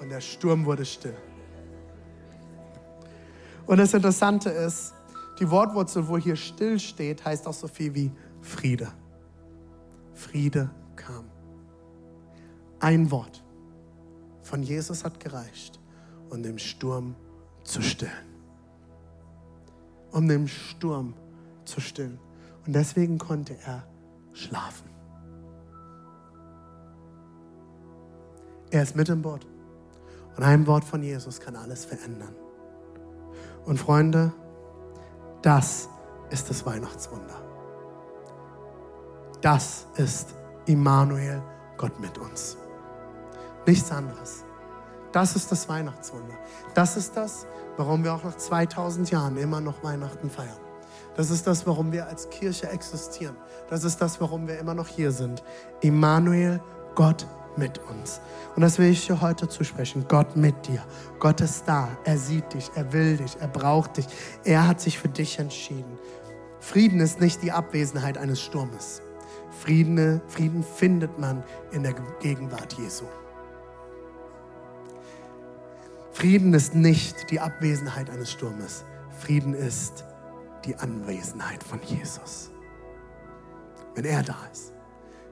Und 0.00 0.08
der 0.08 0.20
Sturm 0.20 0.66
wurde 0.66 0.84
still. 0.84 1.16
Und 3.66 3.78
das 3.78 3.94
Interessante 3.94 4.50
ist, 4.50 4.92
die 5.38 5.48
Wortwurzel, 5.48 6.08
wo 6.08 6.18
hier 6.18 6.34
still 6.34 6.80
steht, 6.80 7.24
heißt 7.24 7.46
auch 7.46 7.54
so 7.54 7.68
viel 7.68 7.94
wie 7.94 8.10
Friede. 8.40 8.92
Friede 10.14 10.70
kam. 10.96 11.24
Ein 12.80 13.10
Wort 13.10 13.42
von 14.42 14.62
Jesus 14.62 15.04
hat 15.04 15.20
gereicht, 15.20 15.80
um 16.30 16.42
den 16.42 16.58
Sturm 16.58 17.14
zu 17.64 17.82
stillen. 17.82 18.12
Um 20.10 20.28
den 20.28 20.48
Sturm 20.48 21.14
zu 21.64 21.80
stillen. 21.80 22.18
Und 22.66 22.74
deswegen 22.74 23.18
konnte 23.18 23.56
er 23.64 23.84
schlafen. 24.32 24.88
Er 28.70 28.82
ist 28.82 28.96
mit 28.96 29.08
im 29.08 29.22
Boot. 29.22 29.46
Und 30.36 30.42
ein 30.42 30.66
Wort 30.66 30.84
von 30.84 31.02
Jesus 31.02 31.40
kann 31.40 31.56
alles 31.56 31.84
verändern. 31.84 32.34
Und 33.64 33.78
Freunde, 33.78 34.32
das 35.42 35.88
ist 36.30 36.48
das 36.48 36.64
Weihnachtswunder. 36.64 37.41
Das 39.42 39.88
ist 39.96 40.36
Immanuel, 40.66 41.42
Gott 41.76 41.98
mit 41.98 42.16
uns. 42.16 42.56
Nichts 43.66 43.90
anderes. 43.90 44.44
Das 45.10 45.34
ist 45.34 45.50
das 45.50 45.68
Weihnachtswunder. 45.68 46.34
Das 46.74 46.96
ist 46.96 47.16
das, 47.16 47.44
warum 47.76 48.04
wir 48.04 48.14
auch 48.14 48.22
nach 48.22 48.36
2000 48.36 49.10
Jahren 49.10 49.36
immer 49.36 49.60
noch 49.60 49.82
Weihnachten 49.82 50.30
feiern. 50.30 50.60
Das 51.16 51.30
ist 51.30 51.44
das, 51.44 51.66
warum 51.66 51.90
wir 51.90 52.06
als 52.06 52.30
Kirche 52.30 52.68
existieren. 52.68 53.36
Das 53.68 53.82
ist 53.82 54.00
das, 54.00 54.20
warum 54.20 54.46
wir 54.46 54.60
immer 54.60 54.74
noch 54.74 54.86
hier 54.86 55.10
sind. 55.10 55.42
Immanuel, 55.80 56.62
Gott 56.94 57.26
mit 57.56 57.80
uns. 57.90 58.20
Und 58.54 58.62
das 58.62 58.78
will 58.78 58.90
ich 58.90 59.08
dir 59.08 59.20
heute 59.20 59.48
zusprechen. 59.48 60.06
Gott 60.06 60.36
mit 60.36 60.68
dir. 60.68 60.84
Gott 61.18 61.40
ist 61.40 61.64
da. 61.66 61.88
Er 62.04 62.16
sieht 62.16 62.54
dich. 62.54 62.70
Er 62.76 62.92
will 62.92 63.16
dich. 63.16 63.36
Er 63.40 63.48
braucht 63.48 63.96
dich. 63.96 64.06
Er 64.44 64.68
hat 64.68 64.80
sich 64.80 65.00
für 65.00 65.08
dich 65.08 65.40
entschieden. 65.40 65.98
Frieden 66.60 67.00
ist 67.00 67.20
nicht 67.20 67.42
die 67.42 67.50
Abwesenheit 67.50 68.16
eines 68.16 68.40
Sturmes. 68.40 69.02
Frieden, 69.62 70.20
Frieden 70.26 70.64
findet 70.64 71.20
man 71.20 71.44
in 71.70 71.84
der 71.84 71.94
Gegenwart 72.18 72.72
Jesu. 72.72 73.04
Frieden 76.10 76.52
ist 76.52 76.74
nicht 76.74 77.30
die 77.30 77.38
Abwesenheit 77.38 78.10
eines 78.10 78.32
Sturmes. 78.32 78.84
Frieden 79.20 79.54
ist 79.54 80.04
die 80.64 80.74
Anwesenheit 80.74 81.62
von 81.62 81.80
Jesus. 81.84 82.50
Wenn 83.94 84.04
er 84.04 84.24
da 84.24 84.34
ist, 84.52 84.72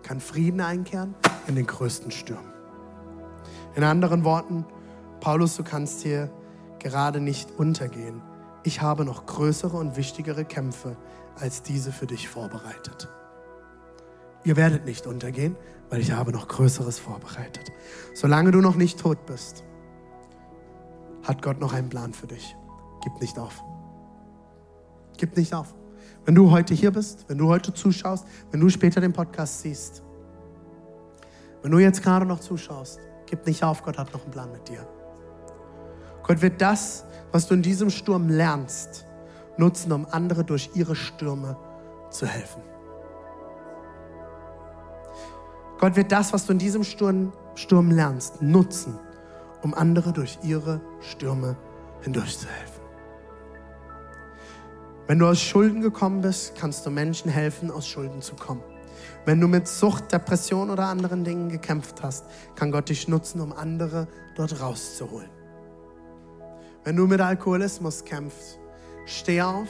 kann 0.05 0.21
Frieden 0.21 0.61
einkehren 0.61 1.17
in 1.49 1.57
den 1.57 1.67
größten 1.67 2.13
Stürmen. 2.13 2.53
In 3.75 3.83
anderen 3.83 4.23
Worten, 4.23 4.65
Paulus, 5.19 5.57
du 5.57 5.65
kannst 5.65 6.03
hier 6.03 6.31
gerade 6.79 7.19
nicht 7.19 7.51
untergehen. 7.59 8.23
Ich 8.63 8.81
habe 8.81 9.05
noch 9.05 9.27
größere 9.27 9.77
und 9.77 9.97
wichtigere 9.97 10.45
Kämpfe 10.45 10.97
als 11.35 11.65
diese 11.65 11.91
für 11.91 12.07
dich 12.07 12.29
vorbereitet. 12.29 13.09
Ihr 14.45 14.57
werdet 14.57 14.87
nicht 14.87 15.07
untergehen, 15.07 15.57
weil 15.91 16.01
ich 16.01 16.13
habe 16.13 16.33
noch 16.33 16.49
Größeres 16.49 16.99
vorbereitet. 16.99 17.73
Solange 18.15 18.51
du 18.51 18.61
noch 18.61 18.77
nicht 18.77 18.99
tot 18.99 19.27
bist, 19.27 19.65
hat 21.23 21.43
Gott 21.43 21.61
noch 21.61 21.73
einen 21.73 21.89
Plan 21.89 22.13
für 22.15 22.27
dich. 22.27 22.57
Gib 23.03 23.21
nicht 23.21 23.39
auf. 23.39 23.63
Gib 25.19 25.37
nicht 25.37 25.55
auf. 25.55 25.75
Wenn 26.25 26.35
du 26.35 26.51
heute 26.51 26.75
hier 26.75 26.91
bist, 26.91 27.27
wenn 27.29 27.39
du 27.39 27.49
heute 27.49 27.75
zuschaust, 27.75 28.27
wenn 28.51 28.61
du 28.61 28.69
später 28.69 29.01
den 29.01 29.13
Podcast 29.13 29.61
siehst, 29.61 30.03
wenn 31.63 31.73
du 31.73 31.79
jetzt 31.79 32.03
gerade 32.03 32.25
noch 32.25 32.41
zuschaust, 32.41 33.01
gib 33.27 33.47
nicht 33.47 33.63
auf, 33.63 33.83
Gott 33.83 33.99
hat 33.99 34.13
noch 34.13 34.23
einen 34.23 34.31
Plan 34.31 34.51
mit 34.53 34.69
dir. 34.69 34.87
Gott 36.23 36.41
wird 36.41 36.61
das, 36.61 37.05
was 37.33 37.47
du 37.49 37.55
in 37.55 37.63
diesem 37.63 37.91
Sturm 37.91 38.29
lernst, 38.29 39.07
nutzen, 39.57 39.93
um 39.93 40.07
andere 40.11 40.45
durch 40.45 40.71
ihre 40.75 40.97
Stürme 40.97 41.57
zu 42.11 42.27
helfen. 42.27 42.63
Gott 45.81 45.97
wird 45.97 46.13
das, 46.13 46.35
was 46.35 46.45
du 46.45 46.53
in 46.53 46.59
diesem 46.59 46.85
Sturm, 46.85 47.33
Sturm 47.55 47.91
lernst, 47.91 48.43
nutzen, 48.43 48.99
um 49.63 49.73
andere 49.73 50.13
durch 50.13 50.39
ihre 50.43 50.83
Stürme 51.01 51.57
hindurchzuhelfen. 52.03 52.83
Wenn 55.07 55.19
du 55.19 55.27
aus 55.27 55.41
Schulden 55.41 55.81
gekommen 55.81 56.21
bist, 56.21 56.55
kannst 56.55 56.85
du 56.85 56.91
Menschen 56.91 57.31
helfen, 57.31 57.71
aus 57.71 57.89
Schulden 57.89 58.21
zu 58.21 58.37
kommen. 58.37 58.63
Wenn 59.25 59.41
du 59.41 59.49
mit 59.49 59.67
Sucht, 59.67 60.13
Depression 60.13 60.69
oder 60.69 60.85
anderen 60.85 61.25
Dingen 61.25 61.49
gekämpft 61.49 62.03
hast, 62.03 62.27
kann 62.57 62.71
Gott 62.71 62.91
dich 62.91 63.09
nutzen, 63.09 63.41
um 63.41 63.55
andere 63.55 64.07
dort 64.37 64.61
rauszuholen. 64.61 65.31
Wenn 66.85 66.95
du 66.95 67.07
mit 67.07 67.23
Alkoholismus 67.23 68.05
kämpfst, 68.05 68.59
steh 69.07 69.41
auf 69.41 69.69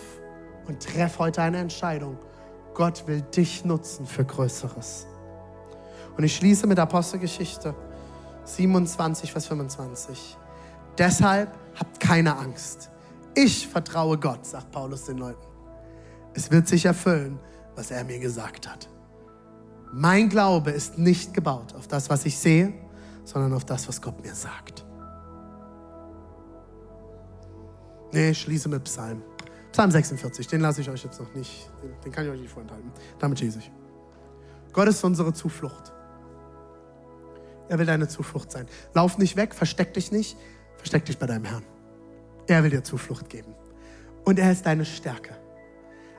und 0.67 0.83
treff 0.83 1.21
heute 1.21 1.41
eine 1.41 1.59
Entscheidung. 1.59 2.19
Gott 2.75 3.07
will 3.07 3.23
dich 3.23 3.65
nutzen 3.65 4.07
für 4.07 4.25
Größeres. 4.25 5.07
Und 6.21 6.25
ich 6.25 6.37
schließe 6.37 6.66
mit 6.66 6.79
Apostelgeschichte 6.79 7.75
27, 8.45 9.33
Vers 9.33 9.47
25. 9.47 10.37
Deshalb 10.99 11.57
habt 11.79 11.99
keine 11.99 12.37
Angst. 12.37 12.91
Ich 13.35 13.66
vertraue 13.66 14.18
Gott, 14.18 14.45
sagt 14.45 14.71
Paulus 14.71 15.07
den 15.07 15.16
Leuten. 15.16 15.47
Es 16.35 16.51
wird 16.51 16.68
sich 16.68 16.85
erfüllen, 16.85 17.39
was 17.75 17.91
er 17.91 18.05
mir 18.05 18.18
gesagt 18.18 18.68
hat. 18.68 18.91
Mein 19.95 20.29
Glaube 20.29 20.73
ist 20.73 20.99
nicht 20.99 21.33
gebaut 21.33 21.75
auf 21.75 21.89
das, 21.89 22.11
was 22.11 22.27
ich 22.27 22.37
sehe, 22.37 22.75
sondern 23.25 23.55
auf 23.55 23.64
das, 23.64 23.89
was 23.89 24.03
Gott 24.03 24.23
mir 24.23 24.35
sagt. 24.35 24.85
Nee, 28.12 28.33
ich 28.33 28.43
schließe 28.43 28.68
mit 28.68 28.85
Psalm. 28.85 29.23
Psalm 29.73 29.91
46, 29.91 30.49
den 30.49 30.61
lasse 30.61 30.83
ich 30.83 30.91
euch 30.91 31.03
jetzt 31.03 31.18
noch 31.18 31.33
nicht, 31.33 31.71
den, 32.05 32.12
kann 32.12 32.27
ich 32.27 32.31
euch 32.31 32.41
nicht 32.43 32.53
vorenthalten. 32.53 32.93
Damit 33.18 33.39
schließe 33.39 33.61
ich. 33.61 33.73
Gott 34.75 34.87
ist 34.87 35.03
unsere 35.03 35.33
Zuflucht. 35.33 35.95
Er 37.71 37.79
will 37.79 37.87
deine 37.87 38.09
Zuflucht 38.09 38.51
sein. 38.51 38.66
Lauf 38.95 39.16
nicht 39.16 39.37
weg, 39.37 39.55
versteck 39.55 39.95
dich 39.95 40.11
nicht, 40.11 40.37
versteck 40.77 41.05
dich 41.05 41.18
bei 41.18 41.27
deinem 41.27 41.45
Herrn. 41.45 41.62
Er 42.49 42.64
will 42.64 42.71
dir 42.71 42.83
Zuflucht 42.83 43.29
geben. 43.29 43.55
Und 44.25 44.41
er 44.41 44.51
ist 44.51 44.66
deine 44.66 44.85
Stärke. 44.85 45.37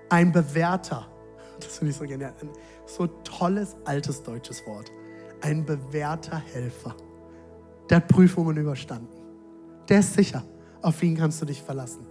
Ein 0.08 0.32
bewährter, 0.32 1.08
das 1.60 1.78
finde 1.78 1.92
ich 1.92 1.98
so 1.98 2.06
genial, 2.06 2.34
ein 2.42 2.50
so 2.86 3.06
tolles 3.06 3.76
altes 3.84 4.24
deutsches 4.24 4.66
Wort. 4.66 4.94
Ein 5.42 5.66
bewährter 5.66 6.38
Helfer. 6.38 6.96
Der 7.90 7.98
hat 7.98 8.08
Prüfungen 8.08 8.56
überstanden. 8.56 9.14
Der 9.90 10.00
ist 10.00 10.14
sicher. 10.14 10.46
Auf 10.82 11.04
ihn 11.04 11.18
kannst 11.18 11.42
du 11.42 11.46
dich 11.46 11.62
verlassen. 11.62 12.08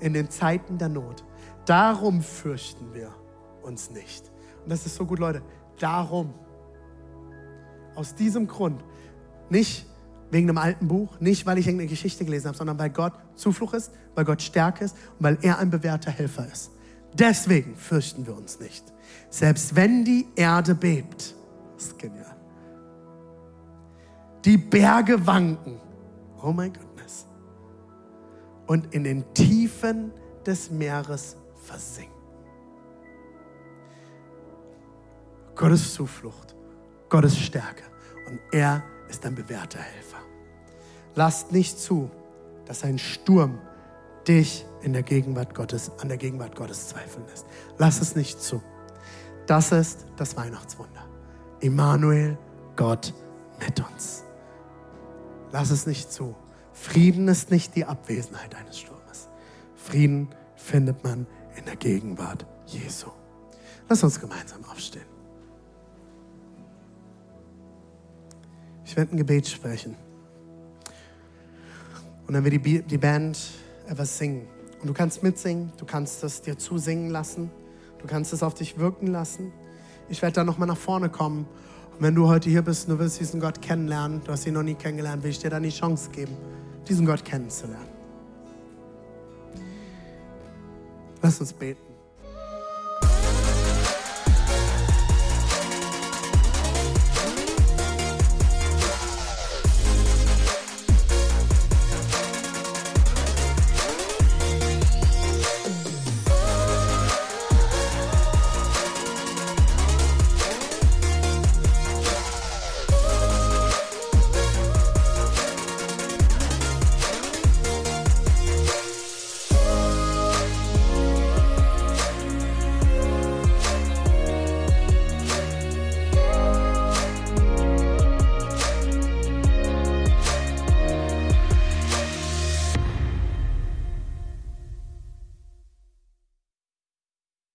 In 0.00 0.14
den 0.14 0.30
Zeiten 0.30 0.78
der 0.78 0.88
Not. 0.88 1.24
Darum 1.66 2.22
fürchten 2.22 2.94
wir 2.94 3.12
uns 3.62 3.90
nicht. 3.90 4.32
Und 4.64 4.70
das 4.70 4.86
ist 4.86 4.94
so 4.94 5.04
gut, 5.04 5.18
Leute. 5.18 5.42
Darum. 5.78 6.32
Aus 7.98 8.14
diesem 8.14 8.46
Grund. 8.46 8.84
Nicht 9.50 9.84
wegen 10.30 10.48
einem 10.48 10.58
alten 10.58 10.86
Buch, 10.86 11.18
nicht 11.18 11.46
weil 11.46 11.58
ich 11.58 11.66
irgendeine 11.66 11.90
Geschichte 11.90 12.24
gelesen 12.24 12.46
habe, 12.46 12.56
sondern 12.56 12.78
weil 12.78 12.90
Gott 12.90 13.12
Zuflucht 13.34 13.74
ist, 13.74 13.90
weil 14.14 14.24
Gott 14.24 14.40
Stärke 14.40 14.84
ist 14.84 14.94
und 15.18 15.24
weil 15.24 15.38
er 15.42 15.58
ein 15.58 15.68
bewährter 15.68 16.12
Helfer 16.12 16.46
ist. 16.46 16.70
Deswegen 17.12 17.74
fürchten 17.74 18.24
wir 18.24 18.36
uns 18.36 18.60
nicht. 18.60 18.84
Selbst 19.30 19.74
wenn 19.74 20.04
die 20.04 20.28
Erde 20.36 20.76
bebt, 20.76 21.34
das 21.74 21.86
ist 21.86 21.98
genial. 21.98 22.36
Die 24.44 24.58
Berge 24.58 25.26
wanken. 25.26 25.80
Oh 26.40 26.52
mein 26.52 26.72
goodness. 26.72 27.26
Und 28.68 28.94
in 28.94 29.02
den 29.02 29.24
Tiefen 29.34 30.12
des 30.46 30.70
Meeres 30.70 31.36
versinken. 31.64 32.14
Gottes 35.56 35.94
Zuflucht, 35.94 36.54
Gottes 37.08 37.36
Stärke. 37.36 37.87
Und 38.28 38.40
er 38.52 38.82
ist 39.08 39.24
ein 39.24 39.34
bewährter 39.34 39.78
Helfer. 39.78 40.18
Lasst 41.14 41.52
nicht 41.52 41.78
zu, 41.78 42.10
dass 42.66 42.84
ein 42.84 42.98
Sturm 42.98 43.58
dich 44.26 44.66
in 44.82 44.92
der 44.92 45.02
Gegenwart 45.02 45.54
Gottes, 45.54 45.90
an 45.98 46.08
der 46.08 46.18
Gegenwart 46.18 46.54
Gottes 46.54 46.88
zweifeln 46.88 47.26
lässt. 47.26 47.46
Lass 47.78 48.00
es 48.00 48.14
nicht 48.14 48.40
zu. 48.40 48.62
Das 49.46 49.72
ist 49.72 50.04
das 50.16 50.36
Weihnachtswunder. 50.36 51.06
Immanuel, 51.60 52.36
Gott 52.76 53.14
mit 53.58 53.80
uns. 53.80 54.24
Lass 55.50 55.70
es 55.70 55.86
nicht 55.86 56.12
zu. 56.12 56.36
Frieden 56.72 57.26
ist 57.28 57.50
nicht 57.50 57.74
die 57.74 57.86
Abwesenheit 57.86 58.54
eines 58.54 58.78
Sturmes. 58.78 59.28
Frieden 59.74 60.28
findet 60.54 61.02
man 61.02 61.26
in 61.56 61.64
der 61.64 61.76
Gegenwart 61.76 62.46
Jesu. 62.66 63.08
Lass 63.88 64.04
uns 64.04 64.20
gemeinsam 64.20 64.62
aufstehen. 64.66 65.17
Ich 68.88 68.96
werde 68.96 69.14
ein 69.14 69.18
Gebet 69.18 69.46
sprechen. 69.46 69.94
Und 72.26 72.32
dann 72.32 72.42
wird 72.42 72.64
die, 72.64 72.80
die 72.80 72.96
Band 72.96 73.38
etwas 73.86 74.16
singen. 74.16 74.48
Und 74.80 74.88
du 74.88 74.94
kannst 74.94 75.22
mitsingen, 75.22 75.70
du 75.76 75.84
kannst 75.84 76.24
es 76.24 76.40
dir 76.40 76.56
zusingen 76.56 77.10
lassen, 77.10 77.50
du 77.98 78.06
kannst 78.06 78.32
es 78.32 78.42
auf 78.42 78.54
dich 78.54 78.78
wirken 78.78 79.08
lassen. 79.08 79.52
Ich 80.08 80.22
werde 80.22 80.36
dann 80.36 80.46
nochmal 80.46 80.68
nach 80.68 80.78
vorne 80.78 81.10
kommen. 81.10 81.46
Und 81.92 82.00
wenn 82.00 82.14
du 82.14 82.28
heute 82.28 82.48
hier 82.48 82.62
bist 82.62 82.88
und 82.88 82.94
du 82.94 82.98
willst 82.98 83.20
diesen 83.20 83.40
Gott 83.40 83.60
kennenlernen, 83.60 84.22
du 84.24 84.32
hast 84.32 84.46
ihn 84.46 84.54
noch 84.54 84.62
nie 84.62 84.74
kennengelernt, 84.74 85.22
will 85.22 85.32
ich 85.32 85.38
dir 85.38 85.50
dann 85.50 85.64
die 85.64 85.68
Chance 85.68 86.08
geben, 86.08 86.34
diesen 86.88 87.04
Gott 87.04 87.22
kennenzulernen. 87.22 87.88
Lass 91.20 91.38
uns 91.40 91.52
beten. 91.52 91.87